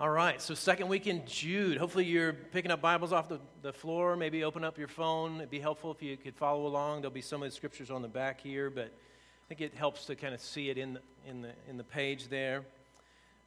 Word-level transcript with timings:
All 0.00 0.08
right, 0.08 0.40
so 0.40 0.54
second 0.54 0.88
week 0.88 1.06
in 1.06 1.26
Jude. 1.26 1.76
Hopefully, 1.76 2.06
you're 2.06 2.32
picking 2.32 2.70
up 2.70 2.80
Bibles 2.80 3.12
off 3.12 3.28
the, 3.28 3.38
the 3.60 3.70
floor. 3.70 4.16
Maybe 4.16 4.44
open 4.44 4.64
up 4.64 4.78
your 4.78 4.88
phone. 4.88 5.36
It'd 5.36 5.50
be 5.50 5.60
helpful 5.60 5.90
if 5.90 6.02
you 6.02 6.16
could 6.16 6.34
follow 6.34 6.66
along. 6.66 7.02
There'll 7.02 7.12
be 7.12 7.20
some 7.20 7.42
of 7.42 7.50
the 7.50 7.54
scriptures 7.54 7.90
on 7.90 8.00
the 8.00 8.08
back 8.08 8.40
here, 8.40 8.70
but 8.70 8.86
I 8.86 9.46
think 9.46 9.60
it 9.60 9.74
helps 9.74 10.06
to 10.06 10.16
kind 10.16 10.32
of 10.32 10.40
see 10.40 10.70
it 10.70 10.78
in 10.78 10.94
the, 10.94 11.00
in 11.28 11.42
the, 11.42 11.50
in 11.68 11.76
the 11.76 11.84
page 11.84 12.28
there. 12.28 12.62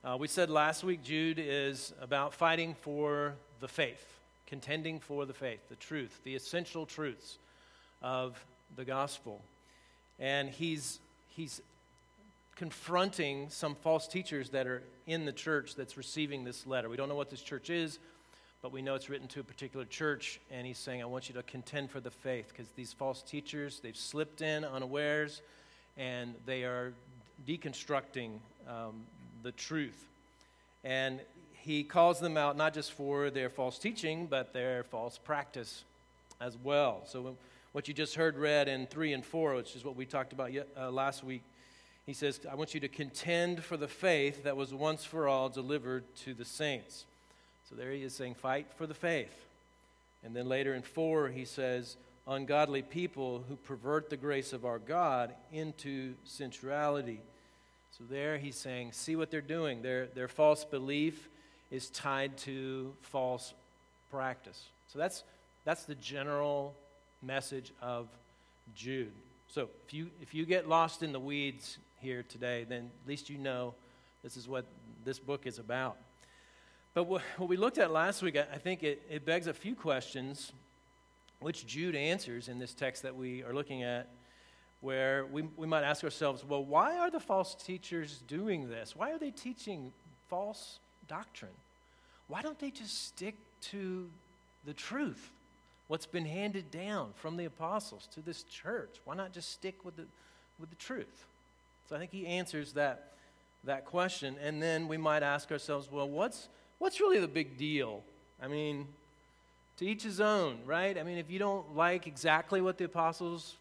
Uh, 0.03 0.15
we 0.19 0.27
said 0.27 0.51
last 0.51 0.83
week 0.83 1.01
Jude 1.01 1.39
is 1.39 1.91
about 1.99 2.36
fighting 2.36 2.75
for 2.81 3.33
the 3.59 3.67
faith, 3.67 4.20
contending 4.45 4.99
for 4.99 5.25
the 5.25 5.33
faith, 5.33 5.67
the 5.70 5.75
truth, 5.77 6.21
the 6.23 6.35
essential 6.35 6.85
truths 6.85 7.39
of 8.04 8.45
the 8.75 8.85
gospel. 8.85 9.41
And 10.20 10.51
he's, 10.51 10.99
he's 11.29 11.63
confronting 12.55 13.49
some 13.49 13.75
false 13.75 14.07
teachers 14.07 14.49
that 14.51 14.67
are 14.67 14.83
in 15.07 15.25
the 15.25 15.31
church 15.31 15.75
that's 15.75 15.97
receiving 15.97 16.43
this 16.43 16.68
letter. 16.68 16.89
We 16.89 16.97
don't 16.97 17.09
know 17.09 17.15
what 17.15 17.29
this 17.29 17.41
church 17.41 17.69
is, 17.69 17.99
but 18.61 18.71
we 18.71 18.82
know 18.82 18.95
it's 18.95 19.09
written 19.09 19.28
to 19.29 19.39
a 19.39 19.43
particular 19.43 19.86
church, 19.86 20.39
and 20.51 20.65
he's 20.65 20.78
saying, 20.78 21.01
I 21.01 21.05
want 21.05 21.28
you 21.28 21.36
to 21.36 21.43
contend 21.43 21.92
for 21.92 22.00
the 22.00 22.11
faith 22.11 22.50
because 22.50 22.71
these 22.75 22.93
false 22.93 23.21
teachers, 23.21 23.79
they've 23.81 23.97
slipped 23.97 24.42
in 24.42 24.64
unawares 24.64 25.42
and 25.97 26.33
they 26.45 26.64
are 26.64 26.93
deconstructing 27.47 28.39
um, 28.67 29.04
the 29.43 29.51
truth. 29.51 30.07
And 30.83 31.20
he 31.54 31.83
calls 31.83 32.20
them 32.20 32.38
out 32.38 32.58
not 32.58 32.73
just 32.73 32.92
for 32.92 33.30
their 33.30 33.50
false 33.50 33.78
teaching, 33.78 34.28
but 34.28 34.53
their 34.53 34.83
false 34.83 35.17
practice 35.17 35.83
as 36.42 36.58
well. 36.64 37.02
So, 37.06 37.36
what 37.72 37.88
you 37.88 37.94
just 37.94 38.16
heard 38.16 38.38
read 38.38 38.67
in 38.67 38.86
3 38.86 39.14
and 39.14 39.25
4, 39.25 39.56
which 39.56 39.75
is 39.75 39.83
what 39.83 39.95
we 39.95 40.06
talked 40.06 40.31
about 40.31 40.52
uh, 40.78 40.92
last 40.92 41.23
week, 41.23 41.42
he 42.06 42.14
says, 42.14 42.39
I 42.50 42.56
want 42.56 42.73
you 42.73 42.80
to 42.81 42.89
contend 42.89 43.64
for 43.64 43.78
the 43.78 43.88
faith 43.88 44.44
that 44.44 44.58
was 44.58 44.73
once 44.73 45.06
for 45.06 45.28
all 45.28 45.50
delivered 45.50 46.03
to 46.23 46.34
the 46.34 46.45
saints. 46.45 47.06
So 47.70 47.76
there 47.76 47.92
he 47.92 48.03
is 48.03 48.14
saying, 48.14 48.36
fight 48.36 48.67
for 48.76 48.86
the 48.86 48.94
faith. 48.94 49.34
And 50.23 50.36
then 50.36 50.48
later 50.48 50.73
in 50.73 50.82
4, 50.82 51.30
he 51.30 51.45
says, 51.45 51.95
ungodly 52.28 52.82
people 52.82 53.44
who 53.48 53.56
pervert 53.56 54.10
the 54.10 54.18
grace 54.18 54.54
of 54.54 54.66
our 54.66 54.80
God 54.80 55.34
into 55.52 56.14
sensuality. 56.26 57.20
So 57.98 58.04
there 58.10 58.38
he's 58.38 58.56
saying, 58.56 58.92
see 58.92 59.16
what 59.16 59.32
they're 59.32 59.42
doing. 59.42 59.82
Their, 59.82 60.08
their 60.08 60.28
false 60.28 60.66
belief 60.66 61.30
is 61.72 61.90
tied 61.90 62.38
to 62.40 62.94
false 63.02 63.54
practice. 64.12 64.62
So 64.92 65.00
that's, 65.00 65.23
that's 65.64 65.84
the 65.84 65.95
general 65.95 66.76
message 67.22 67.72
of 67.82 68.08
Jude. 68.76 69.12
So 69.48 69.70
if 69.88 69.94
you, 69.94 70.10
if 70.22 70.34
you 70.34 70.45
get 70.45 70.67
lost 70.67 71.04
in 71.04 71.14
the 71.14 71.20
weeds 71.20 71.78
here 72.04 72.23
today, 72.28 72.66
then 72.68 72.92
at 73.04 73.09
least 73.09 73.30
you 73.30 73.38
know 73.38 73.73
this 74.23 74.38
is 74.38 74.48
what 74.48 74.66
this 75.04 75.18
book 75.18 75.48
is 75.48 75.58
about. 75.58 75.98
But 76.94 77.06
what, 77.06 77.23
what 77.38 77.50
we 77.50 77.58
looked 77.58 77.80
at 77.80 77.92
last 77.92 78.22
week, 78.22 78.38
I 78.38 78.58
think 78.58 78.84
it, 78.84 79.02
it 79.10 79.26
begs 79.26 79.48
a 79.48 79.54
few 79.54 79.73
questions, 79.73 80.52
which 81.40 81.66
Jude 81.66 81.95
answers 81.95 82.50
in 82.50 82.60
this 82.60 82.73
text 82.73 83.02
that 83.04 83.16
we 83.16 83.44
are 83.44 83.54
looking 83.54 83.82
at, 83.82 84.08
where 84.82 85.26
we, 85.26 85.44
we 85.58 85.66
might 85.66 85.84
ask 85.84 86.04
ourselves, 86.04 86.44
well, 86.48 86.64
why 86.64 86.98
are 86.98 87.10
the 87.10 87.20
false 87.20 87.56
teachers 87.56 88.22
doing 88.28 88.70
this? 88.70 88.95
Why 88.95 89.12
are 89.12 89.17
they 89.17 89.32
teaching 89.32 89.92
false 90.30 90.80
doctrine? 91.08 91.52
Why 92.28 92.42
don't 92.42 92.60
they 92.60 92.70
just 92.70 93.08
stick 93.08 93.36
to 93.72 94.10
the 94.66 94.73
truth, 94.73 95.32
what's 95.88 96.06
been 96.06 96.26
handed 96.26 96.72
down 96.72 97.12
from 97.16 97.38
the 97.38 97.45
apostles 97.45 98.08
to 98.14 98.22
this 98.22 98.44
church? 98.44 98.95
Why 99.06 99.16
not 99.16 99.34
just 99.34 99.50
stick 99.52 99.84
with 99.84 99.95
the, 99.95 100.06
with 100.60 100.70
the 100.70 100.76
truth? 100.76 101.26
I 101.94 101.99
think 101.99 102.11
he 102.11 102.25
answers 102.25 102.73
that, 102.73 103.11
that 103.63 103.86
question. 103.86 104.36
And 104.44 104.61
then 104.61 104.88
we 104.88 104.97
might 104.97 105.23
ask 105.23 105.52
ourselves, 105.52 105.89
well, 105.91 106.09
what's, 106.09 106.47
what's 106.80 106.99
really 106.99 107.19
the 107.19 107.27
big 107.27 107.58
deal? 107.58 108.03
I 108.41 108.47
mean, 108.47 108.88
to 109.77 109.86
each 109.86 110.03
his 110.03 110.19
own, 110.19 110.59
right? 110.66 110.97
I 110.97 111.03
mean, 111.03 111.17
if 111.17 111.30
you 111.30 111.39
don't 111.39 111.75
like 111.75 112.08
exactly 112.08 112.61
what 112.61 112.77
the 112.77 112.86
apostles 112.86 113.55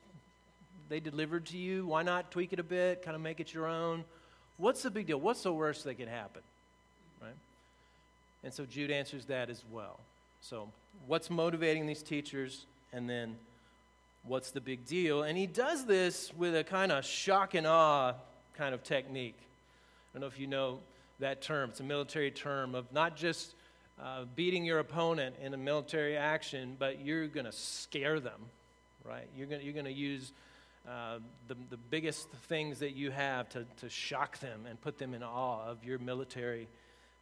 they 0.88 1.00
delivered 1.00 1.46
to 1.46 1.56
you, 1.56 1.86
why 1.86 2.02
not 2.02 2.30
tweak 2.30 2.52
it 2.52 2.58
a 2.58 2.64
bit, 2.64 3.02
kind 3.02 3.14
of 3.14 3.22
make 3.22 3.40
it 3.40 3.54
your 3.54 3.66
own? 3.66 4.04
What's 4.58 4.82
the 4.82 4.90
big 4.90 5.06
deal? 5.06 5.18
What's 5.18 5.42
the 5.42 5.52
worst 5.52 5.84
that 5.84 5.94
could 5.94 6.08
happen? 6.08 6.42
Right? 7.20 7.34
And 8.44 8.52
so 8.52 8.64
Jude 8.66 8.90
answers 8.90 9.24
that 9.26 9.48
as 9.50 9.62
well. 9.72 9.98
So, 10.42 10.68
what's 11.06 11.30
motivating 11.30 11.86
these 11.86 12.02
teachers? 12.02 12.66
And 12.92 13.08
then 13.08 13.36
what's 14.24 14.50
the 14.50 14.60
big 14.60 14.86
deal? 14.86 15.22
And 15.22 15.36
he 15.36 15.46
does 15.46 15.86
this 15.86 16.32
with 16.36 16.56
a 16.56 16.64
kind 16.64 16.92
of 16.92 17.04
shock 17.04 17.54
and 17.54 17.66
awe 17.66 18.14
kind 18.54 18.74
of 18.74 18.82
technique. 18.82 19.38
I 19.38 20.18
don't 20.18 20.20
know 20.22 20.26
if 20.26 20.38
you 20.38 20.46
know 20.46 20.78
that 21.20 21.42
term. 21.42 21.70
It's 21.70 21.80
a 21.80 21.84
military 21.84 22.30
term 22.30 22.74
of 22.74 22.92
not 22.92 23.16
just 23.16 23.54
uh, 24.02 24.24
beating 24.36 24.64
your 24.64 24.78
opponent 24.78 25.36
in 25.42 25.54
a 25.54 25.56
military 25.56 26.16
action, 26.16 26.76
but 26.78 27.04
you're 27.04 27.26
going 27.26 27.46
to 27.46 27.52
scare 27.52 28.20
them, 28.20 28.40
right? 29.04 29.28
You're 29.36 29.46
going 29.46 29.62
you're 29.62 29.82
to 29.82 29.92
use 29.92 30.32
uh, 30.88 31.18
the, 31.48 31.56
the 31.70 31.76
biggest 31.76 32.28
things 32.48 32.80
that 32.80 32.96
you 32.96 33.10
have 33.10 33.48
to, 33.50 33.64
to 33.80 33.88
shock 33.88 34.38
them 34.38 34.66
and 34.68 34.80
put 34.80 34.98
them 34.98 35.14
in 35.14 35.22
awe 35.22 35.64
of 35.64 35.84
your 35.84 35.98
military 35.98 36.66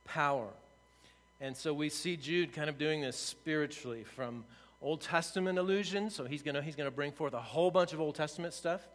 power. 0.04 0.48
And 1.40 1.56
so 1.56 1.72
we 1.72 1.88
see 1.88 2.16
Jude 2.16 2.52
kind 2.52 2.68
of 2.68 2.78
doing 2.78 3.00
this 3.00 3.16
spiritually 3.16 4.04
from 4.04 4.44
Old 4.82 5.00
Testament 5.00 5.58
allusions. 5.58 6.14
So 6.14 6.24
he's 6.24 6.42
going 6.42 6.60
he's 6.62 6.76
gonna 6.76 6.90
bring 6.90 7.12
forth 7.12 7.34
a 7.34 7.40
whole 7.40 7.70
bunch 7.70 7.92
of 7.92 8.00
Old 8.00 8.14
Testament 8.14 8.54
stuff 8.54 8.86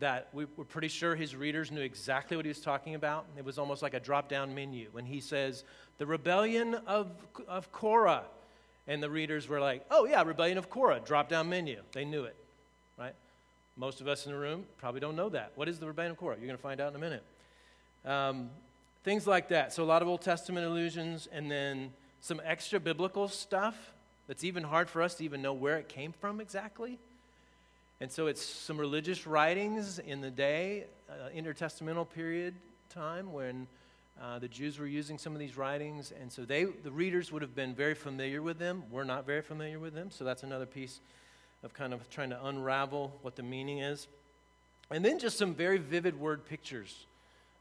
that 0.00 0.28
we, 0.32 0.46
we're 0.56 0.64
pretty 0.64 0.88
sure 0.88 1.14
his 1.14 1.36
readers 1.36 1.70
knew 1.70 1.82
exactly 1.82 2.36
what 2.36 2.44
he 2.44 2.48
was 2.48 2.60
talking 2.60 2.94
about. 2.94 3.26
It 3.36 3.44
was 3.44 3.58
almost 3.58 3.82
like 3.82 3.94
a 3.94 4.00
drop 4.00 4.28
down 4.28 4.54
menu 4.54 4.88
when 4.92 5.04
he 5.04 5.20
says, 5.20 5.64
The 5.98 6.06
rebellion 6.06 6.74
of, 6.86 7.10
of 7.46 7.70
Korah. 7.70 8.24
And 8.88 9.02
the 9.02 9.10
readers 9.10 9.46
were 9.46 9.60
like, 9.60 9.84
Oh, 9.90 10.06
yeah, 10.06 10.22
rebellion 10.22 10.58
of 10.58 10.68
Korah, 10.68 11.00
drop 11.04 11.28
down 11.28 11.48
menu. 11.48 11.80
They 11.92 12.04
knew 12.04 12.24
it, 12.24 12.36
right? 12.98 13.14
Most 13.76 14.00
of 14.00 14.08
us 14.08 14.26
in 14.26 14.32
the 14.32 14.38
room 14.38 14.64
probably 14.78 15.00
don't 15.00 15.16
know 15.16 15.28
that. 15.28 15.52
What 15.54 15.68
is 15.68 15.78
the 15.78 15.86
rebellion 15.86 16.12
of 16.12 16.18
Korah? 16.18 16.36
You're 16.36 16.46
going 16.46 16.56
to 16.56 16.62
find 16.62 16.80
out 16.80 16.90
in 16.90 16.96
a 16.96 16.98
minute. 16.98 17.24
Um, 18.04 18.50
things 19.04 19.26
like 19.26 19.48
that. 19.48 19.72
So, 19.72 19.82
a 19.82 19.84
lot 19.84 20.02
of 20.02 20.08
Old 20.08 20.22
Testament 20.22 20.66
allusions, 20.66 21.28
and 21.30 21.50
then 21.50 21.92
some 22.20 22.40
extra 22.44 22.80
biblical 22.80 23.28
stuff 23.28 23.92
that's 24.30 24.44
even 24.44 24.62
hard 24.62 24.88
for 24.88 25.02
us 25.02 25.16
to 25.16 25.24
even 25.24 25.42
know 25.42 25.52
where 25.52 25.76
it 25.78 25.88
came 25.88 26.12
from 26.12 26.40
exactly. 26.40 27.00
And 28.00 28.12
so 28.12 28.28
it's 28.28 28.40
some 28.40 28.78
religious 28.78 29.26
writings 29.26 29.98
in 29.98 30.20
the 30.20 30.30
day, 30.30 30.84
uh, 31.10 31.30
intertestamental 31.36 32.08
period 32.08 32.54
time 32.90 33.32
when 33.32 33.66
uh, 34.22 34.38
the 34.38 34.46
Jews 34.46 34.78
were 34.78 34.86
using 34.86 35.18
some 35.18 35.32
of 35.32 35.40
these 35.40 35.56
writings. 35.56 36.12
And 36.20 36.30
so 36.30 36.44
they, 36.44 36.62
the 36.62 36.92
readers 36.92 37.32
would 37.32 37.42
have 37.42 37.56
been 37.56 37.74
very 37.74 37.94
familiar 37.94 38.40
with 38.40 38.60
them. 38.60 38.84
We're 38.88 39.02
not 39.02 39.26
very 39.26 39.42
familiar 39.42 39.80
with 39.80 39.94
them. 39.94 40.12
So 40.12 40.22
that's 40.22 40.44
another 40.44 40.64
piece 40.64 41.00
of 41.64 41.74
kind 41.74 41.92
of 41.92 42.08
trying 42.08 42.30
to 42.30 42.46
unravel 42.46 43.12
what 43.22 43.34
the 43.34 43.42
meaning 43.42 43.80
is. 43.80 44.06
And 44.92 45.04
then 45.04 45.18
just 45.18 45.38
some 45.38 45.54
very 45.54 45.78
vivid 45.78 46.20
word 46.20 46.46
pictures 46.46 47.04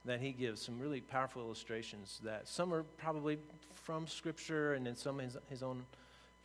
that 0.06 0.22
he 0.22 0.34
gives, 0.34 0.62
some 0.62 0.80
really 0.80 1.02
powerful 1.02 1.42
illustrations 1.42 2.22
that 2.24 2.48
some 2.48 2.72
are 2.72 2.84
probably 3.00 3.40
from 3.74 4.06
Scripture 4.06 4.76
and 4.76 4.86
then 4.86 4.96
some 4.96 5.18
his, 5.18 5.36
his 5.50 5.64
own 5.64 5.84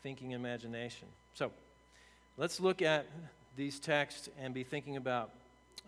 thinking 0.04 0.32
imagination. 0.32 1.08
So 1.32 1.50
let's 2.36 2.60
look 2.60 2.82
at 2.82 3.06
these 3.56 3.80
texts 3.80 4.28
and 4.38 4.52
be 4.52 4.62
thinking 4.62 4.98
about 4.98 5.30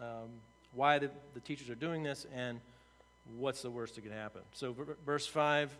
um, 0.00 0.31
why 0.75 0.99
the, 0.99 1.10
the, 1.34 1.41
teachers 1.41 1.69
are 1.69 1.75
doing 1.75 2.03
this 2.03 2.26
and 2.34 2.59
what's 3.37 3.60
the 3.60 3.71
worst 3.71 3.94
that 3.94 4.00
could 4.00 4.12
happen. 4.12 4.41
So, 4.55 4.75
verse 5.05 5.26
5 5.26 5.71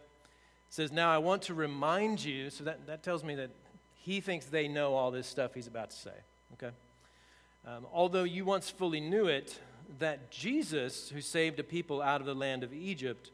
says, 0.69 0.93
Now 0.93 1.11
I 1.11 1.19
want 1.19 1.43
to 1.43 1.55
remind 1.55 2.23
you, 2.23 2.51
so 2.51 2.65
that, 2.65 2.87
that 2.87 3.03
tells 3.03 3.25
me 3.25 3.37
that 3.37 3.51
he 4.03 4.21
thinks 4.21 4.45
they 4.47 4.69
know 4.69 4.95
all 4.95 5.11
this 5.11 5.27
stuff 5.27 5.55
he's 5.55 5.67
about 5.67 5.91
to 5.91 5.97
say. 5.97 6.11
Okay? 6.55 6.75
Um, 7.67 7.87
although 7.91 8.25
you 8.25 8.45
once 8.45 8.69
fully 8.69 9.01
knew 9.01 9.29
it, 9.29 9.59
that 9.99 10.31
Jesus, 10.31 11.09
who 11.09 11.23
saved 11.23 11.59
a 11.59 11.65
people 11.65 12.03
out 12.03 12.21
of 12.21 12.27
the 12.27 12.35
land 12.35 12.63
of 12.65 12.75
Egypt, 12.75 13.31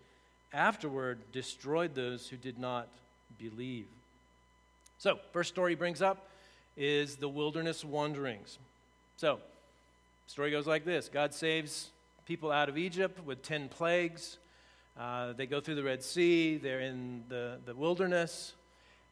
afterward 0.52 1.18
destroyed 1.32 1.96
those 1.96 2.28
who 2.28 2.36
did 2.36 2.58
not 2.58 2.88
believe. 3.36 3.86
So, 5.02 5.18
first 5.32 5.48
story 5.48 5.72
he 5.72 5.74
brings 5.74 6.00
up 6.00 6.28
is 6.76 7.16
the 7.16 7.28
wilderness 7.28 7.84
wanderings. 7.84 8.60
So, 9.16 9.40
story 10.28 10.52
goes 10.52 10.68
like 10.68 10.84
this 10.84 11.08
God 11.08 11.34
saves 11.34 11.90
people 12.24 12.52
out 12.52 12.68
of 12.68 12.78
Egypt 12.78 13.18
with 13.26 13.42
10 13.42 13.68
plagues. 13.68 14.38
Uh, 14.96 15.32
they 15.32 15.46
go 15.46 15.60
through 15.60 15.74
the 15.74 15.82
Red 15.82 16.04
Sea, 16.04 16.56
they're 16.56 16.78
in 16.78 17.24
the, 17.28 17.58
the 17.66 17.74
wilderness, 17.74 18.52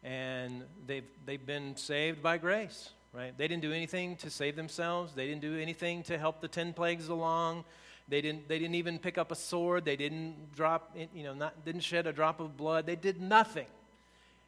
and 0.05 0.63
they've, 0.87 1.09
they've 1.27 1.45
been 1.45 1.75
saved 1.75 2.23
by 2.23 2.39
grace, 2.39 2.91
right? 3.13 3.37
They 3.37 3.49
didn't 3.49 3.63
do 3.63 3.73
anything 3.73 4.15
to 4.19 4.31
save 4.31 4.55
themselves, 4.55 5.15
they 5.15 5.27
didn't 5.27 5.43
do 5.43 5.59
anything 5.59 6.05
to 6.05 6.17
help 6.17 6.41
the 6.41 6.47
10 6.47 6.73
plagues 6.73 7.09
along. 7.09 7.65
They 8.07 8.21
didn't, 8.21 8.49
they 8.49 8.61
didn't 8.61 8.77
even 8.77 9.01
pick 9.01 9.19
up 9.19 9.33
a 9.33 9.37
sword. 9.37 9.85
They 9.85 9.97
didn't 9.97 10.55
drop, 10.55 10.97
you 11.15 11.25
know, 11.25 11.35
not, 11.35 11.65
didn't 11.65 11.83
shed 11.83 12.07
a 12.07 12.13
drop 12.13 12.39
of 12.39 12.57
blood. 12.57 12.87
They 12.87 12.97
did 12.97 13.21
nothing. 13.21 13.67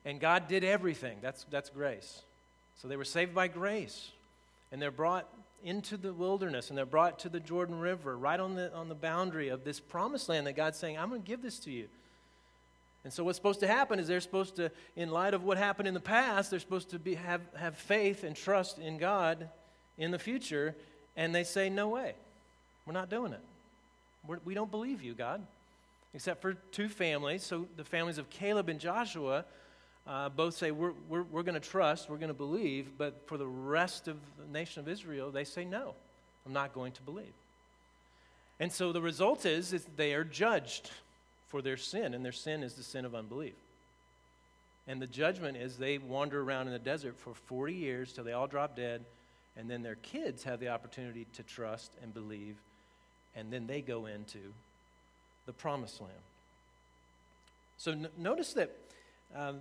And 0.04 0.20
God 0.20 0.49
did 0.49 0.64
everything. 0.64 1.19
That's, 1.22 1.44
that's 1.50 1.70
grace. 1.70 2.22
So 2.81 2.88
they 2.88 2.96
were 2.96 3.04
saved 3.04 3.34
by 3.34 3.49
grace. 3.49 4.10
And 4.72 4.81
they're 4.81 4.90
brought 4.90 5.28
into 5.64 5.96
the 5.96 6.12
wilderness 6.12 6.69
and 6.69 6.78
they're 6.78 6.84
brought 6.84 7.20
to 7.20 7.28
the 7.28 7.38
Jordan 7.40 7.78
River, 7.78 8.16
right 8.16 8.40
on 8.40 8.56
the, 8.56 8.72
on 8.75 8.88
the 8.88 8.94
boundary 8.94 9.49
of 9.49 9.64
this 9.64 9.78
promised 9.78 10.28
land 10.28 10.46
that 10.46 10.56
God's 10.56 10.78
saying, 10.78 10.99
I'm 10.99 11.08
going 11.08 11.22
to 11.22 11.28
give 11.28 11.43
this 11.43 11.58
to 11.60 11.70
you. 11.70 11.88
And 13.04 13.12
so, 13.12 13.25
what's 13.25 13.37
supposed 13.37 13.60
to 13.60 13.66
happen 13.66 13.99
is 13.99 14.06
they're 14.06 14.20
supposed 14.20 14.56
to, 14.56 14.70
in 14.94 15.10
light 15.10 15.34
of 15.34 15.43
what 15.43 15.58
happened 15.58 15.88
in 15.88 15.94
the 15.94 16.00
past, 16.00 16.50
they're 16.50 16.60
supposed 16.60 16.90
to 16.90 16.98
be, 16.98 17.16
have, 17.16 17.40
have 17.56 17.76
faith 17.76 18.22
and 18.22 18.37
trust 18.37 18.78
in 18.78 18.96
God 18.96 19.48
in 19.98 20.12
the 20.12 20.20
future. 20.20 20.75
And 21.16 21.34
they 21.34 21.43
say, 21.43 21.69
No 21.69 21.88
way. 21.88 22.14
We're 22.87 22.93
not 22.93 23.10
doing 23.10 23.32
it. 23.32 23.40
We're, 24.26 24.38
we 24.44 24.55
do 24.55 24.60
not 24.60 24.70
believe 24.70 25.02
you, 25.02 25.14
God. 25.14 25.43
Except 26.14 26.43
for 26.43 26.55
two 26.70 26.88
families. 26.88 27.43
So, 27.43 27.66
the 27.76 27.84
families 27.84 28.19
of 28.19 28.31
Caleb 28.31 28.69
and 28.69 28.78
Joshua 28.78 29.44
uh, 30.06 30.28
both 30.28 30.54
say, 30.54 30.70
We're, 30.70 30.93
we're, 31.08 31.22
we're 31.22 31.43
going 31.43 31.60
to 31.60 31.69
trust, 31.69 32.10
we're 32.10 32.16
going 32.16 32.28
to 32.28 32.34
believe. 32.34 32.90
But 32.99 33.22
for 33.26 33.38
the 33.38 33.46
rest 33.46 34.08
of 34.08 34.16
the 34.38 34.52
nation 34.52 34.81
of 34.81 34.88
Israel, 34.88 35.31
they 35.31 35.44
say, 35.44 35.64
No, 35.64 35.94
I'm 36.46 36.52
not 36.52 36.75
going 36.75 36.93
to 36.93 37.02
believe. 37.02 37.32
And 38.60 38.70
so, 38.70 38.93
the 38.93 39.02
result 39.02 39.46
is, 39.46 39.72
is 39.72 39.87
they 39.96 40.14
are 40.14 40.25
judged 40.25 40.90
for 41.49 41.62
their 41.62 41.76
sin, 41.76 42.14
and 42.14 42.25
their 42.25 42.32
sin 42.32 42.62
is 42.62 42.75
the 42.75 42.82
sin 42.82 43.04
of 43.04 43.14
unbelief. 43.14 43.54
And 44.88 45.00
the 45.00 45.06
judgment 45.06 45.56
is 45.56 45.76
they 45.76 45.99
wander 45.99 46.40
around 46.40 46.66
in 46.66 46.72
the 46.72 46.78
desert 46.78 47.16
for 47.16 47.34
40 47.34 47.75
years 47.75 48.12
till 48.12 48.25
they 48.25 48.32
all 48.32 48.46
drop 48.46 48.76
dead, 48.76 49.05
and 49.56 49.70
then 49.70 49.82
their 49.82 49.96
kids 49.96 50.43
have 50.44 50.60
the 50.60 50.69
opportunity 50.69 51.26
to 51.34 51.43
trust 51.43 51.93
and 52.02 52.12
believe, 52.12 52.56
and 53.37 53.52
then 53.52 53.66
they 53.66 53.81
go 53.81 54.06
into 54.06 54.38
the 55.46 55.52
promised 55.52 56.00
land. 56.00 56.12
So 57.78 57.93
n- 57.93 58.08
notice 58.16 58.55
that 58.55 58.70
um, 59.34 59.60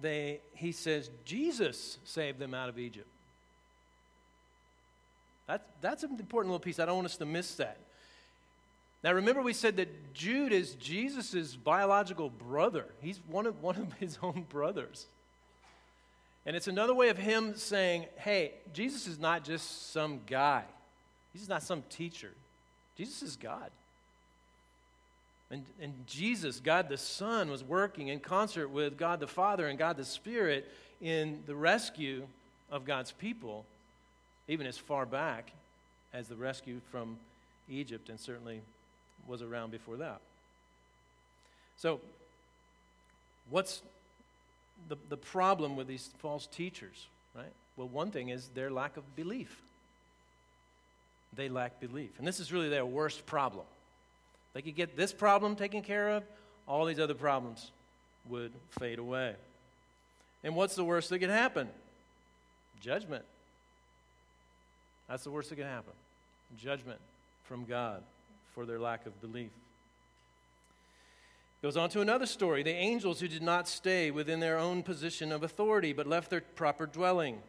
they, 0.00 0.40
he 0.54 0.72
says 0.72 1.10
Jesus 1.24 1.98
saved 2.04 2.38
them 2.38 2.54
out 2.54 2.68
of 2.68 2.78
Egypt. 2.78 3.08
That, 5.46 5.66
that's 5.80 6.02
an 6.02 6.10
important 6.10 6.50
little 6.50 6.60
piece. 6.60 6.78
I 6.78 6.86
don't 6.86 6.96
want 6.96 7.06
us 7.06 7.16
to 7.18 7.26
miss 7.26 7.54
that. 7.56 7.78
Now, 9.04 9.12
remember, 9.12 9.42
we 9.42 9.52
said 9.52 9.76
that 9.76 10.14
Jude 10.14 10.52
is 10.52 10.74
Jesus' 10.74 11.54
biological 11.54 12.30
brother. 12.30 12.86
He's 13.00 13.20
one 13.28 13.46
of, 13.46 13.62
one 13.62 13.76
of 13.76 13.92
his 13.94 14.18
own 14.22 14.46
brothers. 14.48 15.06
And 16.44 16.56
it's 16.56 16.68
another 16.68 16.94
way 16.94 17.08
of 17.08 17.18
him 17.18 17.56
saying, 17.56 18.06
hey, 18.16 18.54
Jesus 18.72 19.06
is 19.06 19.18
not 19.18 19.44
just 19.44 19.92
some 19.92 20.20
guy, 20.26 20.62
he's 21.32 21.48
not 21.48 21.62
some 21.62 21.82
teacher. 21.90 22.32
Jesus 22.96 23.22
is 23.22 23.36
God. 23.36 23.70
And, 25.50 25.64
and 25.80 25.94
Jesus, 26.06 26.60
God 26.60 26.88
the 26.88 26.96
Son, 26.96 27.50
was 27.50 27.62
working 27.62 28.08
in 28.08 28.20
concert 28.20 28.68
with 28.68 28.96
God 28.98 29.20
the 29.20 29.26
Father 29.26 29.68
and 29.68 29.78
God 29.78 29.96
the 29.96 30.04
Spirit 30.04 30.70
in 31.00 31.42
the 31.46 31.54
rescue 31.54 32.26
of 32.70 32.84
God's 32.84 33.12
people, 33.12 33.64
even 34.48 34.66
as 34.66 34.76
far 34.76 35.06
back 35.06 35.52
as 36.12 36.28
the 36.28 36.34
rescue 36.34 36.80
from 36.90 37.16
Egypt 37.68 38.08
and 38.08 38.18
certainly 38.18 38.60
was 39.28 39.42
around 39.42 39.70
before 39.70 39.96
that. 39.98 40.20
So, 41.76 42.00
what's 43.50 43.82
the, 44.88 44.96
the 45.08 45.16
problem 45.16 45.76
with 45.76 45.86
these 45.86 46.10
false 46.18 46.46
teachers, 46.46 47.06
right? 47.34 47.52
Well, 47.76 47.88
one 47.88 48.10
thing 48.10 48.30
is 48.30 48.48
their 48.54 48.70
lack 48.70 48.96
of 48.96 49.16
belief. 49.16 49.62
They 51.36 51.48
lack 51.48 51.80
belief. 51.80 52.10
And 52.18 52.26
this 52.26 52.40
is 52.40 52.52
really 52.52 52.68
their 52.68 52.86
worst 52.86 53.26
problem. 53.26 53.66
They 54.56 54.62
could 54.62 54.74
get 54.74 54.96
this 54.96 55.12
problem 55.12 55.54
taken 55.54 55.82
care 55.82 56.08
of, 56.12 56.22
all 56.66 56.86
these 56.86 56.98
other 56.98 57.12
problems 57.12 57.72
would 58.26 58.52
fade 58.80 58.98
away. 58.98 59.34
And 60.42 60.56
what's 60.56 60.74
the 60.74 60.82
worst 60.82 61.10
that 61.10 61.18
could 61.18 61.28
happen? 61.28 61.68
Judgment. 62.80 63.26
That's 65.10 65.24
the 65.24 65.30
worst 65.30 65.50
that 65.50 65.56
could 65.56 65.66
happen. 65.66 65.92
Judgment 66.58 66.98
from 67.44 67.66
God 67.66 68.02
for 68.54 68.64
their 68.64 68.78
lack 68.78 69.04
of 69.04 69.20
belief. 69.20 69.50
Goes 71.60 71.76
on 71.76 71.90
to 71.90 72.00
another 72.00 72.24
story 72.24 72.62
the 72.62 72.70
angels 72.70 73.20
who 73.20 73.28
did 73.28 73.42
not 73.42 73.68
stay 73.68 74.10
within 74.10 74.40
their 74.40 74.56
own 74.56 74.82
position 74.82 75.32
of 75.32 75.42
authority 75.42 75.92
but 75.92 76.06
left 76.06 76.30
their 76.30 76.40
proper 76.40 76.86
dwelling. 76.86 77.42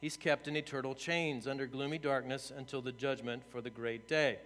He's 0.00 0.16
kept 0.16 0.48
in 0.48 0.56
eternal 0.56 0.94
chains 0.94 1.46
under 1.46 1.66
gloomy 1.66 1.98
darkness 1.98 2.50
until 2.56 2.80
the 2.80 2.92
judgment 2.92 3.42
for 3.50 3.60
the 3.60 3.68
great 3.68 4.08
day. 4.08 4.38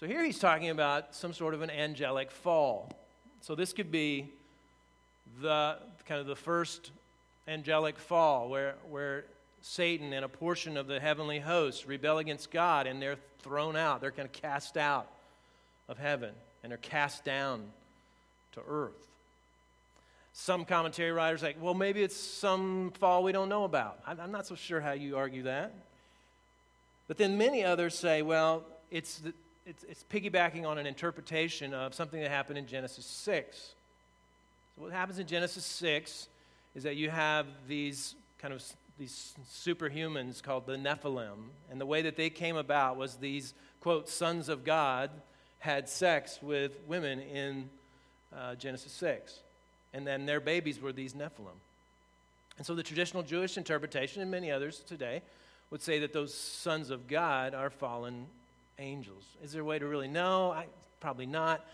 So 0.00 0.06
here 0.06 0.24
he's 0.24 0.38
talking 0.38 0.70
about 0.70 1.14
some 1.14 1.34
sort 1.34 1.52
of 1.52 1.60
an 1.60 1.68
angelic 1.68 2.30
fall. 2.30 2.90
So 3.42 3.54
this 3.54 3.74
could 3.74 3.92
be 3.92 4.30
the 5.42 5.76
kind 6.08 6.22
of 6.22 6.26
the 6.26 6.34
first 6.34 6.90
angelic 7.46 7.98
fall 7.98 8.48
where, 8.48 8.76
where 8.88 9.26
Satan 9.60 10.14
and 10.14 10.24
a 10.24 10.28
portion 10.28 10.78
of 10.78 10.86
the 10.86 10.98
heavenly 10.98 11.38
hosts 11.38 11.86
rebel 11.86 12.16
against 12.16 12.50
God 12.50 12.86
and 12.86 13.02
they're 13.02 13.18
thrown 13.40 13.76
out. 13.76 14.00
They're 14.00 14.10
kind 14.10 14.24
of 14.24 14.32
cast 14.32 14.78
out 14.78 15.06
of 15.86 15.98
heaven 15.98 16.30
and 16.62 16.70
they're 16.70 16.78
cast 16.78 17.22
down 17.22 17.64
to 18.52 18.62
earth. 18.66 19.06
Some 20.32 20.64
commentary 20.64 21.12
writers 21.12 21.42
like, 21.42 21.58
well, 21.60 21.74
maybe 21.74 22.02
it's 22.02 22.16
some 22.16 22.90
fall 22.94 23.22
we 23.22 23.32
don't 23.32 23.50
know 23.50 23.64
about. 23.64 23.98
I'm 24.06 24.32
not 24.32 24.46
so 24.46 24.54
sure 24.54 24.80
how 24.80 24.92
you 24.92 25.18
argue 25.18 25.42
that. 25.42 25.74
But 27.06 27.18
then 27.18 27.36
many 27.36 27.62
others 27.62 27.98
say, 27.98 28.22
well, 28.22 28.64
it's, 28.90 29.18
the, 29.18 29.34
it's, 29.66 29.84
it's 29.84 30.04
piggybacking 30.10 30.66
on 30.66 30.78
an 30.78 30.86
interpretation 30.86 31.74
of 31.74 31.94
something 31.94 32.20
that 32.20 32.30
happened 32.30 32.58
in 32.58 32.66
Genesis 32.66 33.04
6. 33.06 33.74
So, 34.76 34.82
what 34.82 34.92
happens 34.92 35.18
in 35.18 35.26
Genesis 35.26 35.64
6 35.64 36.28
is 36.74 36.82
that 36.84 36.96
you 36.96 37.10
have 37.10 37.46
these 37.68 38.14
kind 38.38 38.54
of 38.54 38.62
these 38.98 39.34
superhumans 39.50 40.42
called 40.42 40.66
the 40.66 40.76
Nephilim. 40.76 41.48
And 41.70 41.80
the 41.80 41.86
way 41.86 42.02
that 42.02 42.16
they 42.16 42.28
came 42.28 42.56
about 42.56 42.98
was 42.98 43.16
these, 43.16 43.54
quote, 43.80 44.10
sons 44.10 44.50
of 44.50 44.62
God 44.62 45.10
had 45.58 45.88
sex 45.88 46.38
with 46.42 46.72
women 46.86 47.20
in 47.20 47.70
uh, 48.36 48.56
Genesis 48.56 48.92
6. 48.92 49.40
And 49.94 50.06
then 50.06 50.26
their 50.26 50.38
babies 50.38 50.80
were 50.80 50.92
these 50.92 51.14
Nephilim. 51.14 51.56
And 52.58 52.66
so 52.66 52.74
the 52.74 52.82
traditional 52.82 53.22
Jewish 53.22 53.56
interpretation, 53.56 54.20
and 54.20 54.30
many 54.30 54.50
others 54.50 54.82
today, 54.86 55.22
would 55.70 55.80
say 55.80 55.98
that 56.00 56.12
those 56.12 56.34
sons 56.34 56.90
of 56.90 57.08
God 57.08 57.54
are 57.54 57.70
fallen 57.70 58.26
angels. 58.80 59.22
Is 59.44 59.52
there 59.52 59.62
a 59.62 59.64
way 59.64 59.78
to 59.78 59.86
really 59.86 60.08
know? 60.08 60.50
I, 60.50 60.66
probably 61.00 61.26
not. 61.26 61.64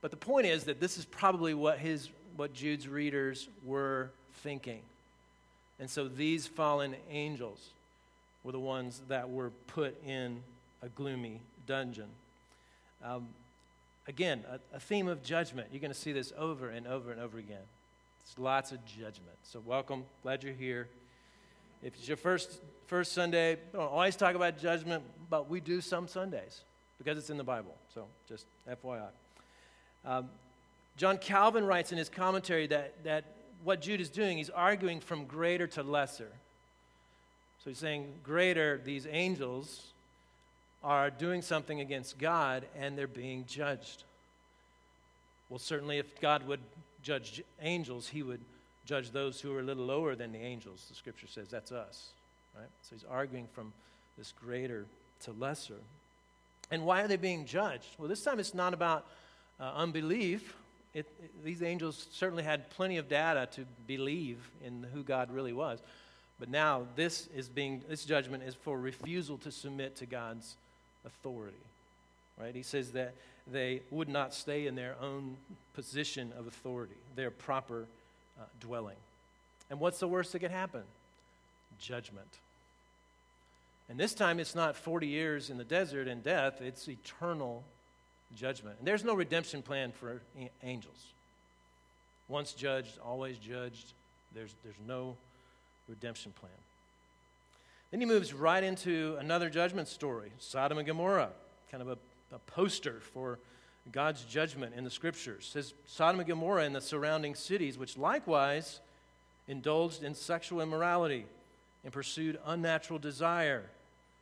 But 0.00 0.10
the 0.10 0.16
point 0.16 0.46
is 0.46 0.64
that 0.64 0.80
this 0.80 0.98
is 0.98 1.04
probably 1.04 1.52
what, 1.52 1.78
his, 1.78 2.08
what 2.36 2.54
Jude's 2.54 2.88
readers 2.88 3.48
were 3.64 4.10
thinking. 4.42 4.80
And 5.78 5.90
so 5.90 6.08
these 6.08 6.46
fallen 6.46 6.94
angels 7.10 7.70
were 8.44 8.52
the 8.52 8.58
ones 8.58 9.02
that 9.08 9.28
were 9.28 9.50
put 9.66 9.96
in 10.06 10.42
a 10.82 10.88
gloomy 10.88 11.40
dungeon. 11.66 12.08
Um, 13.04 13.28
again, 14.08 14.44
a, 14.50 14.76
a, 14.76 14.80
theme 14.80 15.08
of 15.08 15.22
judgment. 15.22 15.68
You're 15.72 15.80
going 15.80 15.92
to 15.92 15.98
see 15.98 16.12
this 16.12 16.32
over 16.38 16.70
and 16.70 16.86
over 16.86 17.10
and 17.10 17.20
over 17.20 17.38
again. 17.38 17.58
It's 18.22 18.38
lots 18.38 18.72
of 18.72 18.84
judgment. 18.86 19.36
So, 19.42 19.60
welcome. 19.64 20.04
Glad 20.22 20.42
you're 20.42 20.54
here. 20.54 20.88
If 21.82 21.94
it's 21.94 22.08
your 22.08 22.16
first, 22.16 22.60
first 22.86 23.12
Sunday, 23.12 23.58
don't 23.72 23.82
always 23.82 24.16
talk 24.16 24.34
about 24.34 24.58
judgment, 24.58 25.02
but 25.28 25.48
we 25.48 25.60
do 25.60 25.80
some 25.80 26.08
Sundays 26.08 26.60
because 26.98 27.18
it's 27.18 27.30
in 27.30 27.36
the 27.36 27.44
Bible. 27.44 27.74
So, 27.94 28.06
just 28.28 28.46
FYI. 28.68 29.08
Um, 30.04 30.28
John 30.96 31.18
Calvin 31.18 31.66
writes 31.66 31.92
in 31.92 31.98
his 31.98 32.08
commentary 32.08 32.66
that, 32.68 33.04
that 33.04 33.24
what 33.62 33.82
Jude 33.82 34.00
is 34.00 34.08
doing, 34.08 34.38
he's 34.38 34.50
arguing 34.50 35.00
from 35.00 35.24
greater 35.26 35.66
to 35.68 35.82
lesser. 35.82 36.30
So 37.62 37.70
he's 37.70 37.78
saying, 37.78 38.06
greater, 38.22 38.80
these 38.82 39.06
angels 39.10 39.82
are 40.84 41.10
doing 41.10 41.42
something 41.42 41.80
against 41.80 42.18
God 42.18 42.64
and 42.78 42.96
they're 42.96 43.08
being 43.08 43.44
judged. 43.46 44.04
Well, 45.50 45.58
certainly, 45.58 45.98
if 45.98 46.20
God 46.20 46.46
would 46.46 46.60
judge 47.02 47.42
angels, 47.60 48.08
he 48.08 48.22
would 48.22 48.40
judge 48.86 49.10
those 49.10 49.40
who 49.40 49.54
are 49.54 49.60
a 49.60 49.62
little 49.62 49.84
lower 49.84 50.14
than 50.14 50.32
the 50.32 50.38
angels. 50.38 50.86
The 50.88 50.94
scripture 50.94 51.26
says 51.26 51.48
that's 51.48 51.72
us, 51.72 52.08
right? 52.56 52.68
So 52.82 52.94
he's 52.94 53.04
arguing 53.10 53.48
from 53.54 53.72
this 54.16 54.32
greater 54.42 54.86
to 55.24 55.32
lesser. 55.32 55.74
And 56.70 56.84
why 56.84 57.02
are 57.02 57.08
they 57.08 57.16
being 57.16 57.44
judged? 57.44 57.88
Well, 57.98 58.08
this 58.08 58.22
time 58.22 58.40
it's 58.40 58.54
not 58.54 58.74
about 58.74 59.06
uh, 59.60 59.72
unbelief 59.74 60.54
it, 60.96 61.04
it, 61.22 61.44
these 61.44 61.62
angels 61.62 62.06
certainly 62.10 62.42
had 62.42 62.70
plenty 62.70 62.96
of 62.96 63.06
data 63.06 63.46
to 63.52 63.66
believe 63.86 64.38
in 64.64 64.86
who 64.94 65.02
God 65.02 65.30
really 65.30 65.52
was. 65.52 65.78
But 66.40 66.48
now 66.48 66.86
this 66.96 67.28
is 67.36 67.48
being 67.48 67.82
this 67.86 68.06
judgment 68.06 68.42
is 68.42 68.54
for 68.54 68.78
refusal 68.78 69.36
to 69.38 69.52
submit 69.52 69.96
to 69.96 70.06
God's 70.06 70.54
authority. 71.04 71.56
Right? 72.40 72.54
He 72.54 72.62
says 72.62 72.92
that 72.92 73.12
they 73.46 73.82
would 73.90 74.08
not 74.08 74.32
stay 74.32 74.66
in 74.66 74.74
their 74.74 74.96
own 75.00 75.36
position 75.74 76.32
of 76.38 76.46
authority, 76.46 76.96
their 77.14 77.30
proper 77.30 77.84
uh, 78.38 78.44
dwelling. 78.60 78.96
And 79.70 79.80
what's 79.80 79.98
the 79.98 80.08
worst 80.08 80.32
that 80.32 80.40
could 80.40 80.50
happen? 80.50 80.82
Judgment. 81.78 82.28
And 83.88 83.98
this 83.98 84.14
time 84.14 84.40
it's 84.40 84.54
not 84.54 84.76
40 84.76 85.06
years 85.06 85.50
in 85.50 85.58
the 85.58 85.64
desert 85.64 86.08
and 86.08 86.22
death, 86.22 86.60
it's 86.60 86.88
eternal 86.88 87.64
judgment. 88.34 88.76
And 88.78 88.86
there's 88.86 89.04
no 89.04 89.14
redemption 89.14 89.62
plan 89.62 89.92
for 89.92 90.20
angels. 90.62 91.06
Once 92.28 92.52
judged, 92.52 92.98
always 93.04 93.38
judged. 93.38 93.92
There's, 94.34 94.54
there's 94.64 94.76
no 94.86 95.16
redemption 95.88 96.32
plan. 96.40 96.50
Then 97.90 98.00
he 98.00 98.06
moves 98.06 98.34
right 98.34 98.62
into 98.62 99.16
another 99.20 99.48
judgment 99.48 99.88
story 99.88 100.32
Sodom 100.38 100.78
and 100.78 100.86
Gomorrah, 100.86 101.30
kind 101.70 101.82
of 101.82 101.88
a, 101.88 102.34
a 102.34 102.38
poster 102.40 103.00
for 103.14 103.38
God's 103.92 104.24
judgment 104.24 104.74
in 104.76 104.84
the 104.84 104.90
scriptures. 104.90 105.48
Says 105.52 105.74
Sodom 105.86 106.20
and 106.20 106.28
Gomorrah 106.28 106.64
and 106.64 106.74
the 106.74 106.80
surrounding 106.80 107.34
cities, 107.34 107.78
which 107.78 107.96
likewise 107.96 108.80
indulged 109.48 110.02
in 110.02 110.14
sexual 110.14 110.60
immorality 110.60 111.24
and 111.84 111.92
pursued 111.92 112.38
unnatural 112.44 112.98
desire, 112.98 113.62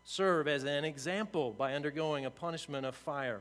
serve 0.04 0.48
as 0.48 0.64
an 0.64 0.84
example 0.84 1.54
by 1.56 1.74
undergoing 1.74 2.26
a 2.26 2.30
punishment 2.30 2.84
of 2.84 2.94
fire. 2.94 3.40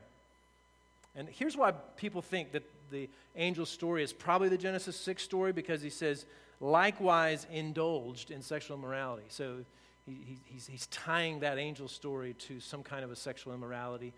And 1.16 1.28
here's 1.28 1.58
why 1.58 1.72
people 1.98 2.22
think 2.22 2.54
that 2.54 2.64
the 2.90 3.10
angel 3.36 3.66
story 3.66 4.04
is 4.04 4.14
probably 4.14 4.50
the 4.50 4.58
Genesis 4.58 4.96
6 4.96 5.22
story 5.22 5.52
because 5.52 5.82
he 5.82 5.90
says, 5.90 6.26
likewise 6.60 7.46
indulged 7.52 8.32
in 8.32 8.42
sexual 8.42 8.78
immorality. 8.78 9.26
So 9.28 9.58
he, 10.06 10.38
he's, 10.46 10.68
he's 10.68 10.88
tying 10.88 11.42
that 11.42 11.58
angel 11.58 11.88
story 11.88 12.34
to 12.34 12.60
some 12.60 12.82
kind 12.82 13.04
of 13.04 13.12
a 13.12 13.16
sexual 13.16 13.54
immorality 13.54 14.14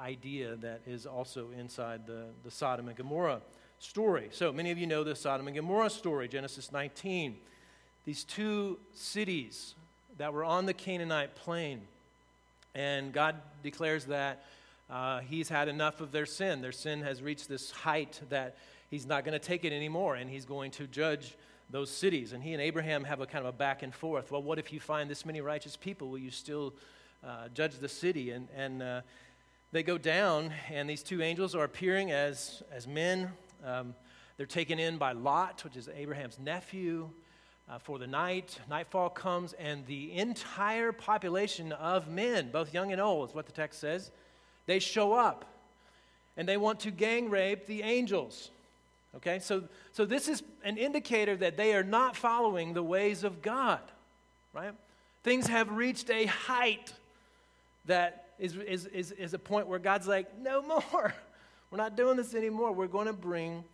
idea 0.00 0.56
that 0.56 0.80
is 0.86 1.06
also 1.06 1.48
inside 1.58 2.06
the, 2.06 2.24
the 2.44 2.50
Sodom 2.50 2.88
and 2.88 2.96
Gomorrah 2.96 3.40
story. 3.78 4.28
So 4.32 4.52
many 4.52 4.70
of 4.70 4.78
you 4.78 4.86
know 4.86 5.04
the 5.04 5.14
Sodom 5.14 5.46
and 5.46 5.56
Gomorrah 5.56 5.90
story, 5.90 6.28
Genesis 6.28 6.72
19. 6.72 7.36
These 8.04 8.24
two 8.24 8.78
cities 8.94 9.74
that 10.18 10.32
were 10.32 10.44
on 10.44 10.66
the 10.66 10.74
Canaanite 10.74 11.34
plain, 11.36 11.80
and 12.74 13.12
God 13.12 13.36
declares 13.62 14.06
that 14.06 14.44
uh, 14.90 15.20
He's 15.20 15.48
had 15.48 15.68
enough 15.68 16.00
of 16.00 16.12
their 16.12 16.26
sin. 16.26 16.60
Their 16.60 16.72
sin 16.72 17.02
has 17.02 17.22
reached 17.22 17.48
this 17.48 17.70
height 17.70 18.20
that 18.30 18.56
He's 18.90 19.06
not 19.06 19.24
going 19.24 19.38
to 19.38 19.44
take 19.44 19.64
it 19.64 19.72
anymore, 19.72 20.16
and 20.16 20.30
He's 20.30 20.44
going 20.44 20.70
to 20.72 20.86
judge 20.86 21.36
those 21.70 21.90
cities. 21.90 22.32
And 22.32 22.42
He 22.42 22.52
and 22.52 22.62
Abraham 22.62 23.04
have 23.04 23.20
a 23.20 23.26
kind 23.26 23.44
of 23.44 23.54
a 23.54 23.56
back 23.56 23.82
and 23.82 23.94
forth. 23.94 24.32
Well, 24.32 24.42
what 24.42 24.58
if 24.58 24.72
you 24.72 24.80
find 24.80 25.10
this 25.10 25.26
many 25.26 25.40
righteous 25.40 25.76
people? 25.76 26.08
Will 26.08 26.18
you 26.18 26.30
still 26.30 26.74
uh, 27.22 27.48
judge 27.54 27.78
the 27.78 27.88
city? 27.88 28.30
And, 28.30 28.48
and 28.56 28.82
uh, 28.82 29.00
they 29.70 29.82
go 29.82 29.98
down, 29.98 30.52
and 30.70 30.88
these 30.88 31.02
two 31.02 31.20
angels 31.20 31.54
are 31.54 31.64
appearing 31.64 32.10
as, 32.10 32.62
as 32.72 32.86
men. 32.86 33.30
Um, 33.64 33.94
they're 34.36 34.46
taken 34.46 34.78
in 34.78 34.96
by 34.96 35.12
Lot, 35.12 35.62
which 35.62 35.76
is 35.76 35.90
Abraham's 35.94 36.38
nephew, 36.38 37.10
uh, 37.68 37.78
for 37.78 37.98
the 37.98 38.06
night. 38.06 38.58
Nightfall 38.70 39.10
comes, 39.10 39.52
and 39.54 39.84
the 39.86 40.12
entire 40.14 40.90
population 40.90 41.72
of 41.72 42.08
men, 42.08 42.50
both 42.50 42.72
young 42.72 42.92
and 42.92 43.00
old, 43.00 43.28
is 43.28 43.34
what 43.34 43.44
the 43.44 43.52
text 43.52 43.80
says, 43.80 44.10
they 44.64 44.78
show 44.78 45.12
up. 45.12 45.44
And 46.36 46.48
they 46.48 46.56
want 46.56 46.80
to 46.80 46.90
gang 46.90 47.28
rape 47.28 47.66
the 47.66 47.82
angels. 47.82 48.50
Okay, 49.16 49.38
so, 49.38 49.64
so 49.92 50.06
this 50.06 50.28
is 50.28 50.42
an 50.64 50.78
indicator 50.78 51.36
that 51.36 51.56
they 51.56 51.74
are 51.74 51.82
not 51.82 52.16
following 52.16 52.72
the 52.72 52.82
ways 52.82 53.24
of 53.24 53.42
God, 53.42 53.80
right? 54.54 54.72
Things 55.24 55.46
have 55.48 55.70
reached 55.72 56.08
a 56.10 56.26
height 56.26 56.92
that 57.86 58.27
is, 58.38 58.56
is, 58.56 58.86
is, 58.86 59.12
is 59.12 59.34
a 59.34 59.38
point 59.38 59.66
where 59.66 59.78
God's 59.78 60.06
like, 60.06 60.38
no 60.38 60.62
more. 60.62 61.14
We're 61.70 61.78
not 61.78 61.96
doing 61.96 62.16
this 62.16 62.34
anymore. 62.34 62.72
We're 62.72 62.86
going 62.86 63.06
to 63.06 63.12
bring 63.12 63.64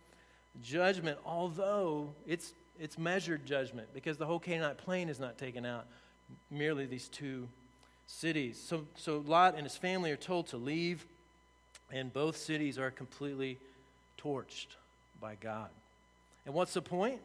judgment, 0.61 1.17
although 1.25 2.09
it's, 2.27 2.53
it's 2.79 2.97
measured 2.97 3.45
judgment 3.45 3.87
because 3.93 4.17
the 4.17 4.25
whole 4.25 4.39
Canaanite 4.39 4.77
plain 4.77 5.09
is 5.09 5.19
not 5.19 5.37
taken 5.37 5.65
out, 5.65 5.85
merely 6.51 6.85
these 6.85 7.07
two 7.07 7.47
cities. 8.07 8.61
So, 8.61 8.85
so 8.95 9.23
Lot 9.25 9.55
and 9.55 9.63
his 9.63 9.77
family 9.77 10.11
are 10.11 10.17
told 10.17 10.47
to 10.47 10.57
leave, 10.57 11.05
and 11.91 12.11
both 12.11 12.37
cities 12.37 12.77
are 12.77 12.91
completely 12.91 13.59
torched 14.17 14.67
by 15.21 15.35
God. 15.35 15.69
And 16.45 16.53
what's 16.53 16.73
the 16.73 16.81
point? 16.81 17.21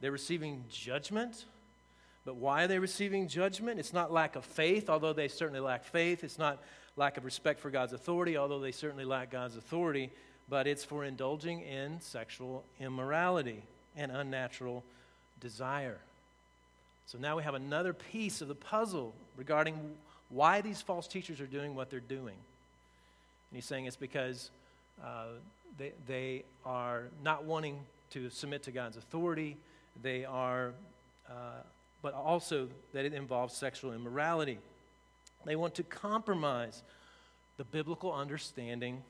They're 0.00 0.12
receiving 0.12 0.64
judgment 0.70 1.44
but 2.24 2.36
why 2.36 2.64
are 2.64 2.68
they 2.68 2.78
receiving 2.78 3.26
judgment? 3.26 3.80
It's 3.80 3.92
not 3.92 4.12
lack 4.12 4.36
of 4.36 4.44
faith, 4.44 4.88
although 4.88 5.12
they 5.12 5.28
certainly 5.28 5.60
lack 5.60 5.84
faith. 5.84 6.22
It's 6.22 6.38
not 6.38 6.62
lack 6.96 7.16
of 7.16 7.24
respect 7.24 7.60
for 7.60 7.70
God's 7.70 7.92
authority, 7.92 8.36
although 8.36 8.60
they 8.60 8.72
certainly 8.72 9.04
lack 9.04 9.30
God's 9.30 9.56
authority. 9.56 10.10
But 10.48 10.66
it's 10.66 10.84
for 10.84 11.04
indulging 11.04 11.62
in 11.62 12.00
sexual 12.00 12.64
immorality 12.80 13.62
and 13.96 14.12
unnatural 14.12 14.84
desire. 15.40 15.98
So 17.06 17.18
now 17.18 17.36
we 17.36 17.42
have 17.42 17.54
another 17.54 17.92
piece 17.92 18.40
of 18.40 18.48
the 18.48 18.54
puzzle 18.54 19.12
regarding 19.36 19.76
why 20.30 20.60
these 20.60 20.80
false 20.80 21.08
teachers 21.08 21.40
are 21.40 21.46
doing 21.46 21.74
what 21.74 21.90
they're 21.90 22.00
doing. 22.00 22.36
And 23.50 23.56
he's 23.56 23.64
saying 23.64 23.86
it's 23.86 23.96
because 23.96 24.50
uh, 25.04 25.26
they, 25.76 25.92
they 26.06 26.44
are 26.64 27.04
not 27.24 27.44
wanting 27.44 27.80
to 28.10 28.30
submit 28.30 28.62
to 28.64 28.70
God's 28.70 28.96
authority. 28.96 29.56
They 30.02 30.24
are 30.24 30.72
uh, 31.28 31.62
but 32.02 32.14
also 32.14 32.68
that 32.92 33.04
it 33.04 33.14
involves 33.14 33.54
sexual 33.54 33.92
immorality. 33.92 34.58
They 35.44 35.56
want 35.56 35.74
to 35.76 35.82
compromise 35.82 36.82
the 37.56 37.64
biblical 37.64 38.12
understanding 38.12 39.02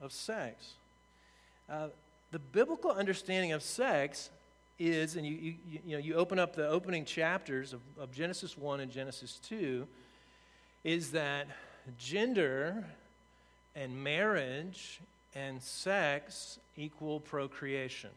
of 0.00 0.12
sex. 0.12 0.72
Uh, 1.68 1.88
the 2.32 2.38
biblical 2.38 2.90
understanding 2.90 3.52
of 3.52 3.62
sex 3.62 4.30
is, 4.78 5.16
and 5.16 5.26
you, 5.26 5.34
you, 5.34 5.54
you, 5.84 5.92
know, 5.92 5.98
you 5.98 6.14
open 6.14 6.38
up 6.38 6.56
the 6.56 6.66
opening 6.66 7.04
chapters 7.04 7.72
of, 7.72 7.80
of 7.98 8.12
Genesis 8.12 8.56
1 8.56 8.80
and 8.80 8.90
Genesis 8.90 9.38
2, 9.48 9.86
is 10.84 11.12
that 11.12 11.46
gender 11.98 12.84
and 13.76 14.02
marriage 14.02 15.00
and 15.34 15.62
sex 15.62 16.58
equal 16.76 17.20
procreation. 17.20 18.10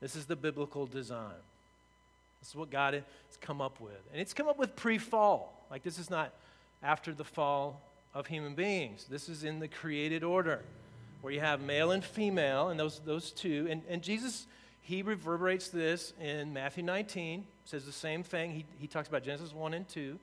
This 0.00 0.16
is 0.16 0.26
the 0.26 0.36
biblical 0.36 0.86
design. 0.86 1.30
This 2.42 2.48
is 2.50 2.56
what 2.56 2.70
God 2.70 2.94
has 2.94 3.04
come 3.40 3.60
up 3.60 3.80
with. 3.80 4.00
And 4.10 4.20
it's 4.20 4.34
come 4.34 4.48
up 4.48 4.58
with 4.58 4.74
pre 4.74 4.98
fall. 4.98 5.64
Like, 5.70 5.84
this 5.84 5.96
is 5.96 6.10
not 6.10 6.32
after 6.82 7.14
the 7.14 7.22
fall 7.22 7.80
of 8.14 8.26
human 8.26 8.56
beings. 8.56 9.06
This 9.08 9.28
is 9.28 9.44
in 9.44 9.60
the 9.60 9.68
created 9.68 10.24
order 10.24 10.62
where 11.20 11.32
you 11.32 11.38
have 11.38 11.60
male 11.60 11.92
and 11.92 12.04
female, 12.04 12.68
and 12.68 12.80
those, 12.80 13.00
those 13.04 13.30
two. 13.30 13.68
And, 13.70 13.82
and 13.88 14.02
Jesus, 14.02 14.46
he 14.80 15.02
reverberates 15.02 15.68
this 15.68 16.12
in 16.20 16.52
Matthew 16.52 16.82
19, 16.82 17.46
says 17.64 17.84
the 17.84 17.92
same 17.92 18.24
thing. 18.24 18.50
He, 18.50 18.64
he 18.80 18.88
talks 18.88 19.08
about 19.08 19.22
Genesis 19.22 19.54
1 19.54 19.72
and 19.72 19.88
2. 19.88 20.18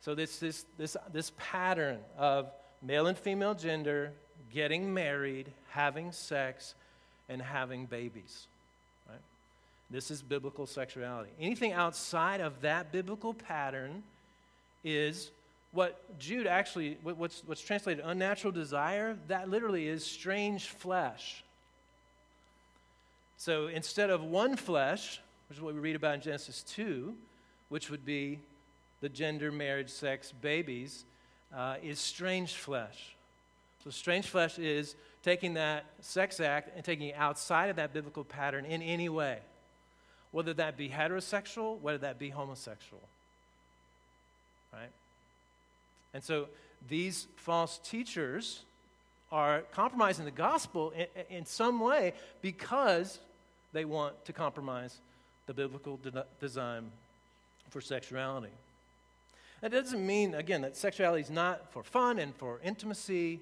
So, 0.00 0.16
this, 0.16 0.40
this, 0.40 0.64
this, 0.76 0.96
this 1.12 1.30
pattern 1.38 1.98
of 2.18 2.50
male 2.82 3.06
and 3.06 3.16
female 3.16 3.54
gender 3.54 4.10
getting 4.52 4.92
married, 4.92 5.52
having 5.70 6.10
sex, 6.10 6.74
and 7.28 7.40
having 7.40 7.86
babies. 7.86 8.48
This 9.90 10.10
is 10.10 10.20
biblical 10.20 10.66
sexuality. 10.66 11.30
Anything 11.40 11.72
outside 11.72 12.40
of 12.40 12.60
that 12.60 12.92
biblical 12.92 13.32
pattern 13.32 14.02
is 14.84 15.30
what 15.72 16.18
Jude 16.18 16.46
actually, 16.46 16.98
what's, 17.02 17.42
what's 17.46 17.60
translated 17.60 18.04
unnatural 18.04 18.52
desire, 18.52 19.16
that 19.28 19.48
literally 19.48 19.88
is 19.88 20.04
strange 20.04 20.66
flesh. 20.66 21.42
So 23.38 23.68
instead 23.68 24.10
of 24.10 24.22
one 24.22 24.56
flesh, 24.56 25.20
which 25.48 25.58
is 25.58 25.62
what 25.62 25.74
we 25.74 25.80
read 25.80 25.96
about 25.96 26.16
in 26.16 26.20
Genesis 26.20 26.62
2, 26.68 27.14
which 27.70 27.90
would 27.90 28.04
be 28.04 28.40
the 29.00 29.08
gender, 29.08 29.50
marriage, 29.50 29.88
sex, 29.88 30.32
babies, 30.42 31.04
uh, 31.54 31.76
is 31.82 31.98
strange 31.98 32.54
flesh. 32.54 33.14
So 33.84 33.90
strange 33.90 34.26
flesh 34.26 34.58
is 34.58 34.96
taking 35.22 35.54
that 35.54 35.86
sex 36.00 36.40
act 36.40 36.74
and 36.74 36.84
taking 36.84 37.08
it 37.08 37.14
outside 37.16 37.70
of 37.70 37.76
that 37.76 37.94
biblical 37.94 38.24
pattern 38.24 38.66
in 38.66 38.82
any 38.82 39.08
way 39.08 39.38
whether 40.38 40.54
that 40.54 40.76
be 40.76 40.88
heterosexual, 40.88 41.80
whether 41.80 41.98
that 41.98 42.16
be 42.16 42.28
homosexual. 42.28 43.02
Right? 44.72 44.92
And 46.14 46.22
so 46.22 46.46
these 46.88 47.26
false 47.34 47.80
teachers 47.82 48.60
are 49.32 49.62
compromising 49.72 50.24
the 50.26 50.30
gospel 50.30 50.92
in, 50.92 51.38
in 51.38 51.44
some 51.44 51.80
way 51.80 52.12
because 52.40 53.18
they 53.72 53.84
want 53.84 54.24
to 54.26 54.32
compromise 54.32 54.98
the 55.48 55.54
biblical 55.54 55.96
de- 55.96 56.24
design 56.40 56.92
for 57.70 57.80
sexuality. 57.80 58.52
That 59.60 59.72
doesn't 59.72 60.06
mean, 60.06 60.36
again, 60.36 60.60
that 60.60 60.76
sexuality 60.76 61.22
is 61.22 61.30
not 61.30 61.72
for 61.72 61.82
fun 61.82 62.20
and 62.20 62.32
for 62.36 62.60
intimacy, 62.62 63.40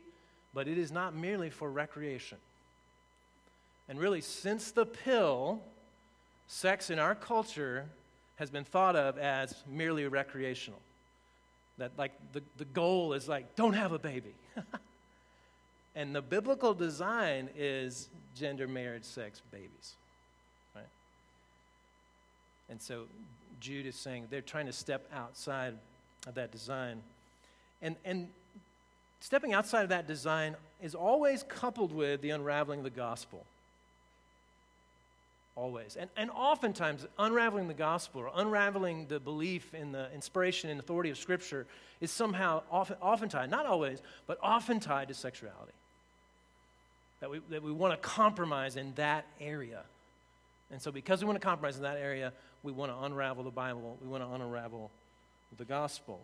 but 0.54 0.66
it 0.66 0.78
is 0.78 0.90
not 0.90 1.14
merely 1.14 1.50
for 1.50 1.70
recreation. 1.70 2.38
And 3.86 4.00
really, 4.00 4.22
since 4.22 4.70
the 4.70 4.86
pill, 4.86 5.60
sex 6.48 6.90
in 6.90 6.98
our 6.98 7.14
culture 7.14 7.86
has 8.36 8.50
been 8.50 8.64
thought 8.64 8.96
of 8.96 9.18
as 9.18 9.54
merely 9.70 10.06
recreational. 10.06 10.80
That, 11.78 11.92
like, 11.98 12.12
the, 12.32 12.42
the 12.56 12.64
goal 12.64 13.12
is 13.12 13.28
like, 13.28 13.56
don't 13.56 13.74
have 13.74 13.92
a 13.92 13.98
baby. 13.98 14.34
and 15.96 16.14
the 16.14 16.22
biblical 16.22 16.74
design 16.74 17.50
is 17.56 18.08
gender, 18.34 18.66
marriage, 18.66 19.04
sex, 19.04 19.42
babies. 19.50 19.94
Right? 20.74 20.84
And 22.70 22.80
so 22.80 23.04
Jude 23.60 23.86
is 23.86 23.96
saying 23.96 24.28
they're 24.30 24.40
trying 24.40 24.66
to 24.66 24.72
step 24.72 25.06
outside 25.14 25.74
of 26.26 26.34
that 26.34 26.50
design. 26.52 27.02
And, 27.82 27.96
and 28.04 28.28
stepping 29.20 29.52
outside 29.52 29.82
of 29.82 29.88
that 29.90 30.06
design 30.06 30.56
is 30.82 30.94
always 30.94 31.42
coupled 31.42 31.92
with 31.92 32.20
the 32.20 32.30
unraveling 32.30 32.80
of 32.80 32.84
the 32.84 32.90
gospel. 32.90 33.44
Always. 35.56 35.96
And, 35.96 36.10
and 36.16 36.30
oftentimes, 36.30 37.06
unraveling 37.18 37.66
the 37.66 37.74
gospel 37.74 38.20
or 38.20 38.30
unraveling 38.34 39.06
the 39.08 39.18
belief 39.18 39.74
in 39.74 39.92
the 39.92 40.12
inspiration 40.14 40.70
and 40.70 40.78
authority 40.78 41.10
of 41.10 41.18
Scripture 41.18 41.66
is 42.00 42.10
somehow 42.10 42.62
often, 42.70 42.96
often 43.00 43.28
tied, 43.28 43.50
not 43.50 43.66
always, 43.66 44.00
but 44.26 44.38
often 44.42 44.78
tied 44.78 45.08
to 45.08 45.14
sexuality. 45.14 45.72
That 47.20 47.30
we, 47.30 47.40
that 47.50 47.62
we 47.62 47.72
want 47.72 47.94
to 47.94 48.08
compromise 48.08 48.76
in 48.76 48.92
that 48.96 49.26
area. 49.40 49.82
And 50.70 50.80
so, 50.80 50.92
because 50.92 51.22
we 51.22 51.26
want 51.26 51.40
to 51.40 51.44
compromise 51.44 51.76
in 51.76 51.82
that 51.82 51.96
area, 51.96 52.32
we 52.62 52.72
want 52.72 52.92
to 52.92 53.04
unravel 53.04 53.42
the 53.42 53.50
Bible, 53.50 53.96
we 54.02 54.08
want 54.08 54.22
to 54.22 54.30
unravel 54.34 54.90
the 55.56 55.64
gospel. 55.64 56.20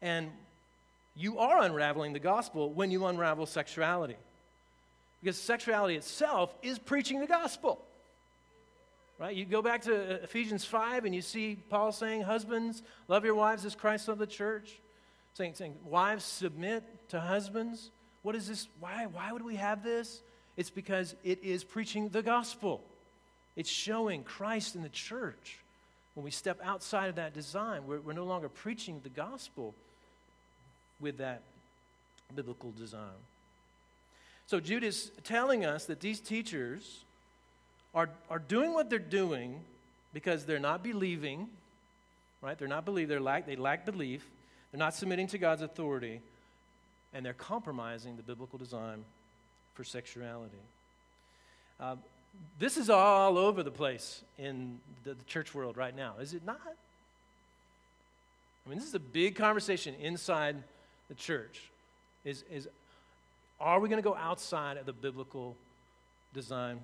And 0.00 0.30
you 1.16 1.38
are 1.38 1.62
unraveling 1.62 2.12
the 2.12 2.18
gospel 2.18 2.70
when 2.70 2.90
you 2.90 3.06
unravel 3.06 3.46
sexuality. 3.46 4.16
Because 5.22 5.36
sexuality 5.38 5.96
itself 5.96 6.54
is 6.62 6.78
preaching 6.78 7.20
the 7.20 7.26
gospel. 7.26 7.80
Right? 9.18 9.34
You 9.34 9.46
go 9.46 9.62
back 9.62 9.82
to 9.82 9.94
uh, 9.94 10.18
Ephesians 10.24 10.64
5 10.64 11.06
and 11.06 11.14
you 11.14 11.22
see 11.22 11.56
Paul 11.70 11.92
saying, 11.92 12.22
Husbands, 12.22 12.82
love 13.08 13.24
your 13.24 13.34
wives 13.34 13.64
as 13.64 13.74
Christ 13.74 14.08
loved 14.08 14.20
the 14.20 14.26
church. 14.26 14.78
Saying, 15.34 15.54
saying, 15.54 15.74
Wives, 15.84 16.24
submit 16.24 16.82
to 17.10 17.20
husbands. 17.20 17.90
What 18.22 18.34
is 18.34 18.48
this? 18.48 18.68
Why, 18.78 19.06
why 19.06 19.32
would 19.32 19.44
we 19.44 19.56
have 19.56 19.82
this? 19.82 20.20
It's 20.56 20.70
because 20.70 21.14
it 21.24 21.42
is 21.42 21.64
preaching 21.64 22.10
the 22.10 22.22
gospel. 22.22 22.82
It's 23.56 23.70
showing 23.70 24.22
Christ 24.22 24.74
in 24.74 24.82
the 24.82 24.88
church. 24.90 25.58
When 26.14 26.24
we 26.24 26.30
step 26.30 26.60
outside 26.62 27.08
of 27.08 27.16
that 27.16 27.34
design, 27.34 27.86
we're, 27.86 28.00
we're 28.00 28.12
no 28.12 28.24
longer 28.24 28.48
preaching 28.48 29.00
the 29.02 29.10
gospel 29.10 29.74
with 31.00 31.18
that 31.18 31.42
biblical 32.34 32.72
design. 32.78 33.00
So 34.46 34.60
Jude 34.60 34.84
is 34.84 35.10
telling 35.24 35.64
us 35.64 35.86
that 35.86 36.00
these 36.00 36.20
teachers 36.20 37.04
are, 37.96 38.10
are 38.30 38.38
doing 38.38 38.74
what 38.74 38.90
they're 38.90 38.98
doing 38.98 39.58
because 40.12 40.44
they're 40.44 40.60
not 40.60 40.84
believing, 40.84 41.48
right? 42.42 42.56
They're 42.58 42.68
not 42.68 42.84
believing, 42.84 43.08
they're 43.08 43.20
lack, 43.20 43.46
they 43.46 43.56
lack 43.56 43.86
belief, 43.86 44.24
they're 44.70 44.78
not 44.78 44.94
submitting 44.94 45.26
to 45.28 45.38
God's 45.38 45.62
authority, 45.62 46.20
and 47.14 47.24
they're 47.24 47.32
compromising 47.32 48.16
the 48.16 48.22
biblical 48.22 48.58
design 48.58 49.04
for 49.74 49.82
sexuality. 49.82 50.58
Uh, 51.80 51.96
this 52.58 52.76
is 52.76 52.90
all 52.90 53.38
over 53.38 53.62
the 53.62 53.70
place 53.70 54.22
in 54.38 54.78
the, 55.04 55.14
the 55.14 55.24
church 55.24 55.54
world 55.54 55.78
right 55.78 55.96
now, 55.96 56.14
is 56.20 56.34
it 56.34 56.44
not? 56.44 56.60
I 58.66 58.68
mean, 58.68 58.78
this 58.78 58.88
is 58.88 58.94
a 58.94 59.00
big 59.00 59.36
conversation 59.36 59.94
inside 60.00 60.56
the 61.08 61.14
church. 61.14 61.62
Is, 62.24 62.44
is 62.50 62.68
are 63.58 63.80
we 63.80 63.88
going 63.88 64.02
to 64.02 64.06
go 64.06 64.16
outside 64.16 64.76
of 64.76 64.84
the 64.84 64.92
biblical 64.92 65.56
design 66.34 66.80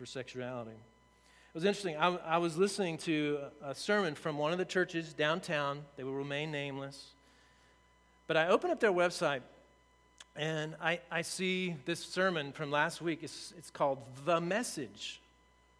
for 0.00 0.06
sexuality. 0.06 0.70
It 0.70 1.54
was 1.54 1.66
interesting. 1.66 1.94
I, 1.94 2.16
I, 2.24 2.38
was 2.38 2.56
listening 2.56 2.96
to 2.98 3.38
a 3.62 3.74
sermon 3.74 4.14
from 4.14 4.38
one 4.38 4.50
of 4.50 4.56
the 4.56 4.64
churches 4.64 5.12
downtown. 5.12 5.82
They 5.98 6.04
will 6.04 6.14
remain 6.14 6.50
nameless. 6.50 7.08
But 8.26 8.38
I 8.38 8.48
opened 8.48 8.72
up 8.72 8.80
their 8.80 8.92
website 8.92 9.42
and 10.36 10.74
I, 10.80 11.00
I 11.10 11.20
see 11.20 11.76
this 11.84 12.00
sermon 12.02 12.52
from 12.52 12.70
last 12.70 13.02
week. 13.02 13.18
It's, 13.20 13.52
it's 13.58 13.68
called 13.68 13.98
The 14.24 14.40
Message. 14.40 15.20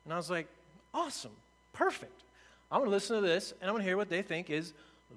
And 0.05 0.13
I 0.13 0.19
was 0.19 0.29
like, 0.29 0.49
awesome, 0.93 1.33
perfect. 1.73 2.21
I'm 2.71 2.81
going 2.81 2.91
to 2.91 2.95
listen 2.95 3.17
to 3.17 3.23
this 3.23 3.53
and 3.53 3.71
I'm 3.71 3.75
going 3.75 3.85
to 3.85 3.89
hear 3.89 3.97
what 3.97 4.11
they 4.11 4.21
think 4.21 4.51
is 4.51 4.75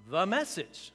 the 0.10 0.26
message. 0.26 0.94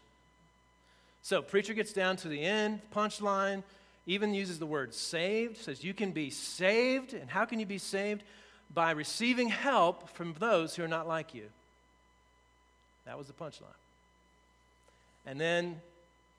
So, 1.20 1.42
preacher 1.42 1.74
gets 1.74 1.92
down 1.92 2.16
to 2.16 2.28
the 2.28 2.42
end, 2.42 2.80
punchline 2.94 3.64
even 4.08 4.32
uses 4.32 4.58
the 4.58 4.66
word 4.66 4.94
saved, 4.94 5.58
says 5.58 5.84
you 5.84 5.92
can 5.92 6.12
be 6.12 6.30
saved. 6.30 7.12
And 7.12 7.28
how 7.28 7.44
can 7.44 7.60
you 7.60 7.66
be 7.66 7.76
saved? 7.76 8.24
By 8.72 8.92
receiving 8.92 9.50
help 9.50 10.08
from 10.08 10.34
those 10.38 10.74
who 10.74 10.82
are 10.82 10.88
not 10.88 11.06
like 11.06 11.34
you. 11.34 11.44
That 13.04 13.18
was 13.18 13.26
the 13.26 13.34
punchline. 13.34 13.68
And 15.26 15.38
then 15.38 15.80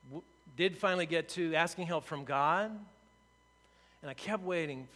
w- 0.08 0.24
did 0.56 0.76
finally 0.76 1.06
get 1.06 1.28
to 1.30 1.54
asking 1.54 1.86
help 1.86 2.04
from 2.04 2.24
God. 2.24 2.72
And 4.02 4.10
I 4.10 4.14
kept 4.14 4.42
waiting. 4.42 4.88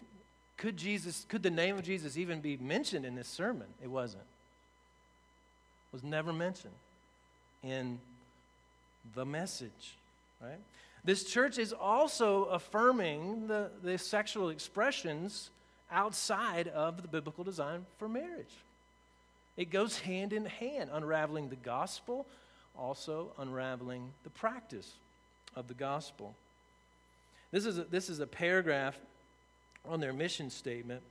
Could 0.56 0.76
Jesus, 0.76 1.26
could 1.28 1.44
the 1.44 1.50
name 1.50 1.76
of 1.76 1.84
Jesus 1.84 2.16
even 2.16 2.40
be 2.40 2.56
mentioned 2.56 3.06
in 3.06 3.14
this 3.14 3.28
sermon? 3.28 3.68
It 3.82 3.88
wasn't. 3.88 4.22
It 4.22 5.92
was 5.92 6.02
never 6.02 6.32
mentioned 6.32 6.74
in 7.62 8.00
the 9.14 9.24
message, 9.24 9.96
right? 10.44 10.60
This 11.04 11.24
church 11.24 11.58
is 11.58 11.72
also 11.72 12.44
affirming 12.44 13.46
the, 13.46 13.70
the 13.82 13.98
sexual 13.98 14.48
expressions 14.48 15.50
outside 15.90 16.68
of 16.68 17.02
the 17.02 17.08
biblical 17.08 17.44
design 17.44 17.86
for 17.98 18.08
marriage. 18.08 18.54
It 19.56 19.70
goes 19.70 19.98
hand 19.98 20.32
in 20.32 20.46
hand, 20.46 20.90
unraveling 20.92 21.48
the 21.48 21.56
gospel, 21.56 22.26
also 22.76 23.32
unraveling 23.38 24.10
the 24.24 24.30
practice 24.30 24.94
of 25.54 25.68
the 25.68 25.74
gospel. 25.74 26.34
This 27.52 27.66
is 27.66 27.78
a, 27.78 27.84
this 27.84 28.08
is 28.08 28.18
a 28.18 28.26
paragraph 28.26 28.98
on 29.88 30.00
their 30.00 30.12
mission 30.12 30.50
statement. 30.50 31.02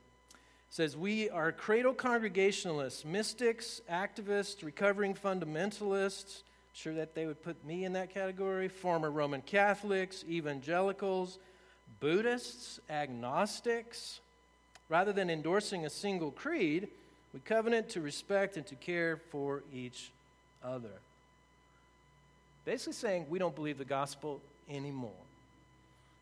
Says, 0.68 0.96
We 0.96 1.30
are 1.30 1.52
cradle 1.52 1.94
congregationalists, 1.94 3.04
mystics, 3.04 3.80
activists, 3.90 4.64
recovering 4.64 5.14
fundamentalists, 5.14 6.42
sure 6.74 6.94
that 6.94 7.14
they 7.14 7.24
would 7.24 7.42
put 7.42 7.64
me 7.64 7.84
in 7.84 7.94
that 7.94 8.12
category. 8.12 8.68
Former 8.68 9.10
Roman 9.10 9.40
Catholics, 9.40 10.24
evangelicals, 10.28 11.38
Buddhists, 12.00 12.80
agnostics. 12.90 14.20
Rather 14.88 15.12
than 15.12 15.30
endorsing 15.30 15.86
a 15.86 15.90
single 15.90 16.30
creed, 16.30 16.88
we 17.32 17.40
covenant 17.40 17.88
to 17.90 18.00
respect 18.00 18.56
and 18.56 18.66
to 18.66 18.74
care 18.74 19.16
for 19.30 19.62
each 19.72 20.10
other. 20.62 20.90
Basically, 22.64 22.92
saying 22.92 23.26
we 23.28 23.38
don't 23.38 23.54
believe 23.54 23.78
the 23.78 23.84
gospel 23.84 24.40
anymore. 24.68 25.10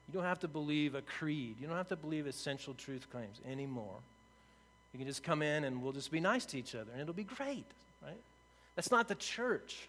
You 0.08 0.14
don't 0.14 0.24
have 0.24 0.40
to 0.40 0.48
believe 0.48 0.94
a 0.94 1.02
creed, 1.02 1.56
you 1.60 1.66
don't 1.66 1.76
have 1.76 1.88
to 1.88 1.96
believe 1.96 2.26
essential 2.26 2.74
truth 2.74 3.06
claims 3.10 3.40
anymore. 3.50 3.96
You 4.92 4.98
can 4.98 5.08
just 5.08 5.22
come 5.22 5.42
in 5.42 5.64
and 5.64 5.82
we'll 5.82 5.92
just 5.92 6.10
be 6.10 6.20
nice 6.20 6.44
to 6.46 6.58
each 6.58 6.74
other 6.74 6.90
and 6.92 7.00
it'll 7.00 7.14
be 7.14 7.24
great, 7.24 7.64
right? 8.02 8.20
That's 8.76 8.90
not 8.90 9.08
the 9.08 9.14
church. 9.14 9.88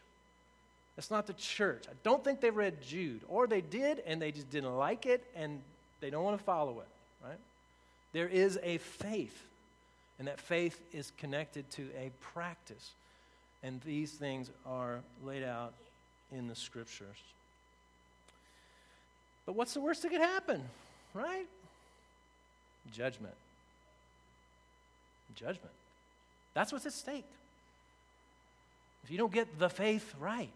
That's 0.96 1.10
not 1.10 1.26
the 1.26 1.34
church. 1.34 1.86
I 1.90 1.94
don't 2.04 2.24
think 2.24 2.40
they 2.40 2.52
read 2.52 2.82
Jude, 2.82 3.22
or 3.28 3.48
they 3.48 3.62
did 3.62 4.04
and 4.06 4.22
they 4.22 4.32
just 4.32 4.50
didn't 4.52 4.76
like 4.76 5.06
it 5.06 5.24
and 5.36 5.62
they 6.02 6.10
don't 6.10 6.24
want 6.24 6.38
to 6.38 6.44
follow 6.44 6.82
it, 6.82 7.26
right? 7.26 7.40
There 8.12 8.28
is 8.28 8.60
a 8.62 8.78
faith, 8.78 9.42
and 10.20 10.28
that 10.28 10.40
faith 10.40 10.80
is 10.94 11.12
connected 11.18 11.70
to 11.72 11.90
a 11.98 12.12
practice. 12.34 12.92
And 13.64 13.82
these 13.82 14.12
things 14.12 14.52
are 14.68 15.00
laid 15.26 15.44
out 15.44 15.74
in 16.32 16.48
the 16.48 16.56
scriptures. 16.56 17.18
But 19.46 19.56
what's 19.56 19.74
the 19.74 19.82
worst 19.82 20.04
that 20.04 20.12
could 20.12 20.22
happen, 20.22 20.62
right? 21.14 21.48
Judgment. 22.94 23.34
Judgment. 25.36 25.72
That's 26.54 26.72
what's 26.72 26.86
at 26.86 26.94
stake. 26.94 27.26
If 29.04 29.12
you 29.12 29.18
don't 29.18 29.34
get 29.34 29.60
the 29.60 29.70
faith 29.70 30.14
right, 30.20 30.50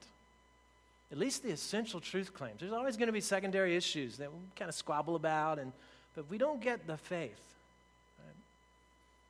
at 1.12 1.18
least 1.18 1.44
the 1.44 1.52
essential 1.52 2.00
truth 2.00 2.34
claims. 2.34 2.60
There's 2.60 2.74
always 2.74 2.98
going 2.98 3.08
to 3.08 3.14
be 3.14 3.22
secondary 3.22 3.76
issues 3.76 4.18
that 4.18 4.32
we 4.32 4.40
kind 4.56 4.70
of 4.70 4.76
squabble 4.76 5.16
about, 5.16 5.60
and, 5.60 5.72
but 6.16 6.26
if 6.26 6.30
we 6.30 6.38
don't 6.38 6.62
get 6.62 6.86
the 6.86 6.98
faith, 6.98 7.42
right, 8.20 8.36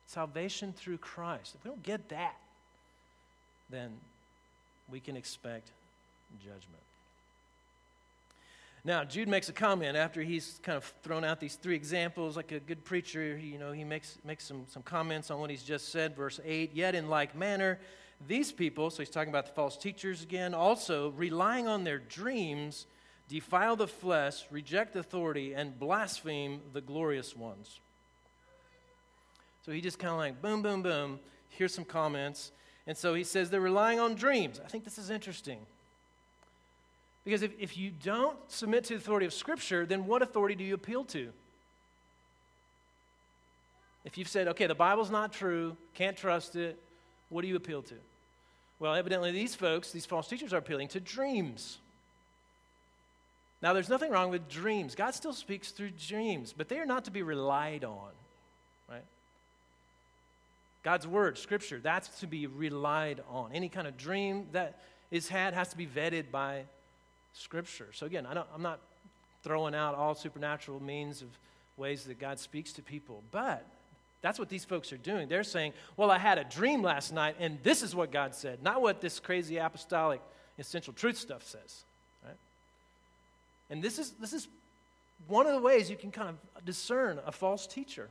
salvation 0.06 0.72
through 0.72 0.98
Christ, 0.98 1.54
if 1.54 1.64
we 1.64 1.70
don't 1.70 1.82
get 1.82 2.08
that, 2.08 2.36
then 3.70 3.90
we 4.90 4.98
can 5.00 5.16
expect 5.16 5.70
judgment. 6.42 6.82
Now, 8.84 9.04
Jude 9.04 9.28
makes 9.28 9.48
a 9.48 9.52
comment 9.52 9.96
after 9.96 10.22
he's 10.22 10.60
kind 10.62 10.76
of 10.76 10.84
thrown 11.02 11.24
out 11.24 11.40
these 11.40 11.56
three 11.56 11.74
examples, 11.74 12.36
like 12.36 12.52
a 12.52 12.60
good 12.60 12.84
preacher, 12.84 13.36
you 13.36 13.58
know, 13.58 13.72
he 13.72 13.84
makes, 13.84 14.18
makes 14.24 14.44
some, 14.44 14.64
some 14.68 14.82
comments 14.82 15.30
on 15.30 15.40
what 15.40 15.50
he's 15.50 15.62
just 15.62 15.90
said. 15.90 16.16
Verse 16.16 16.40
8 16.44 16.74
Yet 16.74 16.94
in 16.94 17.08
like 17.08 17.36
manner, 17.36 17.78
these 18.26 18.50
people, 18.50 18.90
so 18.90 18.98
he's 18.98 19.10
talking 19.10 19.28
about 19.28 19.46
the 19.46 19.52
false 19.52 19.76
teachers 19.76 20.22
again, 20.22 20.54
also 20.54 21.10
relying 21.10 21.68
on 21.68 21.84
their 21.84 21.98
dreams, 21.98 22.86
defile 23.28 23.76
the 23.76 23.86
flesh, 23.86 24.44
reject 24.50 24.96
authority, 24.96 25.54
and 25.54 25.78
blaspheme 25.78 26.60
the 26.72 26.80
glorious 26.80 27.36
ones. 27.36 27.78
So 29.64 29.72
he 29.72 29.80
just 29.80 29.98
kind 29.98 30.12
of 30.12 30.18
like 30.18 30.42
boom, 30.42 30.62
boom, 30.62 30.82
boom. 30.82 31.20
Here's 31.50 31.74
some 31.74 31.84
comments. 31.84 32.52
And 32.86 32.96
so 32.96 33.14
he 33.14 33.22
says 33.22 33.50
they're 33.50 33.60
relying 33.60 34.00
on 34.00 34.14
dreams. 34.14 34.60
I 34.64 34.68
think 34.68 34.84
this 34.84 34.98
is 34.98 35.10
interesting. 35.10 35.58
Because 37.24 37.42
if, 37.42 37.52
if 37.58 37.76
you 37.76 37.90
don't 38.02 38.38
submit 38.48 38.84
to 38.84 38.94
the 38.94 38.96
authority 38.96 39.26
of 39.26 39.34
Scripture, 39.34 39.84
then 39.84 40.06
what 40.06 40.22
authority 40.22 40.54
do 40.54 40.64
you 40.64 40.74
appeal 40.74 41.04
to? 41.04 41.28
If 44.06 44.16
you've 44.16 44.28
said, 44.28 44.48
okay, 44.48 44.66
the 44.66 44.74
Bible's 44.74 45.10
not 45.10 45.34
true, 45.34 45.76
can't 45.92 46.16
trust 46.16 46.56
it, 46.56 46.78
what 47.28 47.42
do 47.42 47.48
you 47.48 47.56
appeal 47.56 47.82
to? 47.82 47.94
Well, 48.78 48.94
evidently, 48.94 49.32
these 49.32 49.54
folks, 49.54 49.90
these 49.90 50.06
false 50.06 50.28
teachers, 50.28 50.52
are 50.52 50.58
appealing 50.58 50.88
to 50.88 51.00
dreams. 51.00 51.78
Now, 53.60 53.72
there's 53.72 53.88
nothing 53.88 54.12
wrong 54.12 54.30
with 54.30 54.48
dreams. 54.48 54.94
God 54.94 55.14
still 55.14 55.32
speaks 55.32 55.72
through 55.72 55.90
dreams, 56.06 56.54
but 56.56 56.68
they 56.68 56.78
are 56.78 56.86
not 56.86 57.06
to 57.06 57.10
be 57.10 57.22
relied 57.22 57.84
on, 57.84 58.10
right? 58.88 59.04
God's 60.84 61.08
word, 61.08 61.38
scripture, 61.38 61.80
that's 61.82 62.20
to 62.20 62.26
be 62.26 62.46
relied 62.46 63.20
on. 63.28 63.50
Any 63.52 63.68
kind 63.68 63.88
of 63.88 63.96
dream 63.96 64.46
that 64.52 64.78
is 65.10 65.28
had 65.28 65.54
has 65.54 65.70
to 65.70 65.76
be 65.76 65.86
vetted 65.86 66.30
by 66.30 66.62
scripture. 67.34 67.88
So 67.92 68.06
again, 68.06 68.26
I 68.26 68.34
don't, 68.34 68.46
I'm 68.54 68.62
not 68.62 68.78
throwing 69.42 69.74
out 69.74 69.96
all 69.96 70.14
supernatural 70.14 70.80
means 70.80 71.22
of 71.22 71.28
ways 71.76 72.04
that 72.04 72.20
God 72.20 72.38
speaks 72.38 72.72
to 72.74 72.82
people, 72.82 73.22
but 73.32 73.66
that's 74.20 74.38
what 74.38 74.48
these 74.48 74.64
folks 74.64 74.92
are 74.92 74.98
doing. 74.98 75.28
They're 75.28 75.44
saying, 75.44 75.72
Well, 75.96 76.10
I 76.10 76.18
had 76.18 76.38
a 76.38 76.44
dream 76.44 76.82
last 76.82 77.12
night, 77.12 77.36
and 77.38 77.58
this 77.62 77.82
is 77.82 77.94
what 77.94 78.10
God 78.10 78.34
said, 78.34 78.62
not 78.62 78.82
what 78.82 79.00
this 79.00 79.20
crazy 79.20 79.58
apostolic 79.58 80.20
essential 80.58 80.92
truth 80.92 81.16
stuff 81.16 81.44
says. 81.44 81.84
Right? 82.24 82.36
And 83.70 83.82
this 83.82 83.98
is, 83.98 84.10
this 84.12 84.32
is 84.32 84.48
one 85.26 85.46
of 85.46 85.54
the 85.54 85.60
ways 85.60 85.90
you 85.90 85.96
can 85.96 86.10
kind 86.10 86.30
of 86.30 86.64
discern 86.64 87.20
a 87.26 87.32
false 87.32 87.66
teacher 87.66 88.08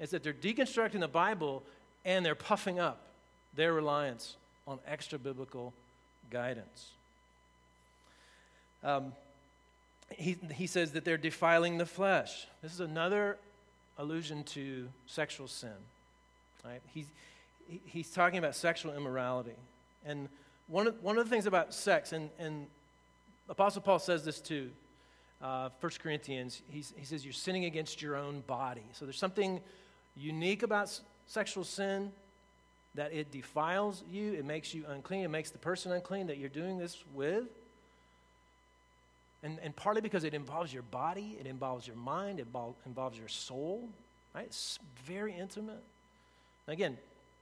is 0.00 0.10
that 0.10 0.22
they're 0.22 0.32
deconstructing 0.32 1.00
the 1.00 1.08
Bible 1.08 1.62
and 2.04 2.26
they're 2.26 2.34
puffing 2.34 2.80
up 2.80 3.00
their 3.54 3.72
reliance 3.72 4.36
on 4.66 4.78
extra 4.86 5.18
biblical 5.18 5.72
guidance. 6.30 6.90
Um, 8.82 9.12
he, 10.10 10.36
he 10.52 10.66
says 10.66 10.92
that 10.92 11.04
they're 11.04 11.16
defiling 11.16 11.78
the 11.78 11.86
flesh. 11.86 12.46
This 12.62 12.72
is 12.72 12.80
another 12.80 13.38
allusion 13.98 14.44
to 14.44 14.88
sexual 15.06 15.48
sin. 15.48 15.70
Right? 16.64 16.80
He's, 16.92 17.06
he's 17.84 18.10
talking 18.10 18.38
about 18.38 18.54
sexual 18.54 18.94
immorality. 18.94 19.56
And 20.04 20.28
one 20.66 20.86
of, 20.86 21.02
one 21.02 21.18
of 21.18 21.24
the 21.24 21.30
things 21.30 21.46
about 21.46 21.74
sex, 21.74 22.12
and, 22.12 22.30
and 22.38 22.66
Apostle 23.48 23.82
Paul 23.82 23.98
says 23.98 24.24
this 24.24 24.40
too, 24.40 24.70
uh, 25.42 25.68
1 25.80 25.92
Corinthians, 26.02 26.62
he 26.70 26.82
says, 26.82 27.24
You're 27.24 27.32
sinning 27.32 27.66
against 27.66 28.00
your 28.00 28.16
own 28.16 28.42
body. 28.46 28.84
So 28.92 29.04
there's 29.04 29.18
something 29.18 29.60
unique 30.16 30.62
about 30.62 30.84
s- 30.84 31.02
sexual 31.26 31.64
sin 31.64 32.12
that 32.94 33.12
it 33.12 33.30
defiles 33.30 34.04
you, 34.08 34.32
it 34.34 34.44
makes 34.44 34.72
you 34.72 34.84
unclean, 34.88 35.24
it 35.24 35.28
makes 35.28 35.50
the 35.50 35.58
person 35.58 35.92
unclean 35.92 36.28
that 36.28 36.38
you're 36.38 36.48
doing 36.48 36.78
this 36.78 37.04
with. 37.12 37.44
And, 39.44 39.58
and 39.62 39.76
partly 39.76 40.00
because 40.00 40.24
it 40.24 40.32
involves 40.32 40.72
your 40.72 40.82
body, 40.84 41.36
it 41.38 41.46
involves 41.46 41.86
your 41.86 41.96
mind, 41.96 42.40
it 42.40 42.46
involves 42.86 43.18
your 43.18 43.28
soul, 43.28 43.90
right? 44.34 44.46
It's 44.46 44.78
very 45.04 45.34
intimate. 45.34 45.82
Again, 46.66 46.96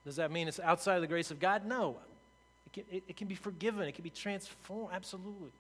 does 0.04 0.16
that 0.16 0.32
mean 0.32 0.48
it's 0.48 0.58
outside 0.58 0.96
of 0.96 1.00
the 1.00 1.06
grace 1.06 1.30
of 1.30 1.38
God? 1.38 1.64
No. 1.64 1.96
It 2.66 2.72
can, 2.72 2.84
it, 2.90 3.02
it 3.10 3.16
can 3.16 3.28
be 3.28 3.36
forgiven, 3.36 3.86
it 3.86 3.94
can 3.94 4.02
be 4.02 4.10
transformed, 4.10 4.92
absolutely. 4.92 5.50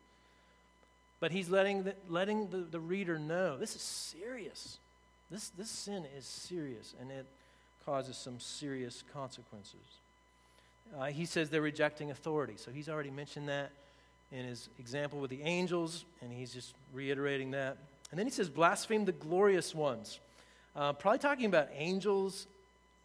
But 1.20 1.30
he's 1.30 1.48
letting 1.48 1.84
the, 1.84 1.94
letting 2.08 2.50
the, 2.50 2.58
the 2.58 2.80
reader 2.80 3.20
know 3.20 3.56
this 3.56 3.76
is 3.76 3.82
serious. 3.82 4.78
This, 5.30 5.50
this 5.50 5.70
sin 5.70 6.04
is 6.18 6.24
serious, 6.24 6.94
and 7.00 7.12
it 7.12 7.24
causes 7.86 8.16
some 8.16 8.40
serious 8.40 9.04
consequences. 9.14 9.76
Uh, 10.98 11.06
he 11.06 11.24
says 11.24 11.48
they're 11.50 11.62
rejecting 11.62 12.10
authority. 12.10 12.54
So 12.56 12.72
he's 12.72 12.88
already 12.88 13.10
mentioned 13.10 13.48
that 13.48 13.70
in 14.32 14.46
his 14.46 14.68
example 14.78 15.20
with 15.20 15.30
the 15.30 15.42
angels, 15.42 16.04
and 16.22 16.32
he's 16.32 16.52
just 16.52 16.74
reiterating 16.92 17.50
that. 17.52 17.76
And 18.10 18.18
then 18.18 18.26
he 18.26 18.32
says, 18.32 18.48
blaspheme 18.48 19.04
the 19.04 19.12
glorious 19.12 19.74
ones. 19.74 20.20
Uh, 20.74 20.92
probably 20.92 21.18
talking 21.18 21.46
about 21.46 21.68
angels. 21.76 22.46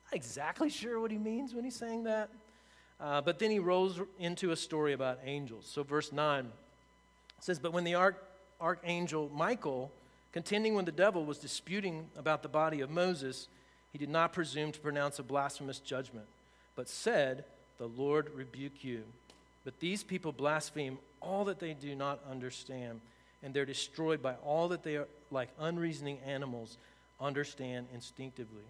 Not 0.06 0.16
exactly 0.16 0.70
sure 0.70 1.00
what 1.00 1.12
he 1.12 1.18
means 1.18 1.54
when 1.54 1.64
he's 1.64 1.76
saying 1.76 2.04
that. 2.04 2.30
Uh, 3.00 3.22
but 3.22 3.40
then 3.40 3.52
he 3.52 3.60
rolls 3.60 4.00
into 4.20 4.52
a 4.52 4.56
story 4.56 4.94
about 4.94 5.20
angels. 5.24 5.70
So, 5.72 5.84
verse 5.84 6.12
9 6.12 6.48
says, 7.40 7.60
But 7.60 7.74
when 7.74 7.84
the 7.84 7.96
arch- 7.96 8.18
archangel 8.60 9.30
Michael, 9.34 9.92
contending 10.32 10.76
with 10.76 10.86
the 10.86 10.92
devil, 10.92 11.26
was 11.26 11.38
disputing 11.38 12.08
about 12.18 12.42
the 12.42 12.50
body 12.50 12.82
of 12.82 12.90
Moses, 12.90 13.50
he 13.92 13.98
did 13.98 14.10
not 14.10 14.34
presume 14.34 14.72
to 14.72 14.80
pronounce 14.80 15.20
a 15.20 15.24
blasphemous 15.24 15.80
judgment, 15.80 16.26
but 16.76 16.90
said, 16.90 17.44
The 17.78 17.88
Lord 17.88 18.32
rebuke 18.34 18.84
you. 18.84 19.04
But 19.68 19.82
these 19.82 20.02
people 20.02 20.32
blaspheme 20.32 20.98
all 21.20 21.44
that 21.44 21.60
they 21.60 21.74
do 21.74 21.94
not 21.94 22.22
understand, 22.32 23.02
and 23.44 23.54
they're 23.54 23.66
destroyed 23.66 24.22
by 24.22 24.36
all 24.36 24.70
that 24.70 24.82
they 24.82 24.96
are, 24.96 25.10
like 25.30 25.50
unreasoning 25.60 26.20
animals, 26.26 26.78
understand 27.20 27.88
instinctively. 27.94 28.64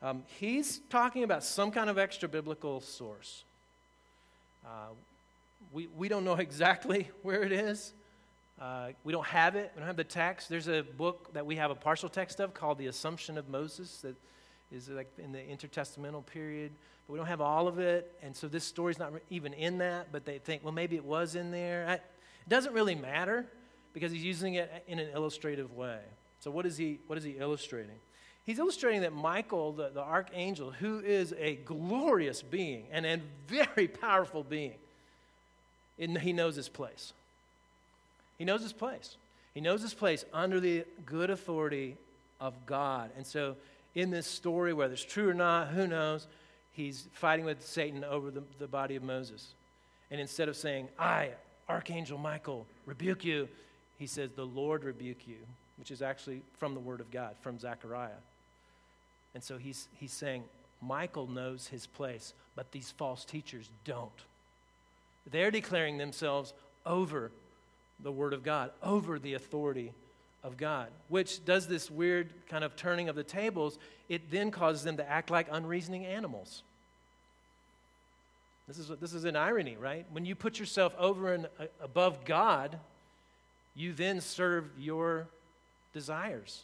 Um, 0.00 0.22
he's 0.40 0.80
talking 0.88 1.24
about 1.24 1.44
some 1.44 1.70
kind 1.70 1.90
of 1.90 1.98
extra 1.98 2.26
biblical 2.26 2.80
source. 2.80 3.44
Uh, 4.64 4.94
we, 5.74 5.88
we 5.88 6.08
don't 6.08 6.24
know 6.24 6.36
exactly 6.36 7.10
where 7.20 7.42
it 7.42 7.52
is. 7.52 7.92
Uh, 8.58 8.92
we 9.04 9.12
don't 9.12 9.26
have 9.26 9.56
it. 9.56 9.72
We 9.74 9.80
don't 9.80 9.88
have 9.88 9.98
the 9.98 10.04
text. 10.04 10.48
There's 10.48 10.68
a 10.68 10.80
book 10.80 11.34
that 11.34 11.44
we 11.44 11.56
have 11.56 11.70
a 11.70 11.74
partial 11.74 12.08
text 12.08 12.40
of 12.40 12.54
called 12.54 12.78
The 12.78 12.86
Assumption 12.86 13.36
of 13.36 13.50
Moses 13.50 13.98
that 14.00 14.14
is 14.72 14.88
like 14.88 15.12
in 15.18 15.32
the 15.32 15.38
intertestamental 15.38 16.24
period. 16.26 16.72
But 17.06 17.14
we 17.14 17.18
don't 17.18 17.28
have 17.28 17.40
all 17.40 17.68
of 17.68 17.78
it. 17.78 18.12
And 18.22 18.34
so 18.34 18.48
this 18.48 18.64
story's 18.64 18.98
not 18.98 19.12
even 19.30 19.52
in 19.52 19.78
that, 19.78 20.08
but 20.12 20.24
they 20.24 20.38
think, 20.38 20.64
well, 20.64 20.72
maybe 20.72 20.96
it 20.96 21.04
was 21.04 21.34
in 21.34 21.50
there. 21.50 21.86
I, 21.88 21.94
it 21.94 22.48
doesn't 22.48 22.72
really 22.72 22.94
matter 22.94 23.46
because 23.92 24.12
he's 24.12 24.24
using 24.24 24.54
it 24.54 24.84
in 24.88 24.98
an 24.98 25.08
illustrative 25.14 25.74
way. 25.76 25.98
So 26.40 26.50
what 26.50 26.66
is 26.66 26.76
he, 26.76 26.98
what 27.06 27.18
is 27.18 27.24
he 27.24 27.32
illustrating? 27.32 27.96
He's 28.44 28.58
illustrating 28.58 29.02
that 29.02 29.12
Michael, 29.12 29.72
the, 29.72 29.90
the 29.90 30.02
archangel, 30.02 30.72
who 30.72 30.98
is 31.00 31.32
a 31.38 31.56
glorious 31.56 32.42
being 32.42 32.86
and 32.90 33.06
a 33.06 33.20
very 33.46 33.86
powerful 33.86 34.42
being, 34.42 34.74
he 35.98 36.32
knows 36.32 36.56
his 36.56 36.68
place. 36.68 37.12
He 38.38 38.44
knows 38.44 38.62
his 38.62 38.72
place. 38.72 39.16
He 39.54 39.60
knows 39.60 39.82
his 39.82 39.94
place 39.94 40.24
under 40.32 40.58
the 40.58 40.84
good 41.06 41.30
authority 41.30 41.96
of 42.40 42.54
God. 42.66 43.10
And 43.16 43.24
so, 43.24 43.56
in 43.94 44.10
this 44.10 44.26
story, 44.26 44.72
whether 44.72 44.94
it's 44.94 45.04
true 45.04 45.28
or 45.28 45.34
not, 45.34 45.68
who 45.68 45.86
knows, 45.86 46.26
he's 46.72 47.06
fighting 47.12 47.44
with 47.44 47.66
Satan 47.66 48.04
over 48.04 48.30
the, 48.30 48.42
the 48.58 48.66
body 48.66 48.96
of 48.96 49.02
Moses. 49.02 49.52
And 50.10 50.20
instead 50.20 50.48
of 50.48 50.56
saying, 50.56 50.88
I, 50.98 51.30
Archangel 51.68 52.18
Michael, 52.18 52.66
rebuke 52.86 53.24
you, 53.24 53.48
he 53.98 54.06
says, 54.06 54.32
The 54.32 54.46
Lord 54.46 54.84
rebuke 54.84 55.26
you, 55.26 55.36
which 55.78 55.90
is 55.90 56.02
actually 56.02 56.42
from 56.58 56.74
the 56.74 56.80
Word 56.80 57.00
of 57.00 57.10
God, 57.10 57.34
from 57.40 57.58
Zechariah. 57.58 58.10
And 59.34 59.42
so 59.42 59.58
he's, 59.58 59.88
he's 59.98 60.12
saying, 60.12 60.44
Michael 60.80 61.26
knows 61.26 61.68
his 61.68 61.86
place, 61.86 62.34
but 62.56 62.72
these 62.72 62.90
false 62.90 63.24
teachers 63.24 63.68
don't. 63.84 64.10
They're 65.30 65.50
declaring 65.50 65.98
themselves 65.98 66.52
over 66.84 67.30
the 68.02 68.12
Word 68.12 68.32
of 68.32 68.42
God, 68.42 68.70
over 68.82 69.18
the 69.18 69.34
authority 69.34 69.92
of 70.44 70.56
God, 70.56 70.88
which 71.08 71.44
does 71.44 71.68
this 71.68 71.90
weird 71.90 72.32
kind 72.48 72.64
of 72.64 72.74
turning 72.76 73.08
of 73.08 73.16
the 73.16 73.22
tables. 73.22 73.78
It 74.08 74.30
then 74.30 74.50
causes 74.50 74.82
them 74.82 74.96
to 74.96 75.08
act 75.08 75.30
like 75.30 75.46
unreasoning 75.50 76.04
animals. 76.04 76.62
This 78.68 78.78
is, 78.78 78.88
this 79.00 79.12
is 79.12 79.24
an 79.24 79.36
irony, 79.36 79.76
right? 79.76 80.06
When 80.12 80.24
you 80.24 80.34
put 80.34 80.58
yourself 80.58 80.94
over 80.98 81.32
and 81.32 81.46
uh, 81.58 81.66
above 81.80 82.24
God, 82.24 82.78
you 83.74 83.92
then 83.92 84.20
serve 84.20 84.66
your 84.78 85.26
desires, 85.92 86.62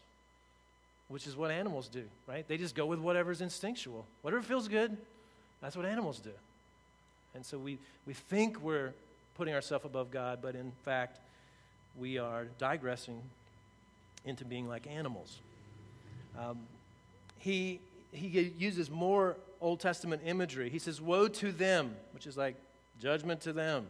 which 1.09 1.27
is 1.27 1.37
what 1.37 1.51
animals 1.51 1.88
do, 1.88 2.05
right? 2.27 2.47
They 2.47 2.57
just 2.57 2.75
go 2.75 2.87
with 2.87 2.99
whatever's 2.99 3.41
instinctual. 3.41 4.07
Whatever 4.23 4.43
feels 4.43 4.69
good, 4.69 4.97
that's 5.61 5.77
what 5.77 5.87
animals 5.87 6.21
do. 6.21 6.31
And 7.35 7.45
so 7.45 7.59
we, 7.59 7.79
we 8.07 8.14
think 8.14 8.61
we're 8.61 8.93
putting 9.37 9.55
ourselves 9.55 9.85
above 9.85 10.11
God, 10.11 10.38
but 10.43 10.55
in 10.55 10.73
fact, 10.85 11.21
we 11.99 12.19
are 12.19 12.47
digressing 12.59 13.21
into 14.25 14.45
being 14.45 14.69
like 14.69 14.87
animals. 14.87 15.41
Um, 16.39 16.61
he, 17.39 17.81
he 18.13 18.53
uses 18.59 18.91
more 18.91 19.37
Old 19.61 19.81
Testament 19.81 20.23
imagery. 20.25 20.71
He 20.71 20.79
says, 20.79 21.01
Woe 21.01 21.29
to 21.29 21.53
them, 21.53 21.95
which 22.13 22.27
is 22.27 22.37
like 22.37 22.57
judgment 23.01 23.41
to 23.43 23.53
them. 23.53 23.87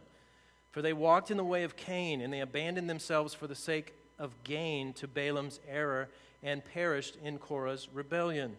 For 0.71 0.81
they 0.81 0.93
walked 0.93 1.31
in 1.31 1.37
the 1.37 1.43
way 1.43 1.63
of 1.63 1.75
Cain, 1.75 2.21
and 2.21 2.31
they 2.31 2.41
abandoned 2.41 2.89
themselves 2.89 3.33
for 3.33 3.47
the 3.47 3.55
sake 3.55 3.93
of 4.19 4.33
gain 4.43 4.93
to 4.93 5.07
Balaam's 5.07 5.59
error, 5.67 6.09
and 6.43 6.63
perished 6.63 7.17
in 7.23 7.37
Korah's 7.37 7.89
rebellion. 7.93 8.55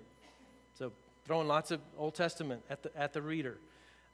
So, 0.79 0.93
throwing 1.25 1.49
lots 1.49 1.71
of 1.71 1.81
Old 1.97 2.15
Testament 2.15 2.63
at 2.69 2.83
the, 2.83 2.97
at 2.97 3.13
the 3.13 3.23
reader. 3.23 3.57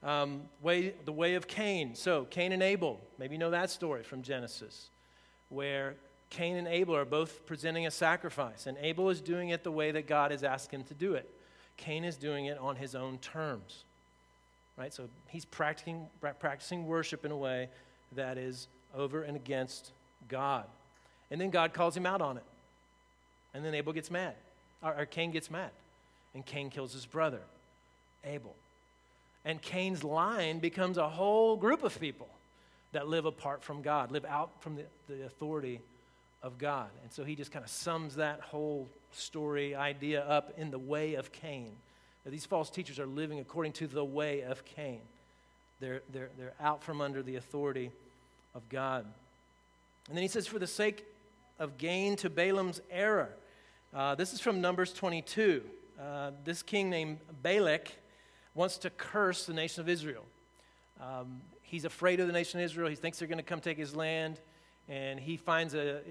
Um, 0.03 0.43
way, 0.61 0.93
the 1.05 1.11
way 1.11 1.35
of 1.35 1.47
Cain. 1.47 1.95
So, 1.95 2.25
Cain 2.25 2.51
and 2.51 2.61
Abel. 2.61 3.01
Maybe 3.17 3.35
you 3.35 3.39
know 3.39 3.51
that 3.51 3.71
story 3.71 4.03
from 4.03 4.21
Genesis, 4.21 4.89
where 5.49 5.95
Cain 6.29 6.57
and 6.57 6.67
Abel 6.67 6.95
are 6.95 7.05
both 7.05 7.45
presenting 7.45 7.87
a 7.87 7.91
sacrifice, 7.91 8.67
and 8.67 8.77
Abel 8.81 9.09
is 9.09 9.21
doing 9.21 9.49
it 9.49 9.63
the 9.63 9.71
way 9.71 9.91
that 9.91 10.07
God 10.07 10.31
has 10.31 10.43
asked 10.43 10.71
him 10.71 10.83
to 10.85 10.93
do 10.93 11.13
it. 11.13 11.29
Cain 11.77 12.03
is 12.03 12.17
doing 12.17 12.45
it 12.45 12.57
on 12.57 12.75
his 12.75 12.95
own 12.95 13.17
terms. 13.19 13.83
Right? 14.77 14.93
So, 14.93 15.09
he's 15.29 15.45
practicing, 15.45 16.07
practicing 16.39 16.85
worship 16.85 17.25
in 17.25 17.31
a 17.31 17.37
way 17.37 17.69
that 18.15 18.37
is 18.37 18.67
over 18.95 19.23
and 19.23 19.35
against 19.35 19.91
God. 20.27 20.65
And 21.31 21.41
then 21.41 21.49
God 21.49 21.73
calls 21.73 21.95
him 21.95 22.05
out 22.05 22.21
on 22.21 22.37
it. 22.37 22.43
And 23.53 23.65
then 23.65 23.73
Abel 23.73 23.93
gets 23.93 24.11
mad, 24.11 24.35
or, 24.83 24.93
or 24.99 25.05
Cain 25.05 25.31
gets 25.31 25.49
mad, 25.49 25.71
and 26.33 26.45
Cain 26.45 26.69
kills 26.69 26.93
his 26.93 27.05
brother, 27.05 27.41
Abel. 28.23 28.55
And 29.45 29.61
Cain's 29.61 30.03
line 30.03 30.59
becomes 30.59 30.97
a 30.97 31.07
whole 31.07 31.55
group 31.55 31.83
of 31.83 31.99
people 31.99 32.27
that 32.91 33.07
live 33.07 33.25
apart 33.25 33.63
from 33.63 33.81
God, 33.81 34.11
live 34.11 34.25
out 34.25 34.49
from 34.61 34.75
the, 34.75 34.83
the 35.07 35.25
authority 35.25 35.79
of 36.41 36.57
God. 36.57 36.89
And 37.03 37.11
so 37.11 37.23
he 37.23 37.35
just 37.35 37.51
kind 37.51 37.63
of 37.63 37.71
sums 37.71 38.15
that 38.15 38.41
whole 38.41 38.87
story 39.11 39.75
idea 39.75 40.23
up 40.23 40.53
in 40.57 40.71
the 40.71 40.79
way 40.79 41.15
of 41.15 41.31
Cain 41.31 41.71
These 42.25 42.45
false 42.45 42.69
teachers 42.69 42.99
are 42.99 43.05
living 43.05 43.39
according 43.39 43.73
to 43.73 43.87
the 43.87 44.03
way 44.03 44.41
of 44.41 44.63
Cain. 44.65 45.01
They're, 45.79 46.01
they're, 46.11 46.29
they're 46.37 46.53
out 46.59 46.83
from 46.83 47.01
under 47.01 47.23
the 47.23 47.35
authority 47.35 47.91
of 48.53 48.67
God. 48.69 49.05
And 50.07 50.17
then 50.17 50.21
he 50.21 50.27
says, 50.27 50.47
for 50.47 50.59
the 50.59 50.67
sake 50.67 51.05
of 51.59 51.77
gain 51.77 52.15
to 52.17 52.29
Balaam's 52.29 52.81
error. 52.91 53.29
Uh, 53.93 54.15
this 54.15 54.33
is 54.33 54.39
from 54.39 54.61
Numbers 54.61 54.93
22. 54.93 55.63
Uh, 55.99 56.31
this 56.43 56.61
king 56.61 56.89
named 56.89 57.19
Balak 57.41 57.91
wants 58.53 58.77
to 58.79 58.89
curse 58.89 59.45
the 59.45 59.53
nation 59.53 59.81
of 59.81 59.89
Israel. 59.89 60.25
Um, 61.01 61.41
he's 61.61 61.85
afraid 61.85 62.19
of 62.19 62.27
the 62.27 62.33
nation 62.33 62.59
of 62.59 62.65
Israel. 62.65 62.89
He 62.89 62.95
thinks 62.95 63.19
they're 63.19 63.27
going 63.27 63.37
to 63.37 63.43
come 63.43 63.59
take 63.59 63.77
his 63.77 63.95
land. 63.95 64.39
And 64.89 65.19
he 65.19 65.37
finds 65.37 65.73
a 65.73 66.01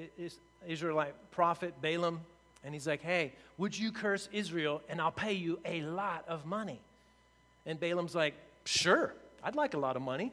Israelite 0.67 1.15
prophet, 1.31 1.75
Balaam, 1.81 2.21
and 2.65 2.75
he's 2.75 2.87
like, 2.87 3.03
hey, 3.03 3.33
would 3.59 3.79
you 3.79 3.93
curse 3.93 4.29
Israel 4.33 4.83
and 4.89 5.01
I'll 5.01 5.13
pay 5.13 5.33
you 5.33 5.59
a 5.65 5.83
lot 5.83 6.25
of 6.27 6.45
money? 6.45 6.81
And 7.65 7.79
Balaam's 7.79 8.15
like, 8.15 8.35
sure, 8.65 9.15
I'd 9.43 9.55
like 9.55 9.75
a 9.75 9.79
lot 9.79 9.97
of 9.97 10.03
money. 10.03 10.33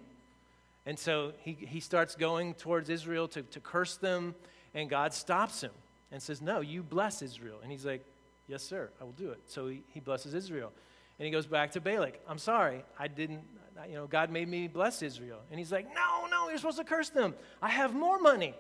And 0.85 0.97
so 0.97 1.31
he, 1.41 1.53
he 1.53 1.79
starts 1.79 2.15
going 2.15 2.55
towards 2.55 2.89
Israel 2.89 3.27
to, 3.29 3.41
to 3.43 3.59
curse 3.59 3.95
them, 3.97 4.35
and 4.73 4.89
God 4.89 5.13
stops 5.13 5.61
him 5.61 5.71
and 6.11 6.21
says, 6.21 6.41
No, 6.41 6.59
you 6.59 6.83
bless 6.83 7.21
Israel. 7.21 7.59
And 7.63 7.71
he's 7.71 7.85
like, 7.85 8.03
Yes, 8.47 8.63
sir, 8.63 8.89
I 8.99 9.03
will 9.03 9.13
do 9.13 9.29
it. 9.29 9.39
So 9.47 9.67
he, 9.67 9.83
he 9.93 9.99
blesses 9.99 10.33
Israel. 10.33 10.71
And 11.19 11.25
he 11.25 11.31
goes 11.31 11.45
back 11.45 11.71
to 11.71 11.81
Balak. 11.81 12.19
I'm 12.27 12.39
sorry, 12.39 12.83
I 12.99 13.07
didn't, 13.07 13.43
you 13.87 13.95
know, 13.95 14.07
God 14.07 14.31
made 14.31 14.47
me 14.47 14.67
bless 14.67 15.01
Israel. 15.01 15.39
And 15.49 15.59
he's 15.59 15.71
like, 15.71 15.87
No, 15.93 16.27
no, 16.29 16.49
you're 16.49 16.57
supposed 16.57 16.77
to 16.77 16.83
curse 16.83 17.09
them. 17.09 17.33
I 17.61 17.69
have 17.69 17.93
more 17.93 18.19
money. 18.19 18.53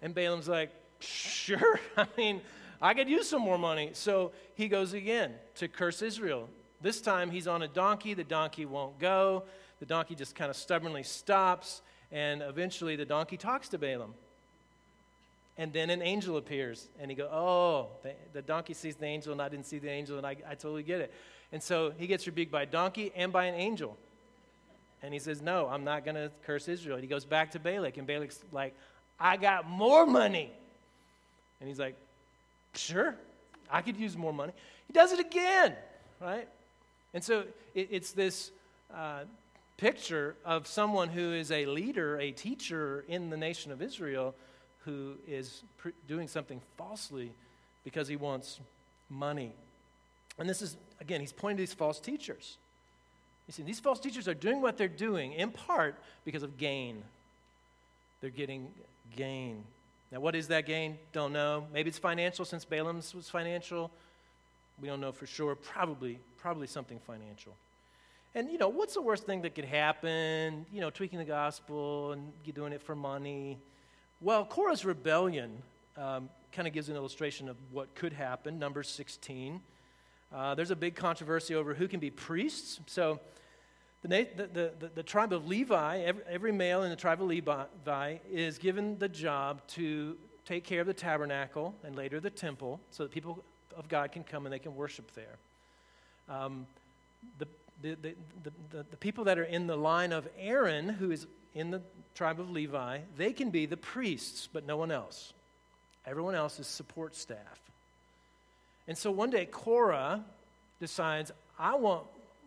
And 0.00 0.14
Balaam's 0.14 0.48
like, 0.48 0.70
Sure. 1.00 1.80
I 1.96 2.06
mean, 2.16 2.40
I 2.80 2.94
could 2.94 3.08
use 3.08 3.28
some 3.28 3.42
more 3.42 3.58
money. 3.58 3.90
So 3.92 4.32
he 4.54 4.68
goes 4.68 4.92
again 4.92 5.34
to 5.56 5.68
curse 5.68 6.02
Israel. 6.02 6.48
This 6.80 7.00
time 7.00 7.30
he's 7.30 7.46
on 7.46 7.62
a 7.62 7.68
donkey. 7.68 8.14
The 8.14 8.24
donkey 8.24 8.66
won't 8.66 8.98
go. 8.98 9.44
The 9.78 9.86
donkey 9.86 10.14
just 10.14 10.34
kind 10.34 10.50
of 10.50 10.56
stubbornly 10.56 11.04
stops. 11.04 11.82
And 12.10 12.42
eventually 12.42 12.96
the 12.96 13.04
donkey 13.04 13.36
talks 13.36 13.68
to 13.70 13.78
Balaam. 13.78 14.14
And 15.58 15.72
then 15.72 15.90
an 15.90 16.00
angel 16.00 16.36
appears. 16.36 16.88
And 16.98 17.10
he 17.10 17.16
goes, 17.16 17.28
Oh, 17.30 17.88
the, 18.02 18.14
the, 18.32 18.42
donkey 18.42 18.74
sees 18.74 18.96
the 18.96 19.06
angel, 19.06 19.32
and 19.32 19.42
I 19.42 19.48
didn't 19.48 19.66
see 19.66 19.78
the 19.78 19.90
angel, 19.90 20.16
and 20.16 20.26
I, 20.26 20.36
I 20.48 20.54
totally 20.54 20.82
get 20.82 21.00
it. 21.00 21.12
And 21.52 21.62
so 21.62 21.92
he 21.98 22.06
gets 22.06 22.26
rebuked 22.26 22.50
by 22.50 22.62
a 22.62 22.66
donkey 22.66 23.12
and 23.14 23.32
by 23.32 23.44
an 23.44 23.54
angel. 23.54 23.96
And 25.02 25.12
he 25.12 25.20
says, 25.20 25.42
No, 25.42 25.68
I'm 25.68 25.84
not 25.84 26.04
going 26.04 26.14
to 26.14 26.30
curse 26.46 26.68
Israel. 26.68 26.96
And 26.96 27.04
He 27.04 27.08
goes 27.08 27.24
back 27.24 27.50
to 27.52 27.58
Balak, 27.58 27.96
and 27.98 28.06
Balak's 28.06 28.40
like, 28.52 28.74
I 29.18 29.36
got 29.36 29.68
more 29.68 30.06
money. 30.06 30.50
And 31.60 31.68
he's 31.68 31.78
like, 31.78 31.96
Sure, 32.74 33.14
I 33.70 33.82
could 33.82 33.96
use 33.96 34.16
more 34.16 34.32
money. 34.32 34.52
He 34.86 34.92
does 34.92 35.12
it 35.12 35.20
again, 35.20 35.74
right? 36.20 36.48
And 37.12 37.22
so 37.22 37.44
it, 37.74 37.88
it's 37.90 38.12
this 38.12 38.50
uh, 38.94 39.24
picture 39.76 40.36
of 40.44 40.66
someone 40.66 41.08
who 41.08 41.32
is 41.32 41.50
a 41.50 41.66
leader, 41.66 42.18
a 42.18 42.30
teacher 42.30 43.04
in 43.08 43.30
the 43.30 43.36
nation 43.36 43.72
of 43.72 43.82
Israel, 43.82 44.34
who 44.84 45.14
is 45.26 45.62
pr- 45.78 45.90
doing 46.08 46.28
something 46.28 46.60
falsely 46.76 47.30
because 47.84 48.08
he 48.08 48.16
wants 48.16 48.60
money. 49.08 49.52
And 50.38 50.48
this 50.48 50.62
is, 50.62 50.76
again, 51.00 51.20
he's 51.20 51.32
pointing 51.32 51.58
to 51.58 51.62
these 51.62 51.74
false 51.74 52.00
teachers. 52.00 52.56
You 53.46 53.52
see, 53.52 53.62
these 53.62 53.80
false 53.80 54.00
teachers 54.00 54.28
are 54.28 54.34
doing 54.34 54.60
what 54.60 54.76
they're 54.76 54.88
doing 54.88 55.32
in 55.32 55.50
part 55.50 55.96
because 56.24 56.42
of 56.42 56.56
gain. 56.56 57.02
They're 58.20 58.30
getting 58.30 58.68
gain. 59.16 59.64
Now, 60.10 60.20
what 60.20 60.34
is 60.34 60.48
that 60.48 60.66
gain? 60.66 60.98
Don't 61.12 61.32
know. 61.32 61.66
Maybe 61.72 61.88
it's 61.88 61.98
financial 61.98 62.44
since 62.44 62.64
Balaam's 62.64 63.14
was 63.14 63.28
financial. 63.28 63.90
We 64.80 64.88
don't 64.88 65.00
know 65.00 65.12
for 65.12 65.26
sure. 65.26 65.54
Probably, 65.54 66.18
probably 66.38 66.66
something 66.66 66.98
financial. 67.06 67.52
And, 68.34 68.50
you 68.50 68.58
know, 68.58 68.68
what's 68.68 68.94
the 68.94 69.02
worst 69.02 69.26
thing 69.26 69.42
that 69.42 69.54
could 69.54 69.64
happen? 69.64 70.64
You 70.72 70.80
know, 70.80 70.90
tweaking 70.90 71.18
the 71.18 71.24
gospel 71.24 72.12
and 72.12 72.32
doing 72.54 72.72
it 72.72 72.82
for 72.82 72.94
money. 72.94 73.58
Well, 74.22 74.44
Korah's 74.44 74.84
rebellion 74.84 75.50
um, 75.96 76.30
kind 76.52 76.68
of 76.68 76.72
gives 76.72 76.88
an 76.88 76.94
illustration 76.94 77.48
of 77.48 77.56
what 77.72 77.92
could 77.96 78.12
happen. 78.12 78.56
Number 78.56 78.84
16. 78.84 79.60
Uh, 80.32 80.54
there's 80.54 80.70
a 80.70 80.76
big 80.76 80.94
controversy 80.94 81.56
over 81.56 81.74
who 81.74 81.88
can 81.88 81.98
be 81.98 82.08
priests. 82.08 82.78
So, 82.86 83.18
the, 84.02 84.28
the, 84.36 84.70
the, 84.78 84.90
the, 84.94 85.02
tribe 85.02 85.32
of 85.32 85.48
Levi, 85.48 85.98
every, 86.02 86.22
every 86.28 86.52
male 86.52 86.84
in 86.84 86.90
the 86.90 86.96
tribe 86.96 87.20
of 87.20 87.26
Levi, 87.26 88.16
is 88.30 88.58
given 88.58 88.96
the 88.98 89.08
job 89.08 89.60
to 89.68 90.16
take 90.44 90.62
care 90.62 90.80
of 90.80 90.86
the 90.86 90.94
tabernacle 90.94 91.74
and 91.84 91.96
later 91.96 92.20
the 92.20 92.30
temple 92.30 92.78
so 92.92 93.02
that 93.02 93.10
people 93.10 93.42
of 93.76 93.88
God 93.88 94.12
can 94.12 94.22
come 94.22 94.46
and 94.46 94.52
they 94.52 94.60
can 94.60 94.76
worship 94.76 95.10
there. 95.14 95.36
Um, 96.28 96.66
the, 97.40 97.48
the, 97.82 97.96
the, 98.00 98.14
the, 98.70 98.86
the, 98.88 98.96
people 98.98 99.24
that 99.24 99.38
are 99.38 99.44
in 99.44 99.66
the 99.66 99.76
line 99.76 100.12
of 100.12 100.28
Aaron, 100.38 100.88
who 100.88 101.10
is 101.10 101.26
in 101.54 101.70
the 101.70 101.82
tribe 102.14 102.40
of 102.40 102.50
Levi, 102.50 102.98
they 103.16 103.32
can 103.32 103.50
be 103.50 103.66
the 103.66 103.76
priests, 103.76 104.48
but 104.52 104.66
no 104.66 104.76
one 104.76 104.90
else. 104.90 105.32
Everyone 106.06 106.34
else 106.34 106.58
is 106.58 106.66
support 106.66 107.14
staff. 107.14 107.60
And 108.88 108.98
so 108.98 109.10
one 109.10 109.30
day, 109.30 109.46
Korah 109.46 110.24
decides, 110.80 111.30
I 111.58 111.76
want 111.76 112.04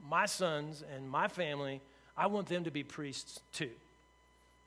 my 0.09 0.25
sons 0.25 0.83
and 0.93 1.09
my 1.09 1.27
family, 1.27 1.81
I 2.17 2.27
want 2.27 2.47
them 2.47 2.65
to 2.65 2.71
be 2.71 2.83
priests 2.83 3.39
too. 3.53 3.71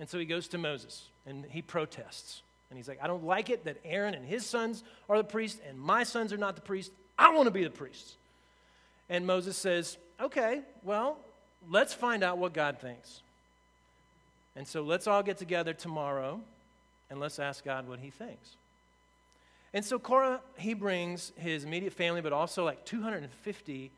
And 0.00 0.08
so 0.08 0.18
he 0.18 0.24
goes 0.24 0.48
to 0.48 0.58
Moses 0.58 1.06
and 1.26 1.44
he 1.44 1.62
protests. 1.62 2.42
And 2.70 2.76
he's 2.76 2.88
like, 2.88 3.02
I 3.02 3.06
don't 3.06 3.24
like 3.24 3.50
it 3.50 3.64
that 3.64 3.78
Aaron 3.84 4.14
and 4.14 4.24
his 4.24 4.44
sons 4.44 4.82
are 5.08 5.16
the 5.16 5.24
priests 5.24 5.60
and 5.68 5.78
my 5.78 6.04
sons 6.04 6.32
are 6.32 6.36
not 6.36 6.54
the 6.54 6.62
priests. 6.62 6.94
I 7.18 7.34
want 7.34 7.46
to 7.46 7.50
be 7.50 7.64
the 7.64 7.70
priests. 7.70 8.14
And 9.08 9.26
Moses 9.26 9.56
says, 9.56 9.96
Okay, 10.20 10.62
well, 10.82 11.16
let's 11.70 11.94
find 11.94 12.22
out 12.22 12.38
what 12.38 12.52
God 12.52 12.80
thinks. 12.80 13.20
And 14.58 14.66
so 14.66 14.82
let's 14.82 15.06
all 15.06 15.22
get 15.22 15.38
together 15.38 15.72
tomorrow 15.72 16.40
and 17.10 17.20
let's 17.20 17.38
ask 17.38 17.64
God 17.64 17.88
what 17.88 18.00
he 18.00 18.10
thinks. 18.10 18.56
And 19.72 19.84
so 19.84 20.00
Korah, 20.00 20.40
he 20.58 20.74
brings 20.74 21.32
his 21.36 21.62
immediate 21.62 21.92
family, 21.92 22.22
but 22.22 22.32
also 22.32 22.64
like 22.64 22.84
250 22.84 23.92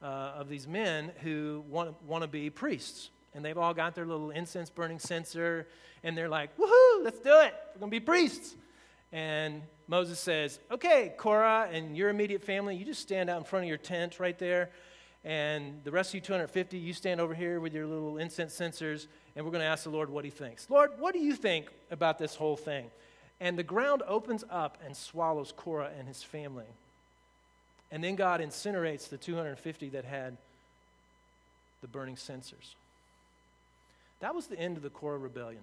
uh, 0.00 0.06
of 0.06 0.48
these 0.48 0.68
men 0.68 1.10
who 1.22 1.64
want, 1.68 2.00
want 2.04 2.22
to 2.22 2.28
be 2.28 2.48
priests. 2.48 3.10
And 3.34 3.44
they've 3.44 3.58
all 3.58 3.74
got 3.74 3.96
their 3.96 4.06
little 4.06 4.30
incense 4.30 4.70
burning 4.70 5.00
censer, 5.00 5.66
and 6.04 6.16
they're 6.16 6.28
like, 6.28 6.56
woohoo, 6.56 7.02
let's 7.02 7.18
do 7.18 7.40
it. 7.40 7.52
We're 7.74 7.80
going 7.80 7.90
to 7.90 7.96
be 7.96 7.98
priests. 7.98 8.54
And 9.10 9.62
Moses 9.88 10.20
says, 10.20 10.60
okay, 10.70 11.12
Korah 11.16 11.68
and 11.72 11.96
your 11.96 12.08
immediate 12.08 12.44
family, 12.44 12.76
you 12.76 12.84
just 12.84 13.02
stand 13.02 13.28
out 13.28 13.38
in 13.38 13.44
front 13.44 13.64
of 13.64 13.68
your 13.68 13.78
tent 13.78 14.20
right 14.20 14.38
there. 14.38 14.70
And 15.24 15.80
the 15.84 15.90
rest 15.90 16.10
of 16.10 16.16
you 16.16 16.20
250, 16.20 16.76
you 16.76 16.92
stand 16.92 17.20
over 17.20 17.34
here 17.34 17.58
with 17.58 17.72
your 17.72 17.86
little 17.86 18.18
incense 18.18 18.52
censers, 18.52 19.08
and 19.34 19.44
we're 19.44 19.52
going 19.52 19.62
to 19.62 19.66
ask 19.66 19.84
the 19.84 19.90
Lord 19.90 20.10
what 20.10 20.24
he 20.24 20.30
thinks. 20.30 20.68
Lord, 20.68 20.90
what 20.98 21.14
do 21.14 21.20
you 21.20 21.34
think 21.34 21.68
about 21.90 22.18
this 22.18 22.34
whole 22.34 22.56
thing? 22.56 22.90
And 23.40 23.58
the 23.58 23.62
ground 23.62 24.02
opens 24.06 24.44
up 24.50 24.78
and 24.84 24.94
swallows 24.94 25.52
Korah 25.56 25.90
and 25.98 26.06
his 26.06 26.22
family. 26.22 26.66
And 27.90 28.04
then 28.04 28.16
God 28.16 28.40
incinerates 28.40 29.08
the 29.08 29.16
250 29.16 29.88
that 29.90 30.04
had 30.04 30.36
the 31.80 31.88
burning 31.88 32.16
censers. 32.16 32.74
That 34.20 34.34
was 34.34 34.46
the 34.46 34.58
end 34.58 34.76
of 34.76 34.82
the 34.82 34.90
Korah 34.90 35.18
rebellion. 35.18 35.62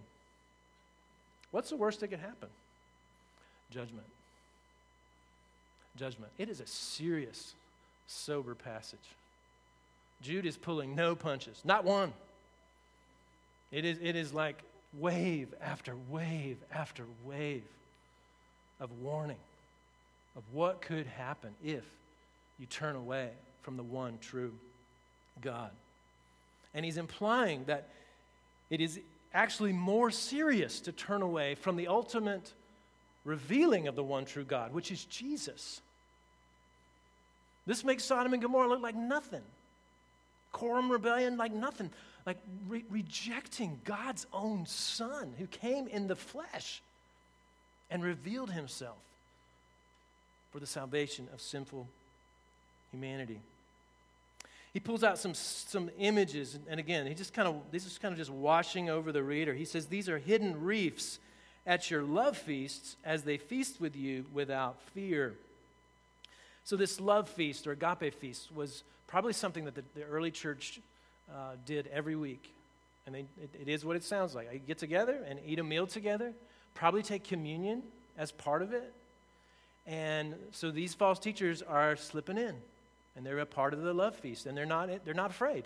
What's 1.52 1.70
the 1.70 1.76
worst 1.76 2.00
that 2.00 2.08
could 2.08 2.20
happen? 2.20 2.50
Judgment. 3.72 4.06
Judgment. 5.98 6.32
It 6.38 6.50
is 6.50 6.62
a 6.62 6.68
serious, 6.68 7.54
sober 8.08 8.56
passage. 8.56 9.00
Jude 10.22 10.46
is 10.46 10.58
pulling 10.58 10.96
no 10.96 11.16
punches, 11.16 11.62
not 11.64 11.84
one. 11.84 12.14
It 13.72 13.86
is, 13.86 13.98
it 14.02 14.16
is 14.16 14.34
like 14.34 14.62
wave 15.00 15.54
after 15.62 15.96
wave 16.10 16.58
after 16.74 17.04
wave 17.26 17.64
of 18.80 18.90
warning 19.02 19.38
of 20.36 20.44
what 20.52 20.82
could 20.82 21.06
happen 21.06 21.52
if 21.64 21.84
you 22.60 22.66
turn 22.66 22.96
away 22.96 23.30
from 23.62 23.78
the 23.78 23.84
one 23.84 24.18
true 24.22 24.54
God. 25.42 25.72
And 26.74 26.86
he's 26.86 26.98
implying 26.98 27.66
that 27.66 27.88
it 28.70 28.82
is 28.82 29.00
actually 29.34 29.74
more 29.74 30.12
serious 30.12 30.80
to 30.82 30.92
turn 30.92 31.22
away 31.22 31.56
from 31.56 31.76
the 31.76 31.88
ultimate 31.88 32.54
revealing 33.24 33.88
of 33.88 33.96
the 33.96 34.04
one 34.04 34.26
true 34.26 34.44
God, 34.44 34.74
which 34.74 34.92
is 34.92 35.04
Jesus. 35.06 35.82
This 37.66 37.84
makes 37.84 38.04
Sodom 38.04 38.34
and 38.34 38.42
Gomorrah 38.42 38.68
look 38.68 38.82
like 38.82 38.96
nothing. 38.96 39.44
Korah 40.52 40.88
rebellion 40.88 41.38
like 41.38 41.54
nothing. 41.54 41.90
Like 42.26 42.38
re- 42.68 42.86
rejecting 42.90 43.80
God's 43.84 44.28
own 44.32 44.66
Son 44.66 45.34
who 45.38 45.48
came 45.48 45.88
in 45.88 46.08
the 46.08 46.16
flesh 46.16 46.82
and 47.90 48.04
revealed 48.04 48.52
himself 48.52 48.98
for 50.52 50.60
the 50.60 50.68
salvation 50.68 51.28
of 51.34 51.42
sinful 51.42 51.88
humanity. 52.92 53.40
He 54.74 54.80
pulls 54.80 55.04
out 55.04 55.18
some, 55.18 55.34
some 55.34 55.90
images, 56.00 56.58
and 56.70 56.80
again, 56.80 57.06
he 57.06 57.14
just 57.14 57.34
kind 57.34 57.48
of, 57.48 57.56
this 57.72 57.86
is 57.86 57.98
kind 57.98 58.14
of 58.14 58.18
just 58.18 58.32
washing 58.32 58.90
over 58.90 59.12
the 59.12 59.24
reader. 59.24 59.54
He 59.54 59.66
says, 59.66 59.88
These 59.88 60.08
are 60.08 60.18
hidden 60.18 60.64
reefs 60.64 61.20
at 61.66 61.92
your 61.92 62.04
love 62.04 62.38
feasts 62.38 62.96
as 63.04 63.24
they 63.24 63.38
feast 63.38 63.82
with 63.82 63.96
you 63.96 64.26
without 64.34 64.82
fear. 64.94 65.34
So, 66.64 66.76
this 66.76 67.00
love 67.00 67.28
feast 67.28 67.68
or 67.68 67.72
agape 67.72 68.14
feast 68.14 68.54
was 68.54 68.84
probably 69.08 69.34
something 69.34 69.66
that 69.66 69.76
the, 69.76 69.84
the 69.96 70.04
early 70.04 70.32
church 70.32 70.80
uh, 71.30 71.56
did 71.66 71.88
every 71.88 72.16
week. 72.16 72.54
And 73.06 73.16
they, 73.16 73.26
it, 73.42 73.50
it 73.62 73.68
is 73.68 73.84
what 73.84 73.96
it 73.96 74.04
sounds 74.04 74.36
like. 74.36 74.50
I 74.52 74.58
get 74.58 74.78
together 74.78 75.20
and 75.28 75.40
eat 75.46 75.60
a 75.60 75.64
meal 75.64 75.88
together, 75.88 76.34
probably 76.76 77.04
take 77.04 77.24
communion 77.24 77.84
as 78.18 78.32
part 78.32 78.62
of 78.62 78.74
it. 78.74 78.94
And 79.88 80.36
so 80.52 80.72
these 80.72 80.94
false 80.94 81.20
teachers 81.20 81.62
are 81.62 81.96
slipping 81.96 82.38
in, 82.38 82.56
and 83.16 83.26
they're 83.26 83.40
a 83.40 83.46
part 83.46 83.74
of 83.74 83.82
the 83.82 83.94
love 83.94 84.16
feast, 84.16 84.46
and 84.46 84.56
they're 84.56 84.66
not, 84.66 84.90
they're 85.04 85.14
not 85.14 85.32
afraid. 85.32 85.66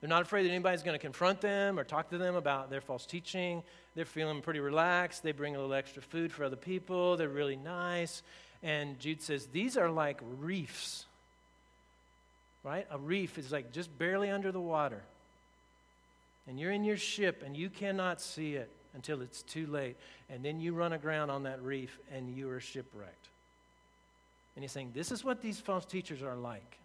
They're 0.00 0.08
not 0.08 0.22
afraid 0.22 0.44
that 0.44 0.50
anybody's 0.50 0.82
going 0.82 0.98
to 0.98 1.00
confront 1.00 1.40
them 1.40 1.78
or 1.78 1.84
talk 1.84 2.10
to 2.10 2.18
them 2.18 2.34
about 2.34 2.70
their 2.70 2.80
false 2.80 3.06
teaching. 3.06 3.62
They're 3.94 4.04
feeling 4.04 4.42
pretty 4.42 4.58
relaxed. 4.58 5.22
They 5.22 5.30
bring 5.30 5.54
a 5.54 5.60
little 5.60 5.74
extra 5.74 6.02
food 6.02 6.32
for 6.32 6.44
other 6.44 6.56
people. 6.56 7.16
They're 7.16 7.28
really 7.28 7.56
nice. 7.56 8.22
And 8.62 8.98
Jude 9.00 9.22
says, 9.22 9.46
These 9.46 9.76
are 9.76 9.90
like 9.90 10.20
reefs, 10.38 11.06
right? 12.62 12.86
A 12.90 12.98
reef 12.98 13.38
is 13.38 13.50
like 13.50 13.72
just 13.72 13.96
barely 13.98 14.30
under 14.30 14.52
the 14.52 14.60
water. 14.60 15.02
And 16.46 16.58
you're 16.58 16.72
in 16.72 16.84
your 16.84 16.96
ship 16.96 17.42
and 17.44 17.56
you 17.56 17.70
cannot 17.70 18.20
see 18.20 18.54
it 18.54 18.70
until 18.94 19.22
it's 19.22 19.42
too 19.42 19.66
late. 19.66 19.96
And 20.28 20.44
then 20.44 20.60
you 20.60 20.74
run 20.74 20.92
aground 20.92 21.30
on 21.30 21.44
that 21.44 21.62
reef 21.62 21.98
and 22.12 22.36
you 22.36 22.50
are 22.50 22.60
shipwrecked. 22.60 23.28
And 24.54 24.62
he's 24.62 24.72
saying, 24.72 24.92
This 24.94 25.10
is 25.10 25.24
what 25.24 25.42
these 25.42 25.58
false 25.58 25.84
teachers 25.84 26.22
are 26.22 26.36
like. 26.36 26.78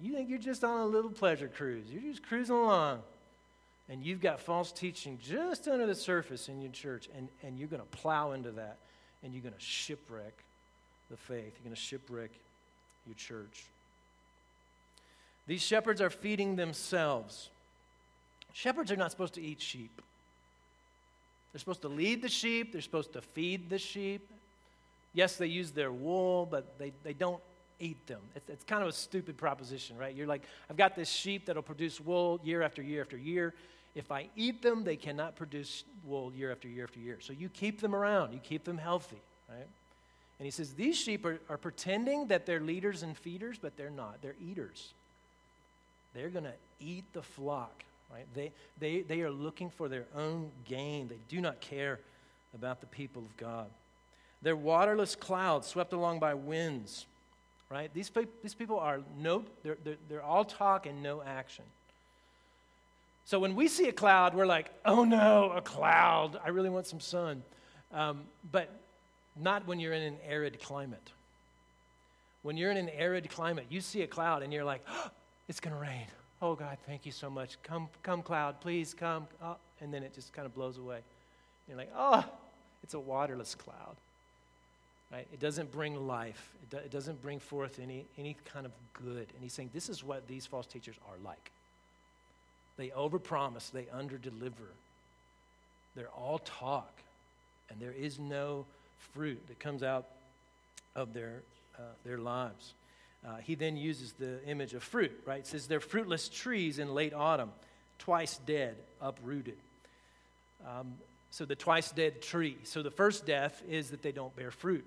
You 0.00 0.14
think 0.14 0.28
you're 0.28 0.38
just 0.38 0.64
on 0.64 0.80
a 0.80 0.86
little 0.86 1.10
pleasure 1.10 1.48
cruise. 1.48 1.86
You're 1.90 2.02
just 2.02 2.24
cruising 2.24 2.56
along. 2.56 3.02
And 3.88 4.04
you've 4.04 4.20
got 4.20 4.40
false 4.40 4.72
teaching 4.72 5.18
just 5.22 5.68
under 5.68 5.86
the 5.86 5.94
surface 5.94 6.48
in 6.48 6.60
your 6.60 6.72
church. 6.72 7.08
And, 7.16 7.28
and 7.42 7.58
you're 7.58 7.68
going 7.68 7.82
to 7.82 7.96
plow 7.96 8.32
into 8.32 8.52
that. 8.52 8.78
And 9.22 9.32
you're 9.32 9.42
going 9.42 9.54
to 9.54 9.60
shipwreck 9.60 10.44
the 11.12 11.16
faith. 11.18 11.52
You're 11.54 11.64
going 11.64 11.76
to 11.76 11.80
shipwreck 11.80 12.30
your 13.06 13.14
church. 13.14 13.66
These 15.46 15.62
shepherds 15.62 16.00
are 16.00 16.10
feeding 16.10 16.56
themselves. 16.56 17.50
Shepherds 18.54 18.90
are 18.90 18.96
not 18.96 19.10
supposed 19.10 19.34
to 19.34 19.42
eat 19.42 19.60
sheep. 19.60 20.02
They're 21.52 21.60
supposed 21.60 21.82
to 21.82 21.88
lead 21.88 22.22
the 22.22 22.28
sheep, 22.28 22.72
they're 22.72 22.80
supposed 22.80 23.12
to 23.12 23.20
feed 23.20 23.68
the 23.68 23.78
sheep. 23.78 24.28
Yes, 25.12 25.36
they 25.36 25.46
use 25.46 25.70
their 25.70 25.92
wool, 25.92 26.46
but 26.46 26.78
they, 26.78 26.92
they 27.04 27.12
don't 27.12 27.42
eat 27.78 28.06
them. 28.06 28.20
It's, 28.34 28.48
it's 28.48 28.64
kind 28.64 28.82
of 28.82 28.88
a 28.88 28.92
stupid 28.92 29.36
proposition, 29.36 29.98
right? 29.98 30.14
You're 30.14 30.26
like, 30.26 30.42
I've 30.70 30.78
got 30.78 30.96
this 30.96 31.10
sheep 31.10 31.44
that'll 31.44 31.62
produce 31.62 32.00
wool 32.00 32.40
year 32.42 32.62
after 32.62 32.80
year 32.80 33.02
after 33.02 33.18
year. 33.18 33.52
If 33.94 34.10
I 34.10 34.30
eat 34.34 34.62
them, 34.62 34.84
they 34.84 34.96
cannot 34.96 35.36
produce 35.36 35.84
wool 36.04 36.32
year 36.32 36.50
after 36.50 36.68
year 36.68 36.84
after 36.84 37.00
year. 37.00 37.18
So 37.20 37.34
you 37.34 37.50
keep 37.50 37.82
them 37.82 37.94
around, 37.94 38.32
you 38.32 38.40
keep 38.42 38.64
them 38.64 38.78
healthy, 38.78 39.20
right? 39.50 39.68
And 40.42 40.44
he 40.44 40.50
says, 40.50 40.72
These 40.72 40.96
sheep 40.96 41.24
are, 41.24 41.38
are 41.48 41.56
pretending 41.56 42.26
that 42.26 42.46
they're 42.46 42.58
leaders 42.58 43.04
and 43.04 43.16
feeders, 43.16 43.58
but 43.62 43.76
they're 43.76 43.90
not. 43.90 44.20
They're 44.22 44.34
eaters. 44.44 44.92
They're 46.14 46.30
going 46.30 46.46
to 46.46 46.54
eat 46.80 47.04
the 47.12 47.22
flock, 47.22 47.84
right? 48.12 48.26
They, 48.34 48.50
they, 48.80 49.02
they 49.02 49.20
are 49.20 49.30
looking 49.30 49.70
for 49.70 49.88
their 49.88 50.06
own 50.16 50.50
gain. 50.64 51.06
They 51.06 51.20
do 51.28 51.40
not 51.40 51.60
care 51.60 52.00
about 52.56 52.80
the 52.80 52.88
people 52.88 53.22
of 53.22 53.36
God. 53.36 53.68
They're 54.42 54.56
waterless 54.56 55.14
clouds 55.14 55.68
swept 55.68 55.92
along 55.92 56.18
by 56.18 56.34
winds 56.34 57.06
right? 57.70 57.94
These, 57.94 58.10
these 58.42 58.52
people 58.52 58.78
are 58.78 59.00
no, 59.18 59.44
they're, 59.62 59.78
they're, 59.82 59.96
they're 60.10 60.22
all 60.22 60.44
talk 60.44 60.84
and 60.84 61.02
no 61.02 61.22
action. 61.22 61.64
So 63.24 63.38
when 63.38 63.56
we 63.56 63.66
see 63.66 63.88
a 63.88 63.92
cloud, 63.92 64.34
we're 64.34 64.44
like, 64.44 64.70
oh 64.84 65.04
no, 65.04 65.52
a 65.56 65.62
cloud. 65.62 66.38
I 66.44 66.50
really 66.50 66.68
want 66.68 66.86
some 66.86 67.00
sun. 67.00 67.42
Um, 67.90 68.24
but 68.50 68.68
not 69.40 69.66
when 69.66 69.80
you're 69.80 69.92
in 69.92 70.02
an 70.02 70.16
arid 70.26 70.60
climate. 70.60 71.10
When 72.42 72.56
you're 72.56 72.70
in 72.70 72.76
an 72.76 72.88
arid 72.90 73.30
climate, 73.30 73.66
you 73.70 73.80
see 73.80 74.02
a 74.02 74.06
cloud 74.06 74.42
and 74.42 74.52
you're 74.52 74.64
like, 74.64 74.84
oh, 74.88 75.10
it's 75.48 75.60
going 75.60 75.74
to 75.74 75.80
rain. 75.80 76.06
Oh 76.40 76.54
God, 76.54 76.76
thank 76.86 77.06
you 77.06 77.12
so 77.12 77.30
much. 77.30 77.56
Come, 77.62 77.88
come, 78.02 78.22
cloud, 78.22 78.60
please 78.60 78.94
come. 78.94 79.28
Oh, 79.42 79.56
and 79.80 79.94
then 79.94 80.02
it 80.02 80.14
just 80.14 80.32
kind 80.32 80.44
of 80.44 80.54
blows 80.54 80.76
away. 80.76 80.98
You're 81.68 81.76
like, 81.76 81.92
oh, 81.96 82.24
it's 82.82 82.94
a 82.94 83.00
waterless 83.00 83.54
cloud. 83.54 83.96
Right? 85.12 85.26
It 85.32 85.40
doesn't 85.40 85.70
bring 85.70 86.06
life. 86.06 86.52
It, 86.62 86.70
do, 86.70 86.76
it 86.78 86.90
doesn't 86.90 87.22
bring 87.22 87.38
forth 87.38 87.78
any, 87.80 88.06
any 88.18 88.36
kind 88.44 88.66
of 88.66 88.72
good. 88.92 89.28
And 89.34 89.42
he's 89.42 89.52
saying 89.52 89.70
this 89.72 89.88
is 89.88 90.02
what 90.02 90.26
these 90.26 90.46
false 90.46 90.66
teachers 90.66 90.96
are 91.08 91.16
like. 91.24 91.52
They 92.76 92.88
overpromise, 92.88 93.70
they 93.70 93.84
underdeliver. 93.84 94.72
They're 95.94 96.08
all 96.08 96.38
talk, 96.38 96.90
and 97.70 97.78
there 97.78 97.92
is 97.92 98.18
no 98.18 98.64
fruit 99.12 99.46
that 99.48 99.58
comes 99.58 99.82
out 99.82 100.06
of 100.94 101.12
their, 101.12 101.42
uh, 101.78 101.82
their 102.04 102.18
lives. 102.18 102.74
Uh, 103.26 103.36
he 103.36 103.54
then 103.54 103.76
uses 103.76 104.12
the 104.14 104.44
image 104.46 104.74
of 104.74 104.82
fruit, 104.82 105.12
right? 105.24 105.40
It 105.40 105.46
says 105.46 105.66
they're 105.66 105.80
fruitless 105.80 106.28
trees 106.28 106.78
in 106.78 106.92
late 106.94 107.14
autumn, 107.14 107.50
twice 107.98 108.38
dead, 108.38 108.76
uprooted. 109.00 109.56
Um, 110.66 110.94
so 111.30 111.44
the 111.44 111.54
twice 111.54 111.92
dead 111.92 112.20
tree. 112.20 112.58
So 112.64 112.82
the 112.82 112.90
first 112.90 113.24
death 113.24 113.62
is 113.68 113.90
that 113.90 114.02
they 114.02 114.12
don't 114.12 114.34
bear 114.34 114.50
fruit. 114.50 114.84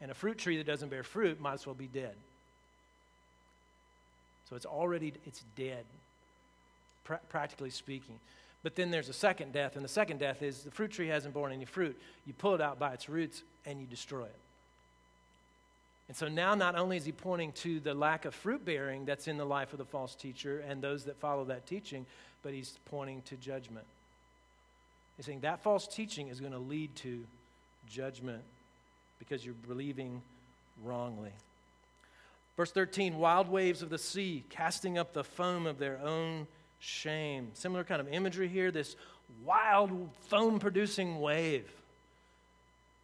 And 0.00 0.10
a 0.10 0.14
fruit 0.14 0.38
tree 0.38 0.58
that 0.58 0.66
doesn't 0.66 0.90
bear 0.90 1.02
fruit 1.02 1.40
might 1.40 1.54
as 1.54 1.66
well 1.66 1.74
be 1.74 1.86
dead. 1.86 2.14
So 4.48 4.56
it's 4.56 4.66
already 4.66 5.12
it's 5.26 5.44
dead, 5.56 5.84
pra- 7.04 7.20
practically 7.28 7.70
speaking. 7.70 8.18
But 8.62 8.74
then 8.74 8.90
there's 8.90 9.08
a 9.08 9.14
second 9.14 9.52
death, 9.52 9.76
and 9.76 9.84
the 9.84 9.88
second 9.88 10.18
death 10.18 10.42
is 10.42 10.64
the 10.64 10.70
fruit 10.70 10.90
tree 10.90 11.08
hasn't 11.08 11.34
borne 11.34 11.52
any 11.52 11.64
fruit. 11.64 11.96
You 12.26 12.32
pull 12.32 12.54
it 12.54 12.60
out 12.60 12.78
by 12.78 12.92
its 12.92 13.08
roots 13.08 13.42
and 13.64 13.80
you 13.80 13.86
destroy 13.86 14.24
it. 14.24 14.34
And 16.08 16.16
so 16.16 16.26
now, 16.26 16.54
not 16.54 16.74
only 16.74 16.96
is 16.96 17.04
he 17.04 17.12
pointing 17.12 17.52
to 17.52 17.80
the 17.80 17.94
lack 17.94 18.24
of 18.24 18.34
fruit 18.34 18.64
bearing 18.64 19.04
that's 19.04 19.28
in 19.28 19.36
the 19.36 19.44
life 19.44 19.72
of 19.72 19.78
the 19.78 19.84
false 19.84 20.14
teacher 20.14 20.64
and 20.66 20.82
those 20.82 21.04
that 21.04 21.16
follow 21.20 21.44
that 21.44 21.66
teaching, 21.66 22.06
but 22.42 22.52
he's 22.52 22.78
pointing 22.86 23.22
to 23.22 23.36
judgment. 23.36 23.84
He's 25.16 25.26
saying 25.26 25.40
that 25.40 25.62
false 25.62 25.86
teaching 25.86 26.28
is 26.28 26.40
going 26.40 26.52
to 26.52 26.58
lead 26.58 26.96
to 26.96 27.24
judgment 27.90 28.42
because 29.18 29.44
you're 29.44 29.54
believing 29.66 30.22
wrongly. 30.82 31.32
Verse 32.56 32.72
13 32.72 33.18
wild 33.18 33.48
waves 33.48 33.82
of 33.82 33.90
the 33.90 33.98
sea, 33.98 34.44
casting 34.48 34.96
up 34.96 35.12
the 35.12 35.24
foam 35.24 35.66
of 35.66 35.78
their 35.78 36.00
own 36.02 36.46
shame. 36.78 37.50
Similar 37.54 37.84
kind 37.84 38.00
of 38.00 38.08
imagery 38.08 38.48
here 38.48 38.70
this 38.70 38.96
wild 39.44 40.10
foam 40.28 40.58
producing 40.58 41.20
wave 41.20 41.70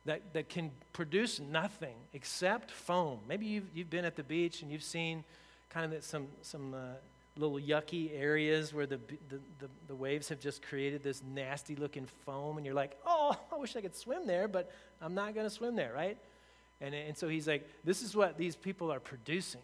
that, 0.07 0.33
that 0.35 0.49
can 0.49 0.71
produce 0.93 1.41
nothing 1.41 1.95
except 2.13 2.71
foam. 2.71 3.19
Maybe 3.29 3.47
you've, 3.47 3.67
you've 3.75 3.91
been 3.91 4.05
at 4.05 4.17
the 4.17 4.23
beach 4.23 4.63
and 4.63 4.71
you've 4.71 4.83
seen 4.83 5.25
kind 5.71 5.93
of 5.93 6.05
some, 6.05 6.29
some 6.43 6.75
uh, 6.75 6.79
little 7.37 7.59
yucky 7.59 8.11
areas 8.19 8.73
where 8.73 8.87
the, 8.87 8.99
the, 9.29 9.41
the, 9.59 9.69
the, 9.89 9.95
waves 9.95 10.29
have 10.29 10.39
just 10.39 10.63
created 10.63 11.03
this 11.03 11.23
nasty 11.35 11.75
looking 11.75 12.07
foam, 12.25 12.57
and 12.57 12.65
you're 12.65 12.75
like, 12.75 12.97
oh, 13.07 13.37
I 13.53 13.57
wish 13.57 13.75
I 13.75 13.81
could 13.81 13.97
swim 13.97 14.27
there, 14.27 14.47
but 14.47 14.71
I'm 15.03 15.15
not 15.15 15.35
going 15.35 15.47
to 15.47 15.51
swim 15.51 15.75
there, 15.75 15.93
right? 15.93 16.17
And, 16.81 16.95
and 16.95 17.17
so 17.17 17.29
he's 17.29 17.49
like, 17.49 17.69
this 17.83 18.03
is 18.03 18.15
what 18.15 18.39
these 18.39 18.55
people 18.55 18.93
are 18.93 19.01
producing, 19.01 19.63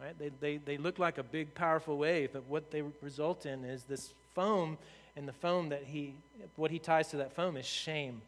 right? 0.00 0.18
They, 0.18 0.30
they, 0.40 0.56
they 0.58 0.76
look 0.76 0.98
like 0.98 1.18
a 1.18 1.22
big, 1.22 1.54
powerful 1.54 1.98
wave, 1.98 2.30
but 2.32 2.44
what 2.48 2.70
they 2.70 2.82
result 3.02 3.46
in 3.46 3.64
is 3.64 3.84
this 3.84 4.12
foam, 4.34 4.78
and 5.16 5.26
the 5.26 5.32
foam 5.32 5.68
that 5.70 5.84
he, 5.84 6.14
what 6.56 6.70
he 6.70 6.78
ties 6.78 7.08
to 7.08 7.16
that 7.18 7.32
foam 7.32 7.56
is 7.56 7.66
shame. 7.66 8.22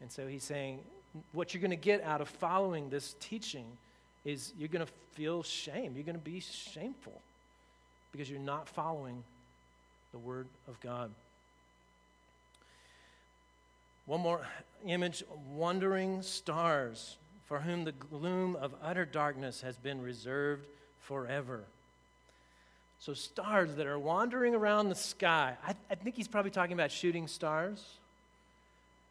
And 0.00 0.10
so 0.12 0.26
he's 0.26 0.44
saying, 0.44 0.80
what 1.32 1.54
you're 1.54 1.62
going 1.62 1.70
to 1.70 1.76
get 1.76 2.02
out 2.02 2.20
of 2.20 2.28
following 2.28 2.90
this 2.90 3.14
teaching 3.20 3.64
is 4.24 4.52
you're 4.58 4.68
going 4.68 4.84
to 4.84 4.92
feel 5.12 5.42
shame. 5.42 5.92
You're 5.94 6.04
going 6.04 6.18
to 6.18 6.24
be 6.24 6.40
shameful 6.40 7.20
because 8.12 8.28
you're 8.28 8.38
not 8.38 8.68
following 8.68 9.22
the 10.12 10.18
Word 10.18 10.46
of 10.68 10.78
God. 10.80 11.10
One 14.06 14.20
more 14.20 14.46
image 14.86 15.24
wandering 15.54 16.22
stars, 16.22 17.16
for 17.46 17.60
whom 17.60 17.84
the 17.84 17.92
gloom 17.92 18.56
of 18.56 18.74
utter 18.82 19.04
darkness 19.04 19.60
has 19.60 19.76
been 19.76 20.02
reserved 20.02 20.66
forever. 21.00 21.62
So, 22.98 23.14
stars 23.14 23.74
that 23.76 23.86
are 23.86 23.98
wandering 23.98 24.54
around 24.54 24.88
the 24.88 24.94
sky. 24.94 25.54
I, 25.66 25.74
I 25.90 25.94
think 25.94 26.16
he's 26.16 26.28
probably 26.28 26.50
talking 26.50 26.72
about 26.72 26.90
shooting 26.90 27.28
stars. 27.28 27.84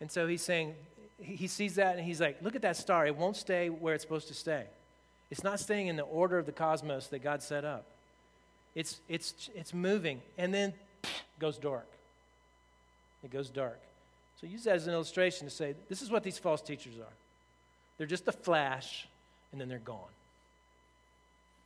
And 0.02 0.12
so 0.12 0.28
he's 0.28 0.42
saying, 0.42 0.76
he 1.22 1.48
sees 1.48 1.76
that 1.76 1.96
and 1.98 2.06
he's 2.06 2.20
like, 2.20 2.42
look 2.42 2.56
at 2.56 2.62
that 2.64 2.78
star. 2.78 3.06
It 3.06 3.16
won't 3.16 3.38
stay 3.38 3.70
where 3.70 3.94
it's 3.94 4.04
supposed 4.04 4.28
to 4.28 4.34
stay. 4.34 4.66
It's 5.32 5.44
not 5.44 5.60
staying 5.60 5.88
in 5.88 5.96
the 5.96 6.04
order 6.04 6.38
of 6.38 6.46
the 6.46 6.52
cosmos 6.52 7.08
that 7.08 7.24
God 7.24 7.42
set 7.42 7.64
up. 7.64 7.86
It's, 8.76 9.00
it's, 9.08 9.50
it's 9.56 9.74
moving, 9.74 10.22
and 10.38 10.54
then 10.54 10.74
goes 11.40 11.58
dark. 11.58 11.88
It 13.24 13.32
goes 13.32 13.50
dark. 13.50 13.80
So 14.40 14.48
use 14.48 14.66
that 14.66 14.76
as 14.76 14.88
an 14.88 14.94
illustration 14.94 15.48
to 15.48 15.54
say 15.54 15.76
this 15.88 16.02
is 16.02 16.12
what 16.12 16.24
these 16.24 16.38
false 16.38 16.62
teachers 16.62 16.96
are. 17.00 17.14
They're 17.98 18.08
just 18.08 18.28
a 18.28 18.32
flash, 18.32 19.08
and 19.52 19.60
then 19.60 19.70
they're 19.70 19.80
gone. 19.80 20.00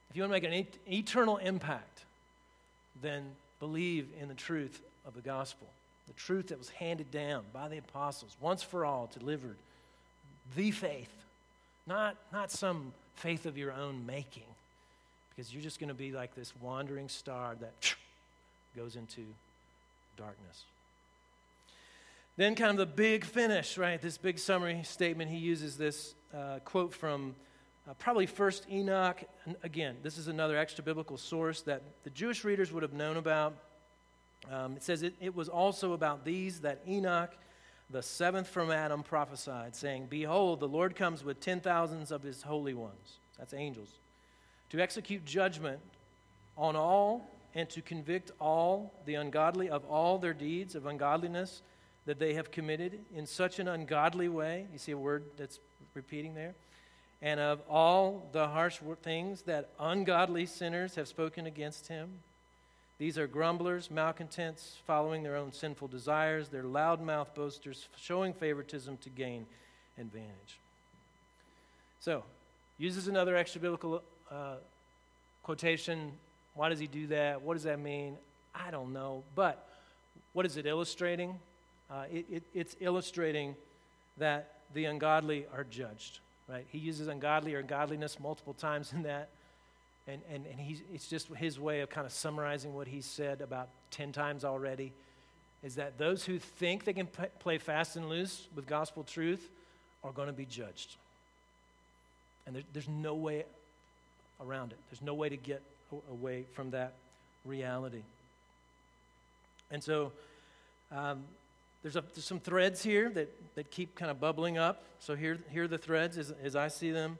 If 0.09 0.15
you 0.15 0.23
want 0.23 0.33
to 0.33 0.49
make 0.49 0.67
an 0.67 0.91
eternal 0.91 1.37
impact, 1.37 2.03
then 3.01 3.23
believe 3.59 4.07
in 4.19 4.27
the 4.27 4.33
truth 4.33 4.81
of 5.05 5.13
the 5.13 5.21
gospel, 5.21 5.67
the 6.07 6.13
truth 6.13 6.47
that 6.47 6.57
was 6.57 6.69
handed 6.69 7.11
down 7.11 7.43
by 7.53 7.67
the 7.67 7.77
apostles, 7.77 8.35
once 8.41 8.63
for 8.63 8.85
all 8.85 9.09
delivered, 9.13 9.57
the 10.55 10.71
faith 10.71 11.09
not, 11.89 12.15
not 12.31 12.51
some 12.51 12.93
faith 13.15 13.45
of 13.47 13.57
your 13.57 13.73
own 13.73 14.05
making, 14.05 14.43
because 15.29 15.51
you're 15.51 15.63
just 15.63 15.79
going 15.79 15.89
to 15.89 15.95
be 15.95 16.11
like 16.11 16.35
this 16.35 16.53
wandering 16.61 17.09
star 17.09 17.55
that 17.59 17.95
goes 18.77 18.95
into 18.95 19.25
darkness. 20.15 20.63
Then, 22.39 22.55
kind 22.55 22.71
of 22.71 22.77
the 22.77 22.85
big 22.85 23.25
finish, 23.25 23.77
right? 23.77 24.01
This 24.01 24.17
big 24.17 24.39
summary 24.39 24.81
statement, 24.83 25.29
he 25.29 25.35
uses 25.35 25.75
this 25.75 26.15
uh, 26.33 26.59
quote 26.63 26.93
from 26.93 27.35
uh, 27.85 27.93
probably 27.95 28.27
first 28.27 28.65
Enoch. 28.71 29.21
And 29.43 29.57
again, 29.61 29.97
this 30.03 30.17
is 30.17 30.29
another 30.29 30.55
extra 30.55 30.81
biblical 30.81 31.17
source 31.17 31.63
that 31.63 31.81
the 32.05 32.09
Jewish 32.09 32.45
readers 32.45 32.71
would 32.71 32.81
have 32.81 32.93
known 32.93 33.17
about. 33.17 33.55
Um, 34.49 34.77
it 34.77 34.83
says, 34.83 35.03
it, 35.03 35.15
it 35.19 35.35
was 35.35 35.49
also 35.49 35.91
about 35.91 36.23
these 36.23 36.61
that 36.61 36.79
Enoch, 36.87 37.33
the 37.89 38.01
seventh 38.01 38.47
from 38.47 38.71
Adam, 38.71 39.03
prophesied, 39.03 39.75
saying, 39.75 40.07
Behold, 40.09 40.61
the 40.61 40.67
Lord 40.69 40.95
comes 40.95 41.25
with 41.25 41.41
ten 41.41 41.59
thousands 41.59 42.09
of 42.09 42.23
his 42.23 42.43
holy 42.43 42.73
ones, 42.73 43.17
that's 43.37 43.53
angels, 43.53 43.89
to 44.69 44.79
execute 44.79 45.25
judgment 45.25 45.81
on 46.57 46.77
all 46.77 47.29
and 47.53 47.69
to 47.71 47.81
convict 47.81 48.31
all 48.39 48.93
the 49.05 49.15
ungodly 49.15 49.69
of 49.69 49.83
all 49.83 50.17
their 50.17 50.33
deeds 50.33 50.73
of 50.73 50.85
ungodliness 50.85 51.63
that 52.09 52.17
they 52.17 52.33
have 52.33 52.49
committed 52.49 52.97
in 53.15 53.27
such 53.27 53.59
an 53.59 53.67
ungodly 53.67 54.27
way. 54.27 54.65
You 54.73 54.79
see 54.79 54.93
a 54.93 54.97
word 54.97 55.25
that's 55.37 55.59
repeating 55.93 56.33
there? 56.33 56.55
And 57.21 57.39
of 57.39 57.61
all 57.69 58.27
the 58.31 58.47
harsh 58.47 58.79
things 59.03 59.43
that 59.43 59.69
ungodly 59.79 60.47
sinners 60.47 60.95
have 60.95 61.07
spoken 61.07 61.45
against 61.45 61.87
him. 61.87 62.09
These 62.97 63.19
are 63.19 63.27
grumblers, 63.27 63.91
malcontents, 63.91 64.77
following 64.87 65.21
their 65.21 65.35
own 65.35 65.53
sinful 65.53 65.89
desires. 65.89 66.49
They're 66.49 66.63
loudmouth 66.63 67.35
boasters, 67.35 67.87
showing 67.95 68.33
favoritism 68.33 68.97
to 69.03 69.09
gain 69.11 69.45
advantage. 69.99 70.57
So, 71.99 72.23
uses 72.79 73.07
another 73.07 73.37
extra 73.37 73.61
biblical 73.61 74.01
uh, 74.31 74.55
quotation. 75.43 76.13
Why 76.55 76.69
does 76.69 76.79
he 76.79 76.87
do 76.87 77.05
that? 77.07 77.43
What 77.43 77.53
does 77.53 77.63
that 77.65 77.79
mean? 77.79 78.17
I 78.55 78.71
don't 78.71 78.93
know. 78.93 79.21
But 79.35 79.63
what 80.33 80.47
is 80.47 80.57
it 80.57 80.65
illustrating? 80.65 81.37
Uh, 81.91 82.03
it, 82.11 82.25
it, 82.29 82.43
it's 82.53 82.75
illustrating 82.79 83.55
that 84.17 84.51
the 84.73 84.85
ungodly 84.85 85.45
are 85.53 85.63
judged, 85.63 86.19
right? 86.47 86.65
He 86.71 86.77
uses 86.77 87.07
ungodly 87.07 87.55
or 87.55 87.63
godliness 87.63 88.19
multiple 88.19 88.53
times 88.53 88.93
in 88.93 89.03
that. 89.03 89.29
And, 90.07 90.21
and, 90.31 90.45
and 90.45 90.59
he's, 90.59 90.81
it's 90.93 91.07
just 91.07 91.27
his 91.35 91.59
way 91.59 91.81
of 91.81 91.89
kind 91.89 92.05
of 92.05 92.13
summarizing 92.13 92.75
what 92.75 92.87
he 92.87 93.01
said 93.01 93.41
about 93.41 93.69
10 93.91 94.11
times 94.11 94.43
already 94.43 94.91
is 95.63 95.75
that 95.75 95.97
those 95.97 96.23
who 96.23 96.39
think 96.39 96.85
they 96.85 96.93
can 96.93 97.07
p- 97.07 97.23
play 97.39 97.57
fast 97.57 97.95
and 97.95 98.07
loose 98.07 98.47
with 98.55 98.65
gospel 98.65 99.03
truth 99.03 99.49
are 100.03 100.11
going 100.11 100.27
to 100.27 100.33
be 100.33 100.45
judged. 100.45 100.95
And 102.47 102.55
there, 102.55 102.63
there's 102.73 102.87
no 102.87 103.13
way 103.13 103.43
around 104.41 104.71
it, 104.71 104.77
there's 104.89 105.01
no 105.01 105.13
way 105.13 105.29
to 105.29 105.37
get 105.37 105.61
away 106.11 106.45
from 106.53 106.71
that 106.71 106.93
reality. 107.45 108.03
And 109.71 109.83
so, 109.83 110.11
um, 110.91 111.23
there's, 111.81 111.95
a, 111.95 112.01
there's 112.13 112.25
some 112.25 112.39
threads 112.39 112.83
here 112.83 113.09
that, 113.09 113.55
that 113.55 113.71
keep 113.71 113.95
kind 113.95 114.11
of 114.11 114.19
bubbling 114.19 114.57
up. 114.57 114.83
So 114.99 115.15
here, 115.15 115.37
here 115.49 115.63
are 115.63 115.67
the 115.67 115.77
threads 115.77 116.17
as, 116.17 116.33
as 116.43 116.55
I 116.55 116.67
see 116.67 116.91
them. 116.91 117.17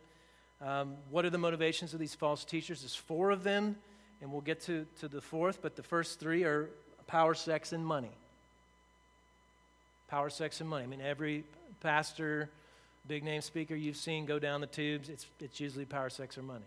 Um, 0.61 0.95
what 1.09 1.23
are 1.23 1.29
the 1.29 1.37
motivations 1.37 1.93
of 1.93 1.99
these 1.99 2.15
false 2.15 2.43
teachers? 2.43 2.81
There's 2.81 2.95
four 2.95 3.31
of 3.31 3.43
them, 3.43 3.77
and 4.21 4.31
we'll 4.31 4.41
get 4.41 4.61
to, 4.63 4.85
to 4.99 5.07
the 5.07 5.21
fourth, 5.21 5.61
but 5.61 5.77
the 5.77 5.83
first 5.83 6.19
three 6.19 6.43
are 6.43 6.69
power, 7.07 7.33
sex, 7.33 7.71
and 7.71 7.85
money. 7.85 8.11
Power, 10.09 10.29
sex, 10.29 10.59
and 10.59 10.69
money. 10.69 10.83
I 10.83 10.87
mean, 10.87 11.01
every 11.01 11.45
pastor, 11.79 12.49
big 13.07 13.23
name 13.23 13.41
speaker 13.41 13.75
you've 13.75 13.95
seen 13.95 14.25
go 14.25 14.39
down 14.39 14.59
the 14.59 14.67
tubes, 14.67 15.07
it's, 15.07 15.25
it's 15.39 15.59
usually 15.61 15.85
power, 15.85 16.09
sex, 16.09 16.37
or 16.37 16.43
money. 16.43 16.65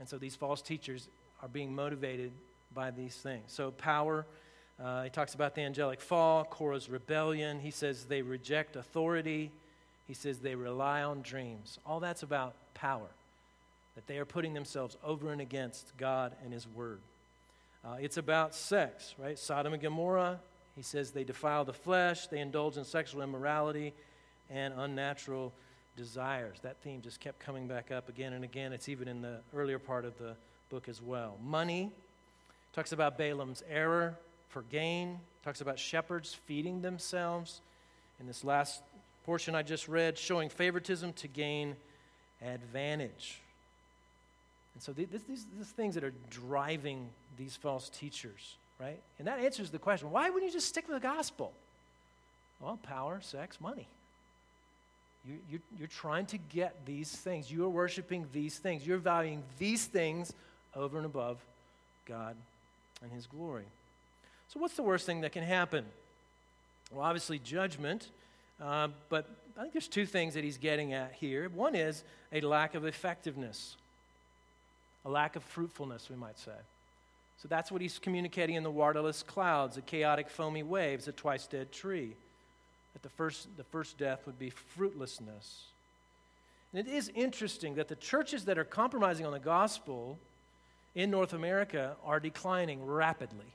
And 0.00 0.08
so 0.08 0.16
these 0.16 0.34
false 0.34 0.62
teachers 0.62 1.08
are 1.42 1.48
being 1.48 1.74
motivated 1.74 2.32
by 2.74 2.90
these 2.90 3.14
things. 3.14 3.44
So, 3.48 3.70
power, 3.72 4.24
uh, 4.82 5.02
he 5.02 5.10
talks 5.10 5.34
about 5.34 5.54
the 5.54 5.62
angelic 5.62 6.00
fall, 6.00 6.44
Korah's 6.44 6.88
rebellion. 6.88 7.60
He 7.60 7.70
says 7.70 8.04
they 8.04 8.22
reject 8.22 8.76
authority. 8.76 9.50
He 10.06 10.14
says 10.14 10.38
they 10.38 10.54
rely 10.54 11.02
on 11.02 11.22
dreams. 11.22 11.78
All 11.84 12.00
that's 12.00 12.22
about 12.22 12.54
power, 12.74 13.08
that 13.96 14.06
they 14.06 14.18
are 14.18 14.24
putting 14.24 14.54
themselves 14.54 14.96
over 15.04 15.32
and 15.32 15.40
against 15.40 15.96
God 15.96 16.32
and 16.44 16.52
His 16.52 16.66
Word. 16.68 17.00
Uh, 17.84 17.96
it's 18.00 18.16
about 18.16 18.54
sex, 18.54 19.14
right? 19.18 19.38
Sodom 19.38 19.72
and 19.72 19.82
Gomorrah. 19.82 20.38
He 20.76 20.82
says 20.82 21.10
they 21.10 21.24
defile 21.24 21.64
the 21.64 21.72
flesh, 21.72 22.28
they 22.28 22.38
indulge 22.38 22.76
in 22.76 22.84
sexual 22.84 23.22
immorality 23.22 23.92
and 24.48 24.72
unnatural 24.76 25.52
desires. 25.96 26.58
That 26.62 26.76
theme 26.84 27.02
just 27.02 27.18
kept 27.18 27.40
coming 27.40 27.66
back 27.66 27.90
up 27.90 28.08
again 28.08 28.32
and 28.32 28.44
again. 28.44 28.72
It's 28.72 28.88
even 28.88 29.08
in 29.08 29.20
the 29.20 29.38
earlier 29.54 29.80
part 29.80 30.04
of 30.04 30.16
the 30.18 30.36
book 30.70 30.88
as 30.88 31.02
well. 31.02 31.36
Money 31.44 31.90
talks 32.72 32.92
about 32.92 33.18
Balaam's 33.18 33.64
error, 33.68 34.16
for 34.48 34.62
gain. 34.62 35.18
Talks 35.44 35.60
about 35.60 35.78
shepherds 35.78 36.34
feeding 36.46 36.82
themselves. 36.82 37.60
In 38.20 38.26
this 38.26 38.44
last 38.44 38.82
portion 39.24 39.54
I 39.54 39.62
just 39.62 39.88
read, 39.88 40.18
showing 40.18 40.48
favoritism 40.48 41.12
to 41.14 41.28
gain 41.28 41.76
advantage. 42.42 43.40
And 44.74 44.82
so 44.82 44.92
these, 44.92 45.08
these, 45.26 45.46
these 45.56 45.66
things 45.68 45.94
that 45.94 46.04
are 46.04 46.14
driving 46.30 47.08
these 47.36 47.56
false 47.56 47.88
teachers, 47.88 48.56
right? 48.80 49.00
And 49.18 49.26
that 49.26 49.40
answers 49.40 49.70
the 49.70 49.78
question 49.78 50.10
why 50.10 50.30
wouldn't 50.30 50.50
you 50.50 50.56
just 50.56 50.68
stick 50.68 50.88
with 50.88 51.00
the 51.00 51.06
gospel? 51.06 51.52
Well, 52.60 52.78
power, 52.82 53.20
sex, 53.22 53.60
money. 53.60 53.86
You, 55.26 55.34
you, 55.50 55.60
you're 55.78 55.88
trying 55.88 56.26
to 56.26 56.38
get 56.38 56.86
these 56.86 57.10
things. 57.10 57.50
You 57.50 57.64
are 57.64 57.68
worshiping 57.68 58.26
these 58.32 58.58
things. 58.58 58.86
You're 58.86 58.98
valuing 58.98 59.42
these 59.58 59.86
things 59.86 60.32
over 60.74 60.96
and 60.96 61.06
above 61.06 61.38
God 62.06 62.36
and 63.02 63.12
His 63.12 63.26
glory. 63.26 63.64
So, 64.52 64.60
what's 64.60 64.74
the 64.74 64.82
worst 64.82 65.04
thing 65.04 65.20
that 65.22 65.32
can 65.32 65.44
happen? 65.44 65.84
Well, 66.90 67.04
obviously, 67.04 67.38
judgment. 67.38 68.08
Uh, 68.60 68.88
but 69.08 69.28
I 69.56 69.62
think 69.62 69.72
there's 69.72 69.88
two 69.88 70.06
things 70.06 70.34
that 70.34 70.44
he's 70.44 70.56
getting 70.56 70.92
at 70.92 71.12
here. 71.12 71.48
One 71.48 71.74
is 71.74 72.02
a 72.32 72.40
lack 72.40 72.74
of 72.74 72.84
effectiveness, 72.84 73.76
a 75.04 75.10
lack 75.10 75.36
of 75.36 75.44
fruitfulness, 75.44 76.08
we 76.10 76.16
might 76.16 76.38
say. 76.38 76.52
So 77.42 77.46
that's 77.48 77.70
what 77.70 77.80
he's 77.80 77.98
communicating 77.98 78.56
in 78.56 78.64
the 78.64 78.70
waterless 78.70 79.22
clouds, 79.22 79.76
the 79.76 79.82
chaotic 79.82 80.28
foamy 80.28 80.64
waves, 80.64 81.06
a 81.06 81.12
twice 81.12 81.46
dead 81.46 81.70
tree. 81.70 82.14
That 82.94 83.02
the 83.02 83.10
first, 83.10 83.48
the 83.56 83.64
first 83.64 83.96
death 83.96 84.26
would 84.26 84.38
be 84.38 84.50
fruitlessness. 84.50 85.64
And 86.72 86.86
it 86.86 86.90
is 86.90 87.10
interesting 87.14 87.76
that 87.76 87.88
the 87.88 87.96
churches 87.96 88.44
that 88.46 88.58
are 88.58 88.64
compromising 88.64 89.24
on 89.24 89.32
the 89.32 89.38
gospel 89.38 90.18
in 90.94 91.10
North 91.10 91.32
America 91.32 91.96
are 92.04 92.18
declining 92.18 92.84
rapidly. 92.84 93.52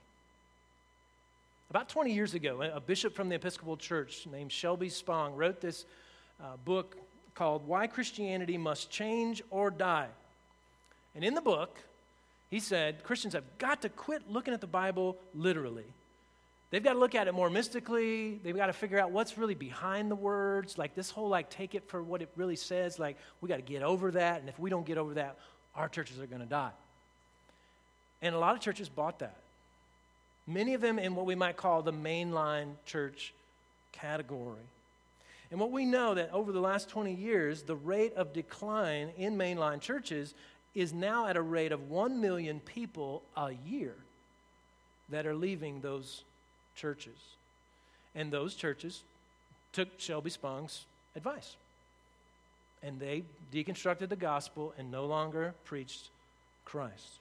About 1.70 1.88
20 1.88 2.12
years 2.12 2.34
ago, 2.34 2.60
a 2.62 2.80
bishop 2.80 3.14
from 3.14 3.28
the 3.28 3.34
Episcopal 3.34 3.76
Church 3.76 4.26
named 4.30 4.52
Shelby 4.52 4.88
Spong 4.88 5.34
wrote 5.34 5.60
this 5.60 5.86
uh, 6.40 6.56
book 6.64 6.96
called 7.34 7.66
Why 7.66 7.86
Christianity 7.86 8.58
Must 8.58 8.90
Change 8.90 9.42
or 9.50 9.70
Die. 9.70 10.08
And 11.14 11.24
in 11.24 11.34
the 11.34 11.40
book, 11.40 11.78
he 12.50 12.60
said 12.60 13.02
Christians 13.02 13.34
have 13.34 13.44
got 13.58 13.82
to 13.82 13.88
quit 13.88 14.30
looking 14.30 14.54
at 14.54 14.60
the 14.60 14.66
Bible 14.66 15.16
literally. 15.34 15.86
They've 16.70 16.82
got 16.82 16.94
to 16.94 16.98
look 16.98 17.14
at 17.14 17.28
it 17.28 17.34
more 17.34 17.50
mystically. 17.50 18.40
They've 18.42 18.56
got 18.56 18.66
to 18.66 18.72
figure 18.72 18.98
out 18.98 19.10
what's 19.12 19.38
really 19.38 19.54
behind 19.54 20.10
the 20.10 20.16
words. 20.16 20.76
Like 20.76 20.94
this 20.94 21.10
whole, 21.10 21.28
like, 21.28 21.48
take 21.48 21.74
it 21.74 21.88
for 21.88 22.02
what 22.02 22.20
it 22.20 22.28
really 22.36 22.56
says. 22.56 22.98
Like, 22.98 23.16
we 23.40 23.48
got 23.48 23.56
to 23.56 23.62
get 23.62 23.82
over 23.82 24.10
that. 24.12 24.40
And 24.40 24.48
if 24.48 24.58
we 24.58 24.70
don't 24.70 24.84
get 24.84 24.98
over 24.98 25.14
that, 25.14 25.38
our 25.76 25.88
churches 25.88 26.18
are 26.18 26.26
going 26.26 26.42
to 26.42 26.48
die. 26.48 26.72
And 28.22 28.34
a 28.34 28.38
lot 28.38 28.54
of 28.54 28.60
churches 28.60 28.88
bought 28.88 29.20
that. 29.20 29.36
Many 30.46 30.74
of 30.74 30.80
them 30.80 30.98
in 30.98 31.14
what 31.14 31.26
we 31.26 31.34
might 31.34 31.56
call 31.56 31.82
the 31.82 31.92
mainline 31.92 32.72
church 32.84 33.32
category. 33.92 34.60
And 35.50 35.60
what 35.60 35.70
we 35.70 35.84
know 35.84 36.14
that 36.14 36.32
over 36.32 36.52
the 36.52 36.60
last 36.60 36.88
20 36.88 37.14
years, 37.14 37.62
the 37.62 37.76
rate 37.76 38.14
of 38.14 38.32
decline 38.32 39.10
in 39.16 39.38
mainline 39.38 39.80
churches 39.80 40.34
is 40.74 40.92
now 40.92 41.26
at 41.26 41.36
a 41.36 41.42
rate 41.42 41.72
of 41.72 41.90
1 41.90 42.20
million 42.20 42.60
people 42.60 43.22
a 43.36 43.52
year 43.66 43.94
that 45.10 45.26
are 45.26 45.34
leaving 45.34 45.80
those 45.80 46.24
churches. 46.76 47.16
And 48.14 48.32
those 48.32 48.54
churches 48.54 49.02
took 49.72 49.88
Shelby 49.98 50.30
Spong's 50.30 50.84
advice. 51.14 51.56
And 52.82 52.98
they 52.98 53.22
deconstructed 53.52 54.08
the 54.08 54.16
gospel 54.16 54.74
and 54.78 54.90
no 54.90 55.06
longer 55.06 55.54
preached 55.64 56.08
Christ. 56.64 57.18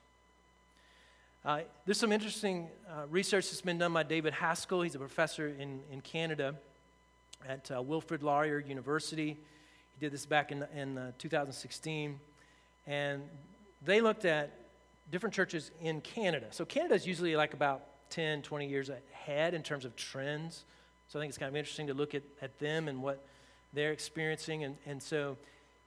Uh, 1.46 1.60
there's 1.86 1.98
some 1.98 2.14
interesting 2.14 2.70
uh, 2.90 3.06
research 3.10 3.50
that's 3.50 3.60
been 3.60 3.78
done 3.78 3.92
by 3.92 4.02
David 4.02 4.34
Haskell. 4.34 4.82
He's 4.82 4.96
a 4.96 5.00
professor 5.00 5.50
in, 5.50 5.82
in 5.92 6.00
Canada 6.00 6.56
at 7.46 7.70
uh, 7.70 7.82
Wilfrid 7.82 8.24
Laurier 8.24 8.60
University. 8.60 9.38
He 9.94 10.00
did 10.00 10.14
this 10.14 10.26
back 10.26 10.54
in, 10.54 10.66
in 10.74 10.98
uh, 10.98 11.12
2016. 11.18 12.18
And 12.88 13.24
they 13.84 14.00
looked 14.00 14.24
at 14.24 14.52
different 15.12 15.36
churches 15.36 15.72
in 15.82 16.00
Canada. 16.00 16.46
So 16.52 16.64
Canada 16.64 16.96
is 16.96 17.06
usually 17.06 17.36
like 17.36 17.54
about 17.54 17.84
10, 18.12 18.42
20 18.42 18.66
years 18.66 18.90
ahead 18.90 19.54
in 19.54 19.64
terms 19.64 19.84
of 19.84 19.98
trends. 19.98 20.64
So 21.10 21.20
I 21.20 21.22
think 21.22 21.30
it's 21.32 21.38
kind 21.38 21.50
of 21.50 21.58
interesting 21.58 21.88
to 21.88 21.94
look 21.94 22.16
at, 22.16 22.24
at 22.42 22.58
them 22.60 22.88
and 22.88 23.04
what 23.04 23.22
they're 23.74 23.92
experiencing. 23.92 24.64
And, 24.64 24.78
and 24.86 25.04
so 25.04 25.36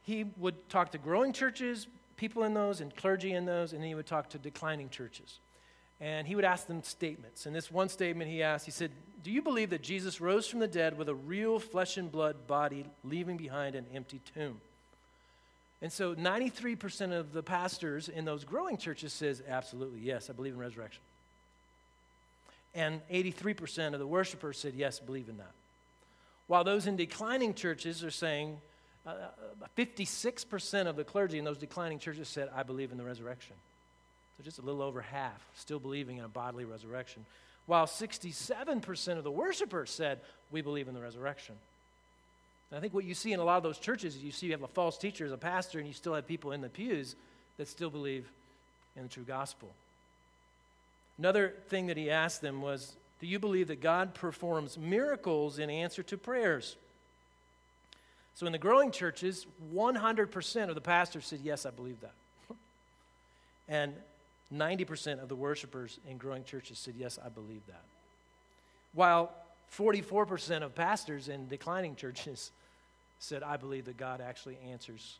he 0.02 0.26
would 0.36 0.68
talk 0.68 0.92
to 0.92 0.98
growing 0.98 1.32
churches, 1.32 1.86
people 2.18 2.42
in 2.42 2.52
those, 2.52 2.82
and 2.82 2.94
clergy 2.94 3.32
in 3.32 3.46
those, 3.46 3.72
and 3.72 3.80
then 3.80 3.88
he 3.88 3.94
would 3.94 4.06
talk 4.06 4.28
to 4.30 4.38
declining 4.38 4.90
churches. 4.90 5.38
And 6.00 6.26
he 6.26 6.34
would 6.34 6.44
ask 6.44 6.66
them 6.66 6.82
statements. 6.82 7.46
And 7.46 7.54
this 7.54 7.70
one 7.70 7.88
statement 7.88 8.30
he 8.30 8.42
asked, 8.42 8.66
he 8.66 8.70
said, 8.70 8.90
Do 9.22 9.30
you 9.30 9.40
believe 9.40 9.70
that 9.70 9.82
Jesus 9.82 10.20
rose 10.20 10.46
from 10.46 10.60
the 10.60 10.68
dead 10.68 10.98
with 10.98 11.08
a 11.08 11.14
real 11.14 11.58
flesh 11.58 11.96
and 11.96 12.12
blood 12.12 12.46
body, 12.46 12.84
leaving 13.02 13.36
behind 13.36 13.74
an 13.74 13.86
empty 13.94 14.20
tomb? 14.34 14.60
And 15.82 15.92
so 15.92 16.14
93% 16.14 17.12
of 17.12 17.32
the 17.32 17.42
pastors 17.42 18.08
in 18.08 18.24
those 18.24 18.44
growing 18.44 18.76
churches 18.76 19.12
says, 19.12 19.42
absolutely, 19.46 20.00
yes, 20.00 20.30
I 20.30 20.32
believe 20.32 20.54
in 20.54 20.58
resurrection. 20.58 21.02
And 22.74 23.00
83% 23.10 23.92
of 23.92 23.98
the 23.98 24.06
worshipers 24.06 24.58
said, 24.58 24.74
yes, 24.74 25.00
believe 25.00 25.28
in 25.28 25.38
that. 25.38 25.52
While 26.46 26.64
those 26.64 26.86
in 26.86 26.96
declining 26.96 27.54
churches 27.54 28.04
are 28.04 28.10
saying, 28.10 28.58
uh, 29.06 29.12
56% 29.76 30.86
of 30.86 30.96
the 30.96 31.04
clergy 31.04 31.38
in 31.38 31.44
those 31.44 31.58
declining 31.58 31.98
churches 31.98 32.28
said, 32.28 32.48
I 32.54 32.62
believe 32.62 32.92
in 32.92 32.98
the 32.98 33.04
resurrection. 33.04 33.56
So 34.36 34.44
just 34.44 34.58
a 34.58 34.62
little 34.62 34.82
over 34.82 35.00
half 35.00 35.40
still 35.54 35.78
believing 35.78 36.18
in 36.18 36.24
a 36.24 36.28
bodily 36.28 36.64
resurrection. 36.64 37.24
While 37.66 37.86
67% 37.86 39.18
of 39.18 39.24
the 39.24 39.30
worshipers 39.30 39.90
said, 39.90 40.20
We 40.50 40.62
believe 40.62 40.88
in 40.88 40.94
the 40.94 41.00
resurrection. 41.00 41.54
And 42.70 42.78
I 42.78 42.80
think 42.80 42.94
what 42.94 43.04
you 43.04 43.14
see 43.14 43.32
in 43.32 43.40
a 43.40 43.44
lot 43.44 43.56
of 43.56 43.62
those 43.62 43.78
churches 43.78 44.16
is 44.16 44.22
you 44.22 44.32
see 44.32 44.46
you 44.46 44.52
have 44.52 44.62
a 44.62 44.68
false 44.68 44.98
teacher 44.98 45.24
as 45.24 45.32
a 45.32 45.36
pastor, 45.36 45.78
and 45.78 45.86
you 45.86 45.94
still 45.94 46.14
have 46.14 46.26
people 46.26 46.52
in 46.52 46.60
the 46.60 46.68
pews 46.68 47.14
that 47.58 47.68
still 47.68 47.90
believe 47.90 48.26
in 48.96 49.04
the 49.04 49.08
true 49.08 49.24
gospel. 49.24 49.68
Another 51.18 51.54
thing 51.68 51.86
that 51.86 51.96
he 51.96 52.10
asked 52.10 52.40
them 52.40 52.62
was 52.62 52.92
Do 53.20 53.26
you 53.26 53.38
believe 53.38 53.68
that 53.68 53.80
God 53.80 54.14
performs 54.14 54.76
miracles 54.78 55.58
in 55.58 55.70
answer 55.70 56.02
to 56.04 56.18
prayers? 56.18 56.76
So 58.34 58.44
in 58.44 58.52
the 58.52 58.58
growing 58.58 58.90
churches, 58.90 59.46
100% 59.74 60.68
of 60.68 60.74
the 60.74 60.80
pastors 60.80 61.26
said, 61.26 61.40
Yes, 61.42 61.66
I 61.66 61.70
believe 61.70 62.00
that. 62.00 62.12
and 63.68 63.94
90% 64.54 65.22
of 65.22 65.28
the 65.28 65.36
worshipers 65.36 65.98
in 66.08 66.18
growing 66.18 66.44
churches 66.44 66.78
said, 66.78 66.94
Yes, 66.96 67.18
I 67.24 67.28
believe 67.28 67.66
that. 67.66 67.82
While 68.94 69.32
44% 69.76 70.62
of 70.62 70.74
pastors 70.74 71.28
in 71.28 71.48
declining 71.48 71.96
churches 71.96 72.50
said, 73.18 73.42
I 73.42 73.56
believe 73.56 73.86
that 73.86 73.96
God 73.96 74.20
actually 74.20 74.58
answers 74.70 75.18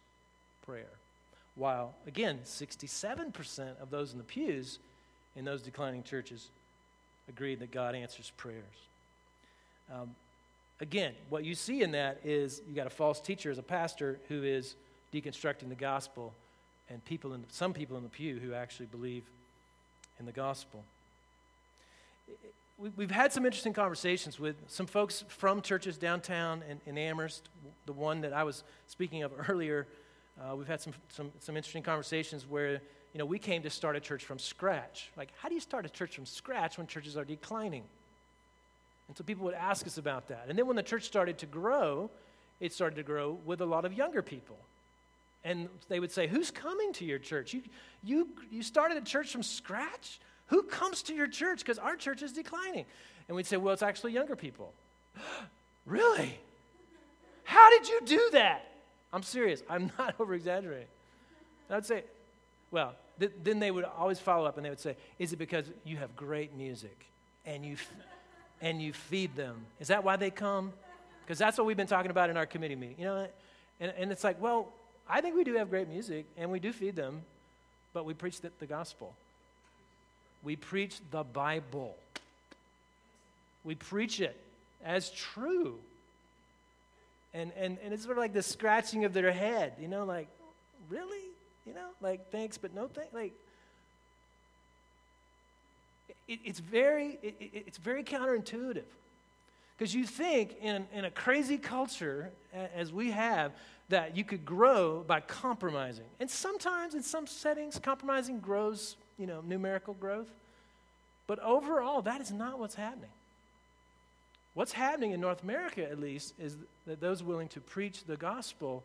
prayer. 0.65 0.91
While, 1.55 1.95
again, 2.07 2.41
67% 2.45 3.81
of 3.81 3.91
those 3.91 4.13
in 4.13 4.19
the 4.19 4.25
pews 4.25 4.79
in 5.35 5.45
those 5.45 5.63
declining 5.63 6.03
churches 6.03 6.49
agreed 7.29 7.61
that 7.61 7.71
God 7.71 7.95
answers 7.95 8.33
prayers. 8.37 8.63
Um, 9.93 10.15
again, 10.81 11.15
what 11.29 11.45
you 11.45 11.55
see 11.55 11.83
in 11.83 11.93
that 11.93 12.21
is 12.25 12.63
you 12.69 12.75
got 12.75 12.87
a 12.87 12.91
false 12.91 13.21
teacher 13.21 13.51
as 13.51 13.59
a 13.59 13.63
pastor 13.63 14.19
who 14.29 14.43
is 14.43 14.75
deconstructing 15.13 15.69
the 15.69 15.75
gospel, 15.75 16.33
and 16.89 17.05
people 17.05 17.35
in, 17.35 17.45
some 17.51 17.73
people 17.73 17.97
in 17.97 18.03
the 18.03 18.09
pew 18.09 18.39
who 18.39 18.55
actually 18.55 18.87
believe 18.87 19.25
in 20.19 20.27
the 20.27 20.33
gospel 20.33 20.83
we've 22.79 23.11
had 23.11 23.33
some 23.33 23.47
interesting 23.47 23.73
conversations 23.73 24.39
with 24.39 24.57
some 24.69 24.87
folks 24.87 25.25
from 25.29 25.63
churches 25.63 25.97
downtown 25.97 26.63
in, 26.69 26.81
in 26.87 26.99
Amherst, 26.99 27.49
the 27.87 27.93
one 27.93 28.21
that 28.21 28.33
I 28.33 28.45
was 28.45 28.65
speaking 28.87 29.23
of 29.23 29.33
earlier. 29.49 29.87
Uh, 30.41 30.55
we've 30.55 30.67
had 30.67 30.81
some, 30.81 30.93
some, 31.09 31.33
some 31.41 31.57
interesting 31.57 31.83
conversations 31.83 32.47
where, 32.49 32.73
you 32.73 33.19
know, 33.19 33.25
we 33.25 33.39
came 33.39 33.63
to 33.63 33.71
start 33.71 33.97
a 33.97 34.01
church 34.01 34.25
from 34.25 34.39
scratch. 34.39 35.11
Like, 35.17 35.31
how 35.41 35.49
do 35.49 35.55
you 35.55 35.61
start 35.61 35.87
a 35.87 35.89
church 35.89 36.15
from 36.15 36.27
scratch 36.27 36.77
when 36.77 36.87
churches 36.87 37.17
are 37.17 37.25
declining? 37.25 37.85
And 39.09 39.17
so 39.17 39.25
people 39.25 39.45
would 39.47 39.55
ask 39.55 39.87
us 39.87 39.97
about 39.97 40.29
that. 40.29 40.47
And 40.49 40.59
then 40.59 40.67
when 40.67 40.77
the 40.77 40.83
church 40.83 41.05
started 41.05 41.39
to 41.39 41.47
grow, 41.47 42.11
it 42.61 42.73
started 42.73 42.97
to 42.97 43.03
grow 43.03 43.39
with 43.47 43.61
a 43.61 43.67
lot 43.67 43.85
of 43.85 43.95
younger 43.95 44.21
people. 44.21 44.57
And 45.47 45.69
they 45.89 46.01
would 46.01 46.11
say, 46.11 46.27
Who's 46.27 46.51
coming 46.51 46.93
to 46.95 47.05
your 47.05 47.21
church? 47.21 47.55
You, 47.55 47.63
you, 48.03 48.29
you 48.51 48.63
started 48.65 48.99
a 48.99 49.01
church 49.01 49.31
from 49.31 49.45
scratch? 49.45 50.19
Who 50.49 50.65
comes 50.65 51.03
to 51.05 51.15
your 51.15 51.29
church? 51.29 51.61
Because 51.61 51.79
our 51.79 51.95
church 51.95 52.23
is 52.23 52.33
declining. 52.33 52.85
And 53.29 53.37
we'd 53.37 53.47
say, 53.47 53.57
Well, 53.57 53.73
it's 53.73 53.83
actually 53.83 54.13
younger 54.13 54.35
people. 54.35 54.73
really? 55.87 56.37
How 57.45 57.71
did 57.71 57.89
you 57.89 58.01
do 58.05 58.29
that? 58.33 58.69
I'm 59.13 59.23
serious. 59.23 59.63
I'm 59.71 59.93
not 59.99 60.17
over 60.19 60.35
exaggerating. 60.35 60.89
I'd 61.71 61.87
say, 61.87 62.03
Well, 62.73 62.95
th- 63.21 63.33
then 63.45 63.61
they 63.61 63.71
would 63.71 63.85
always 63.85 64.19
follow 64.19 64.47
up 64.47 64.57
and 64.57 64.67
they 64.67 64.71
would 64.71 64.81
say, 64.81 64.97
Is 65.21 65.33
it 65.33 65.37
because 65.37 65.67
you 65.85 65.97
have 65.99 66.17
great 66.17 66.57
music 66.57 67.07
and 67.45 67.65
you, 67.65 67.75
f- 67.75 67.93
and 68.61 68.83
you 68.83 68.93
feed 68.93 69.37
them? 69.37 69.65
Is 69.79 69.89
that 69.89 70.03
why 70.03 70.17
they 70.17 70.31
come? 70.31 70.73
Because 71.25 71.39
that's 71.39 71.57
what 71.57 71.69
we've 71.69 71.77
been 71.77 71.87
talking 71.87 72.11
about 72.11 72.31
in 72.31 72.37
our 72.37 72.47
committee 72.47 72.75
meeting. 72.75 72.97
You 72.99 73.05
know, 73.05 73.29
and, 73.79 73.93
and 73.97 74.11
it's 74.11 74.25
like, 74.25 74.43
well, 74.43 74.73
I 75.09 75.21
think 75.21 75.37
we 75.37 75.45
do 75.45 75.55
have 75.55 75.71
great 75.71 75.89
music 75.89 76.27
and 76.37 76.51
we 76.51 76.59
do 76.59 76.73
feed 76.73 76.97
them, 76.97 77.23
but 77.93 78.05
we 78.05 78.15
preach 78.15 78.41
the, 78.41 78.51
the 78.59 78.67
gospel. 78.67 79.15
We 80.43 80.57
preach 80.57 80.99
the 81.11 81.23
Bible. 81.23 81.97
We 83.65 83.75
preach 83.75 84.21
it 84.21 84.37
as 84.85 85.11
true. 85.11 85.79
And, 87.35 87.53
and, 87.59 87.79
and 87.85 87.93
it's 87.93 88.05
sort 88.05 88.17
of 88.17 88.23
like 88.23 88.33
the 88.33 88.43
scratching 88.43 89.05
of 89.05 89.13
their 89.13 89.33
head, 89.33 89.75
you 89.81 89.89
know, 89.89 90.05
like, 90.05 90.29
really? 90.89 91.25
You 91.67 91.75
know, 91.75 91.89
like, 92.01 92.31
thanks, 92.31 92.57
but 92.57 92.75
no 92.75 92.87
thanks. 92.87 93.13
Like, 93.13 93.33
it, 96.29 96.39
it's, 96.45 96.61
very, 96.61 97.19
it, 97.23 97.35
it's 97.41 97.79
very 97.79 98.05
counterintuitive. 98.05 98.85
Because 99.77 99.95
you 99.95 100.07
think 100.07 100.57
in, 100.63 100.87
in 100.95 101.05
a 101.05 101.11
crazy 101.11 101.59
culture, 101.59 102.31
as 102.75 102.93
we 102.93 103.11
have, 103.11 103.53
that 103.89 104.17
you 104.17 104.25
could 104.25 104.45
grow 104.45 105.05
by 105.07 105.21
compromising. 105.21 106.05
And 106.19 106.31
sometimes, 106.31 106.95
in 106.95 107.03
some 107.03 107.27
settings, 107.27 107.79
compromising 107.79 108.41
grows 108.41 108.97
you 109.19 109.27
know, 109.27 109.41
numerical 109.47 109.95
growth. 109.95 110.29
But 111.27 111.39
overall, 111.41 112.03
that 112.03 112.21
is 112.21 112.31
not 112.31 112.59
what's 112.59 112.75
happening. 112.75 113.11
What's 114.55 114.73
happening 114.73 115.13
in 115.13 115.21
North 115.21 115.43
America, 115.43 115.83
at 115.89 116.01
least, 116.01 116.35
is 116.41 116.57
that 116.87 117.01
those 117.01 117.23
willing 117.23 117.49
to 117.49 117.61
preach 117.61 118.05
the 118.05 118.17
gospel 118.17 118.83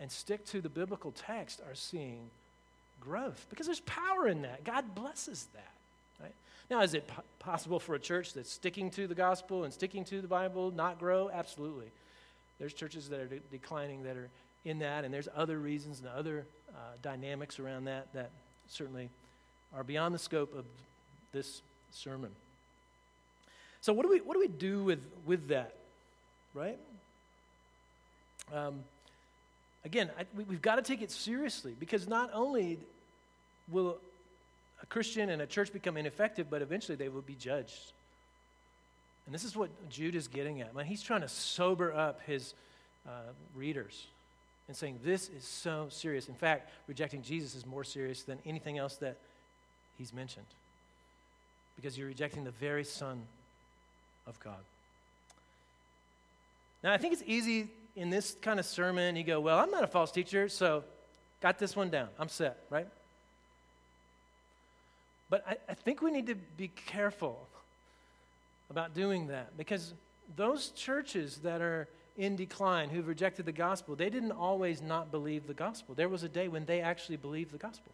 and 0.00 0.10
stick 0.10 0.44
to 0.46 0.60
the 0.60 0.68
biblical 0.68 1.12
text 1.12 1.60
are 1.68 1.74
seeing 1.74 2.30
growth 3.00 3.46
because 3.50 3.66
there's 3.66 3.80
power 3.80 4.26
in 4.26 4.42
that. 4.42 4.64
God 4.64 4.94
blesses 4.94 5.46
that. 5.54 5.74
Now, 6.70 6.80
is 6.82 6.94
it 6.94 7.06
po- 7.06 7.22
possible 7.38 7.78
for 7.78 7.94
a 7.94 7.98
church 7.98 8.32
that's 8.32 8.50
sticking 8.50 8.90
to 8.92 9.06
the 9.06 9.14
gospel 9.14 9.64
and 9.64 9.72
sticking 9.72 10.04
to 10.06 10.20
the 10.20 10.28
Bible 10.28 10.70
not 10.70 10.98
grow? 10.98 11.30
Absolutely. 11.30 11.86
There's 12.58 12.72
churches 12.72 13.08
that 13.08 13.20
are 13.20 13.26
de- 13.26 13.40
declining 13.50 14.04
that 14.04 14.16
are 14.16 14.28
in 14.64 14.78
that, 14.78 15.04
and 15.04 15.12
there's 15.12 15.28
other 15.36 15.58
reasons 15.58 16.00
and 16.00 16.08
other 16.08 16.46
uh, 16.70 16.78
dynamics 17.02 17.58
around 17.58 17.84
that 17.84 18.12
that 18.14 18.30
certainly 18.68 19.10
are 19.74 19.84
beyond 19.84 20.14
the 20.14 20.18
scope 20.18 20.56
of 20.56 20.64
this 21.32 21.60
sermon. 21.90 22.30
So, 23.80 23.92
what 23.92 24.04
do 24.04 24.08
we, 24.08 24.20
what 24.20 24.34
do, 24.34 24.40
we 24.40 24.48
do 24.48 24.82
with, 24.82 25.04
with 25.26 25.48
that, 25.48 25.74
right? 26.54 26.78
Um, 28.52 28.80
again, 29.84 30.10
I, 30.18 30.24
we, 30.36 30.44
we've 30.44 30.62
got 30.62 30.76
to 30.76 30.82
take 30.82 31.02
it 31.02 31.10
seriously 31.10 31.74
because 31.78 32.08
not 32.08 32.30
only 32.32 32.78
will 33.70 33.98
a 34.82 34.86
Christian 34.86 35.30
and 35.30 35.42
a 35.42 35.46
church 35.46 35.72
become 35.72 35.96
ineffective, 35.96 36.48
but 36.48 36.62
eventually 36.62 36.96
they 36.96 37.08
will 37.08 37.22
be 37.22 37.34
judged. 37.34 37.92
And 39.26 39.34
this 39.34 39.44
is 39.44 39.56
what 39.56 39.70
Jude 39.88 40.14
is 40.14 40.28
getting 40.28 40.60
at. 40.60 40.70
He's 40.84 41.02
trying 41.02 41.22
to 41.22 41.28
sober 41.28 41.94
up 41.94 42.20
his 42.26 42.54
uh, 43.06 43.32
readers 43.54 44.06
and 44.68 44.76
saying, 44.76 45.00
This 45.02 45.28
is 45.28 45.44
so 45.44 45.86
serious. 45.90 46.28
In 46.28 46.34
fact, 46.34 46.70
rejecting 46.86 47.22
Jesus 47.22 47.54
is 47.54 47.66
more 47.66 47.84
serious 47.84 48.22
than 48.22 48.38
anything 48.44 48.78
else 48.78 48.96
that 48.96 49.16
he's 49.98 50.12
mentioned 50.12 50.46
because 51.76 51.96
you're 51.98 52.08
rejecting 52.08 52.44
the 52.44 52.50
very 52.52 52.84
Son 52.84 53.22
of 54.26 54.38
God. 54.40 54.60
Now, 56.82 56.92
I 56.92 56.98
think 56.98 57.14
it's 57.14 57.24
easy 57.26 57.68
in 57.96 58.10
this 58.10 58.36
kind 58.42 58.58
of 58.58 58.66
sermon, 58.66 59.16
you 59.16 59.24
go, 59.24 59.40
Well, 59.40 59.58
I'm 59.58 59.70
not 59.70 59.84
a 59.84 59.88
false 59.88 60.10
teacher, 60.10 60.48
so 60.48 60.84
got 61.40 61.58
this 61.58 61.76
one 61.76 61.90
down. 61.90 62.08
I'm 62.18 62.28
set, 62.28 62.58
right? 62.70 62.88
But 65.30 65.44
I, 65.48 65.56
I 65.68 65.74
think 65.74 66.02
we 66.02 66.10
need 66.10 66.26
to 66.26 66.34
be 66.34 66.68
careful 66.68 67.46
about 68.70 68.94
doing 68.94 69.28
that 69.28 69.56
because 69.56 69.94
those 70.36 70.70
churches 70.70 71.38
that 71.38 71.60
are 71.60 71.88
in 72.16 72.36
decline 72.36 72.88
who've 72.88 73.06
rejected 73.06 73.44
the 73.44 73.52
gospel, 73.52 73.96
they 73.96 74.10
didn't 74.10 74.32
always 74.32 74.80
not 74.80 75.10
believe 75.10 75.46
the 75.46 75.54
gospel. 75.54 75.94
There 75.94 76.08
was 76.08 76.22
a 76.22 76.28
day 76.28 76.48
when 76.48 76.64
they 76.64 76.80
actually 76.80 77.16
believed 77.16 77.52
the 77.52 77.58
gospel. 77.58 77.92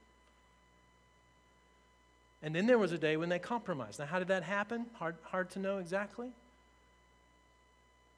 And 2.43 2.55
then 2.55 2.67
there 2.67 2.79
was 2.79 2.93
a 2.93 2.99
day 2.99 3.17
when 3.17 3.29
they 3.29 3.39
compromised. 3.39 3.99
Now, 3.99 4.07
how 4.07 4.19
did 4.19 4.29
that 4.29 4.43
happen? 4.43 4.87
Hard, 4.95 5.17
hard 5.25 5.51
to 5.51 5.59
know 5.59 5.79
exactly. 5.79 6.29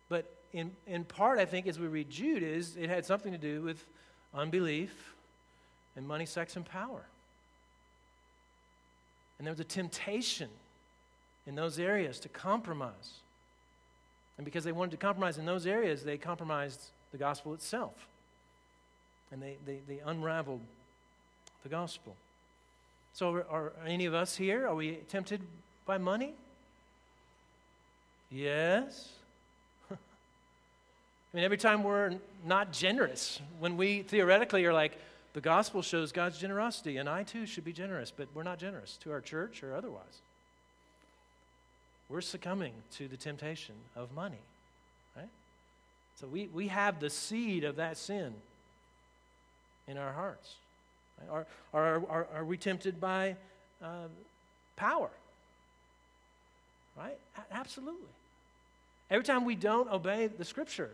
But 0.08 0.30
in, 0.52 0.70
in 0.86 1.04
part, 1.04 1.38
I 1.38 1.44
think, 1.44 1.66
as 1.66 1.78
we 1.78 1.86
read 1.86 2.10
Jude, 2.10 2.42
is 2.42 2.76
it 2.76 2.88
had 2.88 3.04
something 3.04 3.32
to 3.32 3.38
do 3.38 3.62
with 3.62 3.84
unbelief 4.34 5.14
and 5.96 6.06
money, 6.06 6.26
sex, 6.26 6.56
and 6.56 6.64
power. 6.64 7.04
And 9.38 9.46
there 9.46 9.52
was 9.52 9.60
a 9.60 9.64
temptation 9.64 10.48
in 11.46 11.54
those 11.54 11.78
areas 11.78 12.18
to 12.20 12.28
compromise. 12.28 13.20
And 14.36 14.44
because 14.44 14.64
they 14.64 14.72
wanted 14.72 14.92
to 14.92 14.96
compromise 14.96 15.38
in 15.38 15.46
those 15.46 15.66
areas, 15.66 16.04
they 16.04 16.16
compromised 16.16 16.80
the 17.10 17.18
gospel 17.18 17.54
itself. 17.54 17.94
And 19.30 19.42
they, 19.42 19.56
they, 19.66 19.78
they 19.88 20.00
unraveled 20.04 20.60
the 21.62 21.68
gospel. 21.68 22.16
So, 23.14 23.34
are, 23.34 23.44
are 23.50 23.72
any 23.86 24.06
of 24.06 24.14
us 24.14 24.36
here, 24.36 24.66
are 24.66 24.74
we 24.74 24.98
tempted 25.08 25.40
by 25.84 25.98
money? 25.98 26.32
Yes. 28.30 29.10
I 29.90 29.96
mean, 31.34 31.44
every 31.44 31.58
time 31.58 31.82
we're 31.82 32.14
not 32.46 32.72
generous, 32.72 33.40
when 33.58 33.76
we 33.76 34.02
theoretically 34.02 34.64
are 34.64 34.72
like, 34.72 34.98
the 35.34 35.40
gospel 35.40 35.80
shows 35.82 36.12
God's 36.12 36.38
generosity, 36.38 36.98
and 36.98 37.08
I 37.08 37.22
too 37.22 37.46
should 37.46 37.64
be 37.64 37.72
generous, 37.72 38.10
but 38.14 38.28
we're 38.34 38.42
not 38.42 38.58
generous 38.58 38.98
to 39.02 39.12
our 39.12 39.20
church 39.20 39.62
or 39.62 39.74
otherwise. 39.74 40.20
We're 42.12 42.20
succumbing 42.20 42.74
to 42.98 43.08
the 43.08 43.16
temptation 43.16 43.74
of 43.96 44.12
money, 44.12 44.42
right? 45.16 45.30
So 46.20 46.26
we, 46.26 46.46
we 46.52 46.68
have 46.68 47.00
the 47.00 47.08
seed 47.08 47.64
of 47.64 47.76
that 47.76 47.96
sin 47.96 48.34
in 49.88 49.96
our 49.96 50.12
hearts. 50.12 50.56
Right? 51.18 51.30
Are, 51.32 51.46
are, 51.72 52.02
are, 52.10 52.26
are 52.34 52.44
we 52.44 52.58
tempted 52.58 53.00
by 53.00 53.36
uh, 53.82 54.08
power? 54.76 55.08
Right? 56.98 57.16
A- 57.38 57.54
absolutely. 57.54 58.12
Every 59.10 59.24
time 59.24 59.46
we 59.46 59.54
don't 59.54 59.90
obey 59.90 60.26
the 60.26 60.44
scripture, 60.44 60.90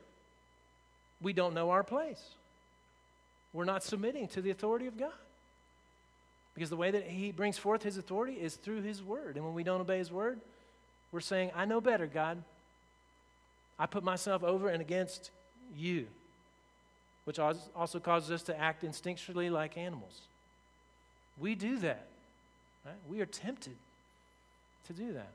we 1.20 1.32
don't 1.32 1.52
know 1.52 1.70
our 1.70 1.82
place. 1.82 2.22
We're 3.52 3.64
not 3.64 3.82
submitting 3.82 4.28
to 4.28 4.40
the 4.40 4.50
authority 4.50 4.86
of 4.86 4.96
God. 4.96 5.10
Because 6.54 6.70
the 6.70 6.76
way 6.76 6.92
that 6.92 7.08
He 7.08 7.32
brings 7.32 7.58
forth 7.58 7.82
His 7.82 7.98
authority 7.98 8.34
is 8.34 8.54
through 8.54 8.82
His 8.82 9.02
word. 9.02 9.34
And 9.34 9.44
when 9.44 9.54
we 9.54 9.64
don't 9.64 9.80
obey 9.80 9.98
His 9.98 10.12
word, 10.12 10.38
we're 11.12 11.20
saying, 11.20 11.50
I 11.54 11.64
know 11.64 11.80
better, 11.80 12.06
God. 12.06 12.42
I 13.78 13.86
put 13.86 14.04
myself 14.04 14.42
over 14.42 14.68
and 14.68 14.80
against 14.80 15.30
you, 15.76 16.06
which 17.24 17.38
also 17.38 18.00
causes 18.00 18.30
us 18.30 18.42
to 18.44 18.58
act 18.58 18.82
instinctually 18.84 19.50
like 19.50 19.78
animals. 19.78 20.20
We 21.38 21.54
do 21.54 21.78
that. 21.78 22.06
Right? 22.84 22.96
We 23.08 23.20
are 23.20 23.26
tempted 23.26 23.76
to 24.86 24.92
do 24.92 25.12
that. 25.12 25.30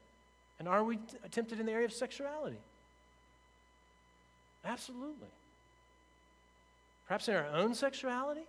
And 0.59 0.67
are 0.67 0.83
we 0.83 0.99
tempted 1.31 1.59
in 1.59 1.65
the 1.65 1.71
area 1.71 1.85
of 1.85 1.93
sexuality? 1.93 2.57
Absolutely. 4.65 5.27
Perhaps 7.07 7.27
in 7.27 7.35
our 7.35 7.47
own 7.47 7.75
sexuality, 7.75 8.43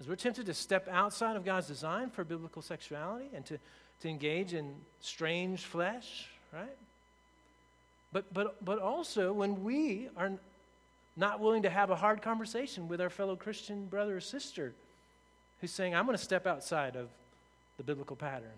as 0.00 0.06
we're 0.06 0.16
tempted 0.16 0.46
to 0.46 0.54
step 0.54 0.86
outside 0.90 1.36
of 1.36 1.44
God's 1.44 1.66
design 1.66 2.10
for 2.10 2.22
biblical 2.24 2.62
sexuality 2.62 3.26
and 3.34 3.44
to, 3.46 3.58
to 4.02 4.08
engage 4.08 4.54
in 4.54 4.74
strange 5.00 5.64
flesh, 5.64 6.28
right? 6.52 6.76
But, 8.12 8.32
but, 8.32 8.64
but 8.64 8.78
also 8.78 9.32
when 9.32 9.64
we 9.64 10.08
are 10.16 10.32
not 11.16 11.40
willing 11.40 11.62
to 11.62 11.70
have 11.70 11.90
a 11.90 11.96
hard 11.96 12.22
conversation 12.22 12.88
with 12.88 13.00
our 13.00 13.10
fellow 13.10 13.36
Christian 13.36 13.86
brother 13.86 14.16
or 14.16 14.20
sister 14.20 14.72
who's 15.60 15.72
saying, 15.72 15.94
I'm 15.94 16.06
going 16.06 16.16
to 16.16 16.22
step 16.22 16.46
outside 16.46 16.96
of 16.96 17.08
the 17.76 17.82
biblical 17.82 18.16
pattern. 18.16 18.48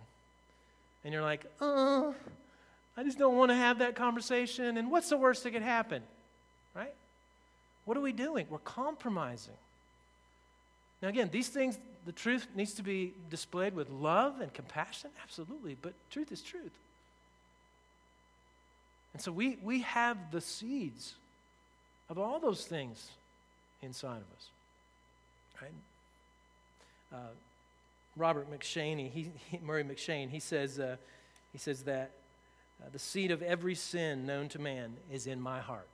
And 1.05 1.13
you're 1.13 1.23
like, 1.23 1.47
oh, 1.61 2.15
I 2.97 3.03
just 3.03 3.19
don't 3.19 3.37
want 3.37 3.51
to 3.51 3.55
have 3.55 3.79
that 3.79 3.95
conversation. 3.95 4.77
And 4.77 4.91
what's 4.91 5.09
the 5.09 5.17
worst 5.17 5.43
that 5.45 5.53
could 5.53 5.63
happen? 5.63 6.03
Right? 6.75 6.93
What 7.87 7.97
are 7.97 8.03
we 8.03 8.13
doing? 8.13 8.47
We're 8.51 8.59
compromising. 8.59 9.55
Now, 11.01 11.09
again, 11.09 11.31
these 11.33 11.49
things, 11.49 11.79
the 12.07 12.13
truth 12.13 12.47
needs 12.55 12.75
to 12.75 12.83
be 12.83 13.13
displayed 13.31 13.75
with 13.75 13.91
love 13.91 14.41
and 14.41 14.53
compassion, 14.53 15.11
absolutely, 15.23 15.77
but 15.81 15.93
truth 16.11 16.33
is 16.33 16.41
truth. 16.41 16.73
And 19.13 19.23
so 19.23 19.33
we, 19.33 19.59
we 19.63 19.81
have 19.83 20.17
the 20.31 20.41
seeds 20.41 21.15
of 22.09 22.19
all 22.19 22.39
those 22.39 22.65
things 22.65 23.11
inside 23.83 24.17
of 24.17 24.37
us. 24.37 24.49
Right? 25.61 25.71
Uh, 27.13 27.33
Robert 28.17 28.51
M'Cheyne, 28.51 29.11
he, 29.11 29.31
he, 29.51 29.59
Murray 29.59 29.85
M'Cheyne, 29.85 30.31
he 30.31 30.41
says, 30.41 30.79
uh, 30.79 30.97
he 31.53 31.59
says 31.59 31.83
that 31.83 32.13
uh, 32.83 32.89
the 32.93 32.99
seed 32.99 33.31
of 33.31 33.43
every 33.43 33.75
sin 33.75 34.27
known 34.27 34.49
to 34.49 34.59
man 34.59 34.95
is 35.13 35.27
in 35.27 35.41
my 35.41 35.61
heart. 35.61 35.89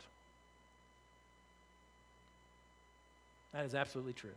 That 3.53 3.65
is 3.65 3.75
absolutely 3.75 4.13
true. 4.13 4.31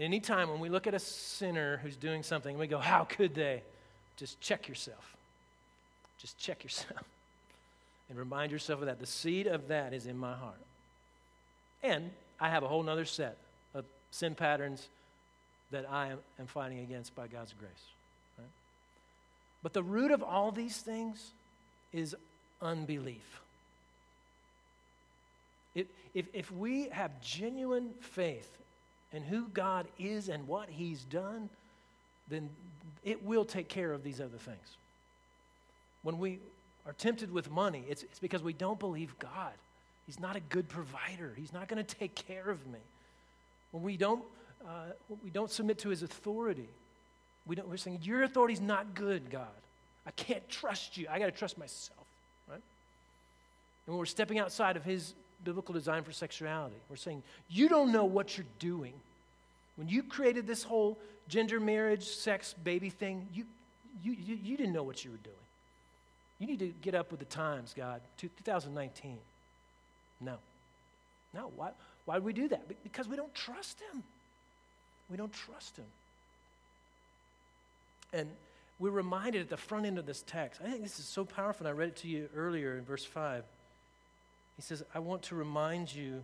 Anytime 0.00 0.48
when 0.48 0.60
we 0.60 0.70
look 0.70 0.86
at 0.86 0.94
a 0.94 0.98
sinner 0.98 1.76
who's 1.82 1.94
doing 1.94 2.22
something, 2.22 2.56
we 2.56 2.66
go, 2.66 2.78
How 2.78 3.04
could 3.04 3.34
they? 3.34 3.62
Just 4.16 4.40
check 4.40 4.66
yourself. 4.66 5.14
Just 6.18 6.38
check 6.38 6.64
yourself. 6.64 7.04
And 8.08 8.18
remind 8.18 8.50
yourself 8.50 8.80
of 8.80 8.86
that. 8.86 8.98
The 8.98 9.06
seed 9.06 9.46
of 9.46 9.68
that 9.68 9.92
is 9.94 10.06
in 10.06 10.18
my 10.18 10.34
heart. 10.34 10.58
And 11.80 12.10
I 12.40 12.48
have 12.48 12.64
a 12.64 12.66
whole 12.66 12.88
other 12.88 13.04
set 13.04 13.36
of 13.72 13.84
sin 14.10 14.34
patterns 14.34 14.88
that 15.70 15.88
I 15.88 16.08
am, 16.08 16.18
am 16.40 16.46
fighting 16.46 16.80
against 16.80 17.14
by 17.14 17.28
God's 17.28 17.54
grace. 17.56 17.70
Right? 18.36 18.48
But 19.62 19.74
the 19.74 19.82
root 19.84 20.10
of 20.10 20.24
all 20.24 20.50
these 20.50 20.78
things 20.78 21.30
is 21.92 22.16
unbelief. 22.60 23.40
If, 25.76 25.86
if, 26.12 26.26
if 26.32 26.50
we 26.50 26.88
have 26.88 27.12
genuine 27.20 27.90
faith 28.00 28.50
in 29.12 29.22
who 29.22 29.48
God 29.48 29.86
is 29.98 30.28
and 30.28 30.46
what 30.46 30.68
He's 30.68 31.04
done, 31.04 31.48
then 32.28 32.48
it 33.04 33.24
will 33.24 33.44
take 33.44 33.68
care 33.68 33.92
of 33.92 34.02
these 34.02 34.20
other 34.20 34.38
things. 34.38 34.76
When 36.02 36.18
we 36.18 36.38
are 36.86 36.92
tempted 36.92 37.32
with 37.32 37.50
money, 37.50 37.84
it's, 37.88 38.02
it's 38.02 38.18
because 38.18 38.42
we 38.42 38.52
don't 38.52 38.78
believe 38.78 39.18
God. 39.18 39.52
He's 40.06 40.20
not 40.20 40.36
a 40.36 40.40
good 40.40 40.68
provider, 40.68 41.32
He's 41.36 41.52
not 41.52 41.68
going 41.68 41.84
to 41.84 41.94
take 41.96 42.14
care 42.14 42.50
of 42.50 42.66
me. 42.66 42.78
When 43.72 43.82
we 43.82 43.96
don't, 43.96 44.24
uh, 44.66 44.92
we 45.22 45.30
don't 45.30 45.50
submit 45.50 45.78
to 45.80 45.88
His 45.88 46.02
authority, 46.02 46.68
we 47.46 47.56
don't, 47.56 47.68
we're 47.68 47.76
saying, 47.76 48.00
Your 48.02 48.22
authority 48.22 48.54
is 48.54 48.60
not 48.60 48.94
good, 48.94 49.30
God. 49.30 49.48
I 50.06 50.10
can't 50.12 50.48
trust 50.48 50.96
you. 50.96 51.06
I 51.10 51.18
got 51.18 51.26
to 51.26 51.32
trust 51.32 51.58
myself, 51.58 52.06
right? 52.48 52.54
And 52.54 53.94
when 53.94 53.98
we're 53.98 54.06
stepping 54.06 54.38
outside 54.38 54.76
of 54.76 54.84
His 54.84 55.14
biblical 55.44 55.74
design 55.74 56.02
for 56.02 56.12
sexuality. 56.12 56.76
We're 56.88 56.96
saying, 56.96 57.22
you 57.48 57.68
don't 57.68 57.92
know 57.92 58.04
what 58.04 58.36
you're 58.36 58.46
doing. 58.58 58.92
When 59.76 59.88
you 59.88 60.02
created 60.02 60.46
this 60.46 60.62
whole 60.62 60.98
gender, 61.28 61.60
marriage, 61.60 62.04
sex, 62.04 62.54
baby 62.64 62.90
thing, 62.90 63.28
you, 63.32 63.44
you, 64.02 64.12
you, 64.12 64.38
you 64.42 64.56
didn't 64.56 64.72
know 64.72 64.82
what 64.82 65.04
you 65.04 65.10
were 65.10 65.16
doing. 65.18 65.36
You 66.38 66.46
need 66.46 66.58
to 66.60 66.72
get 66.82 66.94
up 66.94 67.10
with 67.10 67.20
the 67.20 67.26
times, 67.26 67.74
God. 67.76 68.00
2019. 68.18 69.18
No. 70.20 70.36
No. 71.34 71.52
Why, 71.54 71.70
why 72.06 72.18
do 72.18 72.24
we 72.24 72.32
do 72.32 72.48
that? 72.48 72.62
Because 72.82 73.08
we 73.08 73.16
don't 73.16 73.34
trust 73.34 73.78
Him. 73.80 74.02
We 75.10 75.16
don't 75.16 75.32
trust 75.32 75.76
Him. 75.76 75.84
And 78.12 78.28
we're 78.78 78.90
reminded 78.90 79.42
at 79.42 79.50
the 79.50 79.56
front 79.56 79.86
end 79.86 79.98
of 79.98 80.06
this 80.06 80.24
text. 80.26 80.60
I 80.64 80.70
think 80.70 80.82
this 80.82 80.98
is 80.98 81.04
so 81.04 81.24
powerful. 81.24 81.66
And 81.66 81.74
I 81.74 81.78
read 81.78 81.90
it 81.90 81.96
to 81.96 82.08
you 82.08 82.28
earlier 82.34 82.76
in 82.78 82.84
verse 82.84 83.04
5. 83.04 83.44
He 84.60 84.62
says, 84.62 84.82
I 84.94 84.98
want 84.98 85.22
to 85.22 85.34
remind 85.34 85.94
you, 85.94 86.22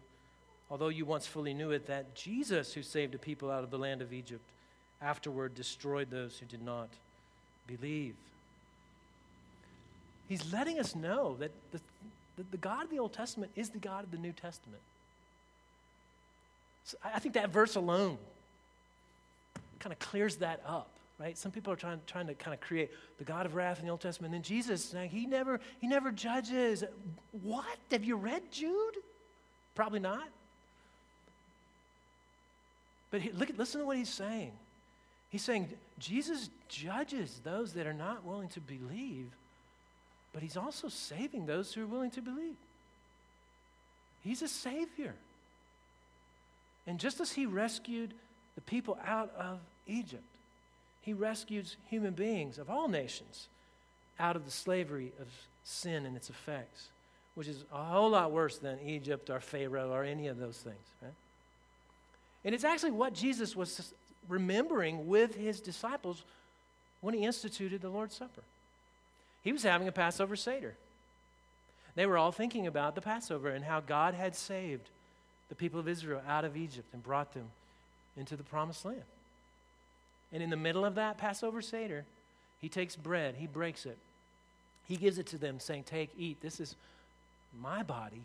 although 0.71 0.89
you 0.89 1.07
once 1.07 1.27
fully 1.27 1.55
knew 1.55 1.71
it, 1.71 1.87
that 1.87 2.15
Jesus, 2.15 2.75
who 2.75 2.83
saved 2.83 3.15
a 3.15 3.19
people 3.19 3.51
out 3.51 3.65
of 3.65 3.71
the 3.71 3.79
land 3.79 4.03
of 4.03 4.13
Egypt, 4.13 4.43
afterward 5.01 5.55
destroyed 5.55 6.11
those 6.11 6.39
who 6.39 6.45
did 6.45 6.63
not 6.63 6.91
believe. 7.67 8.15
He's 10.29 10.53
letting 10.53 10.79
us 10.79 10.95
know 10.95 11.37
that 11.41 11.51
the, 11.73 11.81
that 12.37 12.51
the 12.51 12.59
God 12.59 12.85
of 12.85 12.91
the 12.91 12.99
Old 12.99 13.15
Testament 13.15 13.53
is 13.57 13.71
the 13.71 13.79
God 13.79 14.05
of 14.05 14.11
the 14.11 14.19
New 14.19 14.33
Testament. 14.33 14.83
So 16.85 16.99
I 17.03 17.21
think 17.21 17.37
that 17.37 17.49
verse 17.49 17.75
alone 17.75 18.19
kind 19.79 19.95
of 19.95 19.99
clears 19.99 20.37
that 20.37 20.61
up 20.67 20.91
right? 21.19 21.37
Some 21.37 21.51
people 21.53 21.73
are 21.73 21.77
trying, 21.77 22.01
trying 22.07 22.27
to 22.27 22.35
kind 22.35 22.55
of 22.55 22.61
create 22.61 22.91
the 23.19 23.25
God 23.25 23.47
of 23.47 23.55
wrath 23.55 23.79
in 23.79 23.87
the 23.87 23.91
Old 23.91 24.01
Testament. 24.01 24.35
And 24.35 24.43
then 24.43 24.47
Jesus, 24.47 24.95
he 25.11 25.27
never, 25.27 25.61
he 25.81 25.87
never 25.87 26.11
judges. 26.11 26.85
What? 27.43 27.79
Have 27.91 28.05
you 28.05 28.17
read 28.17 28.43
Jude? 28.51 28.97
Probably 29.75 30.01
not. 30.01 30.29
But 33.11 33.23
he, 33.23 33.31
look, 33.33 33.49
listen 33.57 33.81
to 33.81 33.87
what 33.87 33.97
he's 33.97 34.13
saying. 34.13 34.53
He's 35.31 35.43
saying 35.43 35.69
Jesus 35.99 36.51
judges 36.69 37.41
those 37.45 37.73
that 37.75 37.87
are 37.87 37.93
not 37.93 38.25
willing 38.25 38.49
to 38.51 38.61
believe, 38.61 39.27
but 40.33 40.43
he's 40.43 40.57
also 40.57 40.89
saving 40.89 41.47
those 41.47 41.73
who 41.73 41.83
are 41.83 41.87
willing 41.87 42.11
to 42.13 42.21
believe. 42.21 42.57
He's 44.23 44.43
a 44.43 44.49
savior. 44.49 45.15
And 46.87 46.99
just 46.99 47.21
as 47.21 47.33
he 47.33 47.47
rescued 47.47 48.13
the 48.55 48.61
people 48.61 48.99
out 49.05 49.33
of 49.39 49.59
Egypt, 49.87 50.23
he 51.07 51.15
rescues 51.15 51.77
human 51.89 52.15
beings 52.15 52.59
of 52.59 52.69
all 52.69 52.89
nations 52.89 53.47
out 54.19 54.35
of 54.35 54.45
the 54.45 54.51
slavery 54.51 55.13
of 55.21 55.29
sin 55.63 56.05
and 56.05 56.17
its 56.17 56.29
effects, 56.29 56.89
which 57.37 57.47
is 57.47 57.65
a 57.73 57.85
whole 57.85 58.11
lot 58.11 58.33
worse 58.33 58.59
than 58.59 58.81
Egypt 58.85 59.31
or 59.31 59.39
Pharaoh 59.39 59.93
or 59.93 60.03
any 60.03 60.27
of 60.27 60.37
those 60.37 60.57
things. 60.57 60.75
Right? 61.01 61.15
And 62.45 62.57
it's 62.57 62.65
actually 62.65 62.91
what 62.91 63.15
Jesus 63.15 63.55
was 63.55 63.95
remembering 64.29 65.07
with 65.07 65.37
his 65.37 65.61
disciples 65.61 66.25
when 67.01 67.15
he 67.15 67.23
instituted 67.23 67.81
the 67.81 67.89
Lord's 67.89 68.17
Supper. 68.17 68.43
He 69.45 69.53
was 69.53 69.63
having 69.63 69.87
a 69.87 69.93
Passover 69.93 70.35
Seder. 70.35 70.75
They 71.95 72.07
were 72.07 72.19
all 72.19 72.33
thinking 72.33 72.67
about 72.67 72.97
the 72.97 73.01
Passover 73.01 73.51
and 73.51 73.65
how 73.65 73.79
God 73.79 74.15
had 74.15 74.35
saved 74.35 74.89
the 75.49 75.55
people 75.55 75.79
of 75.79 75.87
Israel 75.87 76.21
out 76.27 76.45
of 76.45 76.57
Egypt 76.57 76.89
and 76.93 77.01
brought 77.01 77.33
them 77.33 77.47
into 78.17 78.35
the 78.35 78.43
promised 78.43 78.85
land. 78.85 79.03
And 80.33 80.43
in 80.43 80.51
the 80.51 80.57
middle 80.57 80.85
of 80.85 80.97
that 80.97 81.19
Passover 81.19 81.63
Seder, 81.63 82.05
he 82.61 82.69
takes 82.69 82.97
bread, 82.97 83.37
he 83.39 83.47
breaks 83.47 83.87
it, 83.87 83.99
he 84.89 84.97
gives 84.97 85.19
it 85.19 85.27
to 85.29 85.39
them, 85.39 85.61
saying, 85.61 85.85
Take, 85.85 86.11
eat. 86.19 86.41
This 86.41 86.61
is 86.61 86.75
my 87.61 87.83
body 87.83 88.23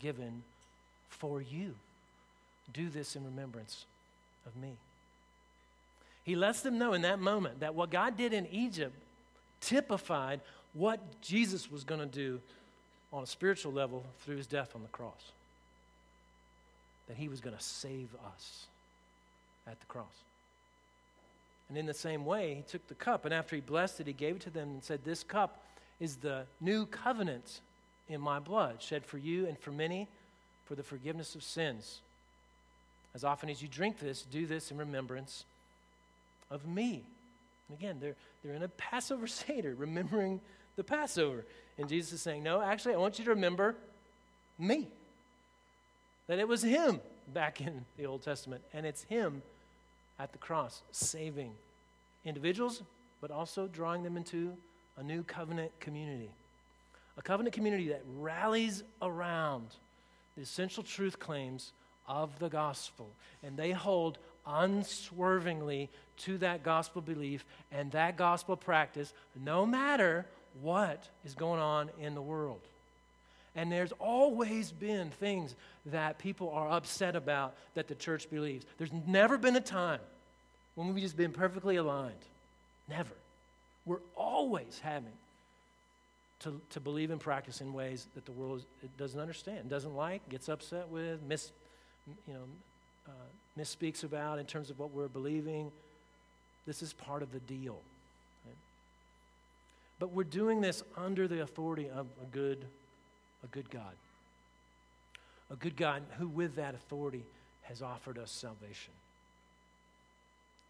given 0.00 0.42
for 1.08 1.40
you. 1.40 1.74
Do 2.72 2.88
this 2.88 3.16
in 3.16 3.24
remembrance 3.24 3.86
of 4.46 4.56
me. 4.60 4.72
He 6.24 6.34
lets 6.34 6.60
them 6.60 6.78
know 6.78 6.92
in 6.92 7.02
that 7.02 7.20
moment 7.20 7.60
that 7.60 7.74
what 7.74 7.90
God 7.90 8.16
did 8.16 8.32
in 8.32 8.46
Egypt 8.50 8.94
typified 9.60 10.40
what 10.74 11.00
Jesus 11.22 11.70
was 11.70 11.84
going 11.84 12.00
to 12.00 12.06
do 12.06 12.40
on 13.12 13.22
a 13.22 13.26
spiritual 13.26 13.72
level 13.72 14.04
through 14.20 14.36
his 14.36 14.46
death 14.46 14.72
on 14.74 14.82
the 14.82 14.88
cross. 14.88 15.32
That 17.08 17.16
he 17.16 17.28
was 17.28 17.40
going 17.40 17.56
to 17.56 17.62
save 17.62 18.08
us 18.34 18.66
at 19.66 19.78
the 19.78 19.86
cross. 19.86 20.04
And 21.68 21.76
in 21.76 21.86
the 21.86 21.94
same 21.94 22.24
way, 22.24 22.54
he 22.54 22.62
took 22.62 22.86
the 22.86 22.94
cup, 22.94 23.24
and 23.24 23.34
after 23.34 23.56
he 23.56 23.62
blessed 23.62 24.00
it, 24.00 24.06
he 24.06 24.12
gave 24.12 24.36
it 24.36 24.42
to 24.42 24.50
them 24.50 24.68
and 24.68 24.84
said, 24.84 25.00
This 25.04 25.24
cup 25.24 25.62
is 25.98 26.16
the 26.16 26.44
new 26.60 26.86
covenant 26.86 27.60
in 28.08 28.20
my 28.20 28.38
blood, 28.38 28.80
shed 28.80 29.04
for 29.04 29.18
you 29.18 29.46
and 29.46 29.58
for 29.58 29.72
many 29.72 30.08
for 30.64 30.74
the 30.74 30.82
forgiveness 30.82 31.34
of 31.34 31.42
sins. 31.42 32.00
As 33.14 33.24
often 33.24 33.48
as 33.48 33.62
you 33.62 33.68
drink 33.68 33.98
this, 33.98 34.22
do 34.22 34.46
this 34.46 34.70
in 34.70 34.76
remembrance 34.76 35.44
of 36.50 36.66
me. 36.66 37.02
And 37.68 37.78
again, 37.78 37.96
they're, 38.00 38.16
they're 38.44 38.54
in 38.54 38.62
a 38.62 38.68
Passover 38.68 39.26
Seder, 39.26 39.74
remembering 39.74 40.40
the 40.76 40.84
Passover. 40.84 41.44
And 41.78 41.88
Jesus 41.88 42.14
is 42.14 42.22
saying, 42.22 42.42
No, 42.42 42.60
actually, 42.60 42.94
I 42.94 42.98
want 42.98 43.18
you 43.18 43.24
to 43.24 43.30
remember 43.30 43.74
me. 44.58 44.88
That 46.26 46.38
it 46.38 46.48
was 46.48 46.62
Him 46.62 47.00
back 47.32 47.60
in 47.60 47.84
the 47.96 48.06
Old 48.06 48.22
Testament, 48.22 48.62
and 48.72 48.84
it's 48.84 49.04
Him 49.04 49.42
at 50.18 50.32
the 50.32 50.38
cross, 50.38 50.82
saving 50.92 51.52
individuals, 52.24 52.82
but 53.20 53.30
also 53.30 53.66
drawing 53.66 54.02
them 54.02 54.16
into 54.16 54.52
a 54.96 55.02
new 55.02 55.22
covenant 55.22 55.72
community. 55.80 56.30
A 57.18 57.22
covenant 57.22 57.54
community 57.54 57.88
that 57.88 58.02
rallies 58.18 58.82
around 59.00 59.66
the 60.36 60.42
essential 60.42 60.82
truth 60.82 61.18
claims 61.18 61.72
of 62.06 62.38
the 62.38 62.48
gospel. 62.48 63.08
And 63.42 63.56
they 63.56 63.72
hold 63.72 64.18
unswervingly 64.46 65.90
to 66.18 66.38
that 66.38 66.62
gospel 66.62 67.02
belief 67.02 67.44
and 67.72 67.90
that 67.92 68.16
gospel 68.16 68.56
practice, 68.56 69.12
no 69.34 69.66
matter 69.66 70.26
what 70.60 71.08
is 71.24 71.34
going 71.34 71.60
on 71.60 71.90
in 72.00 72.14
the 72.14 72.22
world. 72.22 72.60
And 73.56 73.72
there's 73.72 73.92
always 73.92 74.70
been 74.70 75.10
things 75.10 75.54
that 75.86 76.18
people 76.18 76.50
are 76.50 76.68
upset 76.70 77.16
about 77.16 77.56
that 77.74 77.88
the 77.88 77.94
church 77.94 78.30
believes. 78.30 78.66
There's 78.78 78.92
never 79.06 79.38
been 79.38 79.56
a 79.56 79.60
time 79.60 80.00
when 80.74 80.92
we've 80.92 81.02
just 81.02 81.16
been 81.16 81.32
perfectly 81.32 81.76
aligned. 81.76 82.14
Never. 82.88 83.14
We're 83.86 84.00
always 84.14 84.80
having 84.82 85.12
to, 86.40 86.60
to 86.70 86.80
believe 86.80 87.10
and 87.10 87.20
practice 87.20 87.60
in 87.60 87.72
ways 87.72 88.06
that 88.14 88.26
the 88.26 88.32
world 88.32 88.62
doesn't 88.98 89.18
understand, 89.18 89.70
doesn't 89.70 89.96
like, 89.96 90.28
gets 90.28 90.48
upset 90.48 90.88
with, 90.88 91.22
mis, 91.22 91.50
you 92.28 92.34
know, 92.34 92.40
uh, 93.08 93.60
misspeaks 93.60 94.04
about 94.04 94.38
in 94.38 94.44
terms 94.44 94.68
of 94.68 94.78
what 94.78 94.92
we're 94.92 95.08
believing. 95.08 95.72
This 96.66 96.82
is 96.82 96.92
part 96.92 97.22
of 97.22 97.32
the 97.32 97.40
deal. 97.40 97.78
But 99.98 100.12
we're 100.12 100.24
doing 100.24 100.60
this 100.60 100.82
under 100.96 101.26
the 101.26 101.40
authority 101.40 101.88
of 101.88 102.06
a 102.22 102.26
good, 102.30 102.66
a 103.44 103.46
good 103.48 103.70
God. 103.70 103.92
A 105.50 105.56
good 105.56 105.76
God 105.76 106.02
who, 106.18 106.26
with 106.26 106.56
that 106.56 106.74
authority, 106.74 107.24
has 107.62 107.82
offered 107.82 108.18
us 108.18 108.30
salvation. 108.30 108.92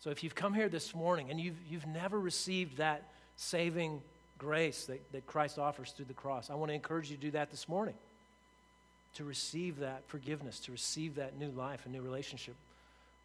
So 0.01 0.11
if 0.11 0.23
you've 0.23 0.35
come 0.35 0.55
here 0.55 0.69
this 0.69 0.95
morning 0.95 1.31
and 1.31 1.41
you've, 1.41 1.57
you've 1.69 1.87
never 1.87 2.21
received 2.21 2.77
that 2.77 3.03
saving 3.37 4.03
grace 4.39 4.85
that, 4.87 5.01
that 5.13 5.27
Christ 5.27 5.59
offers 5.59 5.93
through 5.93 6.05
the 6.07 6.15
cross, 6.15 6.51
I 6.51 6.55
want 6.55 6.71
to 6.71 6.75
encourage 6.75 7.11
you 7.11 7.17
to 7.17 7.23
do 7.23 7.31
that 7.33 7.51
this 7.51 7.69
morning. 7.69 7.95
To 9.15 9.25
receive 9.25 9.81
that 9.81 10.03
forgiveness, 10.09 10.61
to 10.61 10.73
receive 10.73 11.15
that 11.17 11.39
new 11.39 11.51
life, 11.51 11.87
a 11.87 11.89
new 11.89 12.03
relationship 12.03 12.55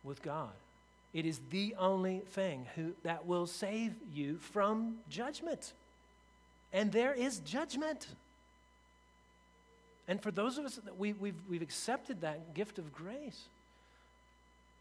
with 0.04 0.24
God. 0.24 0.52
It 1.14 1.26
is 1.26 1.42
the 1.50 1.76
only 1.78 2.20
thing 2.20 2.66
who, 2.76 2.94
that 3.04 3.26
will 3.26 3.46
save 3.46 3.94
you 4.14 4.38
from 4.38 4.96
judgment. 5.10 5.74
And 6.72 6.92
there 6.92 7.14
is 7.14 7.40
judgment. 7.40 8.08
And 10.08 10.22
for 10.22 10.32
those 10.32 10.58
of 10.58 10.66
us 10.66 10.76
that 10.76 10.98
we, 10.98 11.14
we've, 11.14 11.36
we've 11.50 11.62
accepted 11.62 12.22
that 12.22 12.54
gift 12.54 12.80
of 12.80 12.94
grace, 12.94 13.44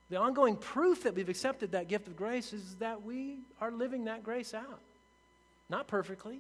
the 0.09 0.17
ongoing 0.17 0.57
proof 0.57 1.05
that 1.05 1.15
we've 1.15 1.29
accepted 1.29 1.73
that 1.73 1.89
gift 1.89 2.09
of 2.09 2.17
grace 2.17 2.53
is 2.53 2.77
that 2.77 3.05
we 3.05 3.39
are 3.61 3.71
living 3.71 4.05
that 4.07 4.25
grace 4.25 4.55
out. 4.55 4.81
Not 5.69 5.87
perfectly, 5.87 6.39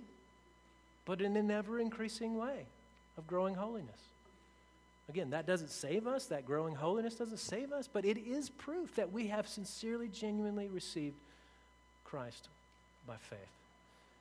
but 1.04 1.20
in 1.20 1.36
an 1.36 1.50
ever 1.50 1.78
increasing 1.78 2.36
way 2.36 2.66
of 3.16 3.26
growing 3.28 3.54
holiness. 3.54 4.00
Again, 5.08 5.30
that 5.30 5.46
doesn't 5.46 5.70
save 5.70 6.06
us, 6.06 6.26
that 6.26 6.46
growing 6.46 6.74
holiness 6.74 7.14
doesn't 7.14 7.38
save 7.38 7.72
us, 7.72 7.88
but 7.92 8.04
it 8.04 8.16
is 8.18 8.48
proof 8.48 8.94
that 8.96 9.12
we 9.12 9.28
have 9.28 9.46
sincerely, 9.48 10.08
genuinely 10.08 10.68
received 10.68 11.16
Christ 12.04 12.48
by 13.06 13.16
faith. 13.20 13.38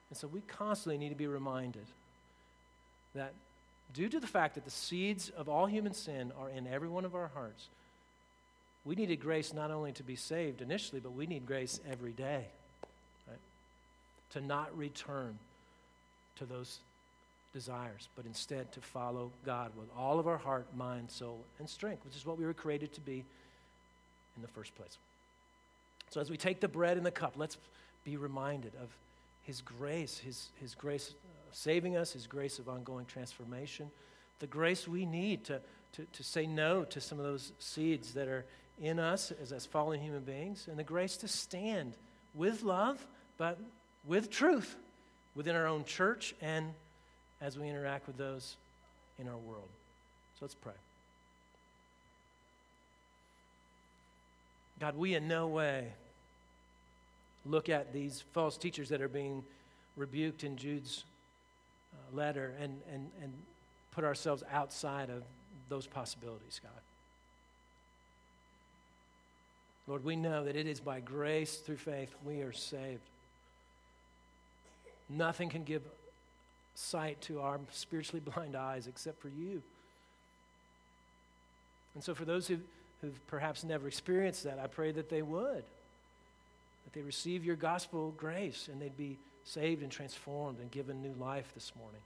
And 0.10 0.18
so 0.18 0.28
we 0.28 0.42
constantly 0.42 0.98
need 0.98 1.10
to 1.10 1.16
be 1.16 1.28
reminded 1.28 1.86
that 3.14 3.34
due 3.94 4.10
to 4.10 4.20
the 4.20 4.28
fact 4.28 4.56
that 4.56 4.66
the 4.66 4.72
seeds 4.72 5.30
of 5.30 5.50
all 5.50 5.66
human 5.66 5.94
sin 5.94 6.32
are 6.40 6.50
in 6.50 6.68
every 6.68 6.90
one 6.90 7.06
of 7.06 7.16
our 7.16 7.30
hearts, 7.34 7.68
we 8.86 8.96
needed 8.96 9.20
grace 9.20 9.54
not 9.54 9.72
only 9.72 9.92
to 9.94 10.04
be 10.04 10.16
saved 10.16 10.62
initially, 10.62 11.00
but 11.00 11.14
we 11.14 11.26
need 11.26 11.46
grace 11.46 11.80
every 11.90 12.12
day 12.12 12.46
right? 13.28 13.40
to 14.32 14.42
not 14.42 14.76
return 14.78 15.38
to 16.38 16.46
those 16.46 16.80
desires, 17.54 18.08
but 18.16 18.26
instead 18.26 18.72
to 18.72 18.82
follow 18.82 19.32
God 19.46 19.72
with 19.78 19.88
all 19.98 20.20
of 20.20 20.28
our 20.28 20.38
heart, 20.38 20.68
mind, 20.76 21.10
soul, 21.10 21.40
and 21.58 21.70
strength, 21.70 22.06
which 22.06 22.16
is 22.16 22.26
what 22.26 22.38
we 22.38 22.46
were 22.46 22.54
created 22.54 22.94
to 22.94 23.02
be 23.02 23.26
in 24.36 24.42
the 24.42 24.48
first 24.48 24.76
place. 24.76 24.98
So 26.10 26.22
as 26.22 26.30
we 26.30 26.38
take 26.38 26.60
the 26.60 26.68
bread 26.68 26.98
and 26.98 27.06
the 27.06 27.12
cup, 27.12 27.34
let's 27.38 27.58
be 28.06 28.18
reminded 28.18 28.74
of 28.82 28.90
His 29.44 29.62
grace, 29.62 30.20
His, 30.20 30.50
his 30.60 30.76
grace 30.76 31.14
saving 31.52 31.96
us, 31.98 32.14
His 32.14 32.28
grace 32.28 32.60
of 32.60 32.70
ongoing 32.70 33.06
transformation, 33.06 33.90
the 34.40 34.48
grace 34.48 34.88
we 34.88 35.06
need 35.06 35.44
to, 35.46 35.62
to, 35.94 36.06
to 36.14 36.24
say 36.24 36.46
no 36.46 36.84
to 36.86 37.02
some 37.02 37.20
of 37.20 37.26
those 37.26 37.52
seeds 37.60 38.14
that 38.14 38.28
are 38.28 38.46
in 38.82 39.00
us 39.00 39.32
as, 39.42 39.52
as 39.52 39.66
fallen 39.66 40.00
human 40.00 40.22
beings, 40.22 40.68
and 40.70 40.80
the 40.80 40.84
grace 40.84 41.18
to 41.18 41.28
stand 41.28 41.94
with 42.34 42.64
love, 42.64 43.06
but 43.38 43.58
with 44.06 44.30
truth 44.30 44.76
within 45.36 45.56
our 45.56 45.68
own 45.68 45.84
church 45.86 46.34
and 46.42 46.74
as 47.42 47.58
we 47.58 47.68
interact 47.68 48.08
with 48.08 48.18
those 48.18 48.56
in 49.20 49.28
our 49.28 49.38
world. 49.38 49.70
So 50.40 50.46
let's 50.46 50.56
pray. 50.56 50.74
God, 54.80 54.98
we 54.98 55.16
in 55.16 55.28
no 55.28 55.48
way 55.48 55.88
look 57.46 57.70
at 57.70 57.94
these 57.94 58.24
false 58.34 58.58
teachers 58.58 58.90
that 58.90 59.02
are 59.02 59.10
being 59.10 59.44
rebuked 59.96 60.44
in 60.44 60.56
Jude's 60.56 61.04
letter 62.16 62.54
and, 62.62 62.80
and, 62.92 63.10
and 63.22 63.34
put 63.92 64.04
ourselves 64.04 64.44
outside 64.52 65.10
of 65.10 65.24
those 65.70 65.88
possibilities, 65.88 66.60
God. 66.62 66.72
Lord, 69.88 70.04
we 70.04 70.16
know 70.16 70.44
that 70.46 70.56
it 70.56 70.68
is 70.68 70.80
by 70.80 71.00
grace 71.00 71.58
through 71.58 71.78
faith 71.78 72.14
we 72.24 72.42
are 72.42 72.54
saved. 72.54 73.02
Nothing 75.10 75.50
can 75.50 75.64
give 75.64 75.82
sight 76.76 77.20
to 77.22 77.42
our 77.42 77.60
spiritually 77.72 78.22
blind 78.34 78.56
eyes 78.56 78.88
except 78.88 79.20
for 79.20 79.30
you. 79.30 79.62
And 81.96 82.04
so, 82.04 82.14
for 82.14 82.24
those 82.24 82.48
who, 82.48 82.60
who've 83.02 83.28
perhaps 83.28 83.64
never 83.64 83.88
experienced 83.88 84.44
that, 84.44 84.60
I 84.60 84.68
pray 84.68 84.92
that 84.92 85.10
they 85.10 85.24
would. 85.24 85.64
That 86.86 86.94
they 86.94 87.02
receive 87.02 87.44
your 87.44 87.56
gospel 87.56 88.14
grace 88.16 88.70
and 88.72 88.80
they'd 88.80 88.96
be 88.96 89.18
saved 89.50 89.82
and 89.82 89.92
transformed 89.92 90.60
and 90.60 90.70
given 90.70 91.02
new 91.02 91.14
life 91.20 91.52
this 91.56 91.72
morning. 91.78 92.02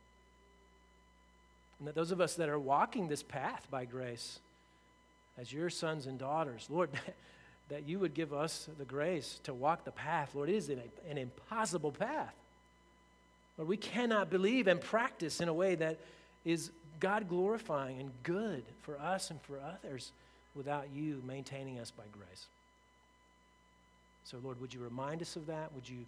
And 1.80 1.88
that 1.88 1.96
those 1.96 2.12
of 2.12 2.22
us 2.22 2.36
that 2.36 2.48
are 2.48 2.60
walking 2.60 3.08
this 3.08 3.24
path 3.24 3.68
by 3.70 3.84
grace 3.86 4.40
as 5.38 5.52
your 5.52 5.70
sons 5.70 6.08
and 6.08 6.18
daughters, 6.18 6.68
Lord, 6.70 6.90
that 7.70 7.88
you 7.88 8.00
would 8.00 8.14
give 8.14 8.34
us 8.34 8.70
the 8.78 8.86
grace 8.86 9.40
to 9.44 9.54
walk 9.54 9.84
the 9.84 9.92
path. 9.92 10.34
Lord, 10.34 10.50
it 10.50 10.56
is 10.56 10.70
an, 10.70 10.82
an 11.10 11.18
impossible 11.18 11.92
path. 11.92 12.34
Lord, 13.58 13.68
we 13.68 13.78
cannot 13.78 14.30
believe 14.30 14.68
and 14.68 14.80
practice 14.80 15.42
in 15.42 15.50
a 15.50 15.54
way 15.54 15.76
that 15.76 15.98
is 16.46 16.72
God 17.00 17.28
glorifying 17.28 18.00
and 18.00 18.12
good 18.24 18.64
for 18.82 18.98
us 19.00 19.30
and 19.30 19.42
for 19.42 19.60
others 19.60 20.12
without 20.56 20.86
you 20.96 21.22
maintaining 21.28 21.80
us 21.80 21.92
by 21.92 22.04
grace. 22.12 22.46
So, 24.24 24.38
Lord, 24.42 24.62
would 24.62 24.74
you 24.74 24.80
remind 24.80 25.22
us 25.22 25.36
of 25.36 25.48
that? 25.48 25.74
Would 25.74 25.90
you 25.90 26.06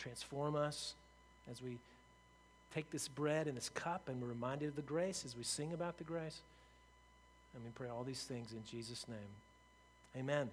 transform 0.00 0.56
us 0.56 0.94
as 1.50 1.62
we 1.62 1.78
take 2.74 2.90
this 2.90 3.08
bread 3.08 3.46
and 3.46 3.56
this 3.56 3.68
cup 3.68 4.08
and 4.08 4.20
we're 4.20 4.28
reminded 4.28 4.68
of 4.68 4.76
the 4.76 4.82
grace 4.82 5.24
as 5.24 5.36
we 5.36 5.42
sing 5.42 5.72
about 5.72 5.98
the 5.98 6.04
grace. 6.04 6.40
And 7.54 7.64
we 7.64 7.70
pray 7.74 7.88
all 7.88 8.04
these 8.04 8.22
things 8.22 8.52
in 8.52 8.62
Jesus' 8.70 9.06
name. 9.08 9.18
Amen. 10.16 10.50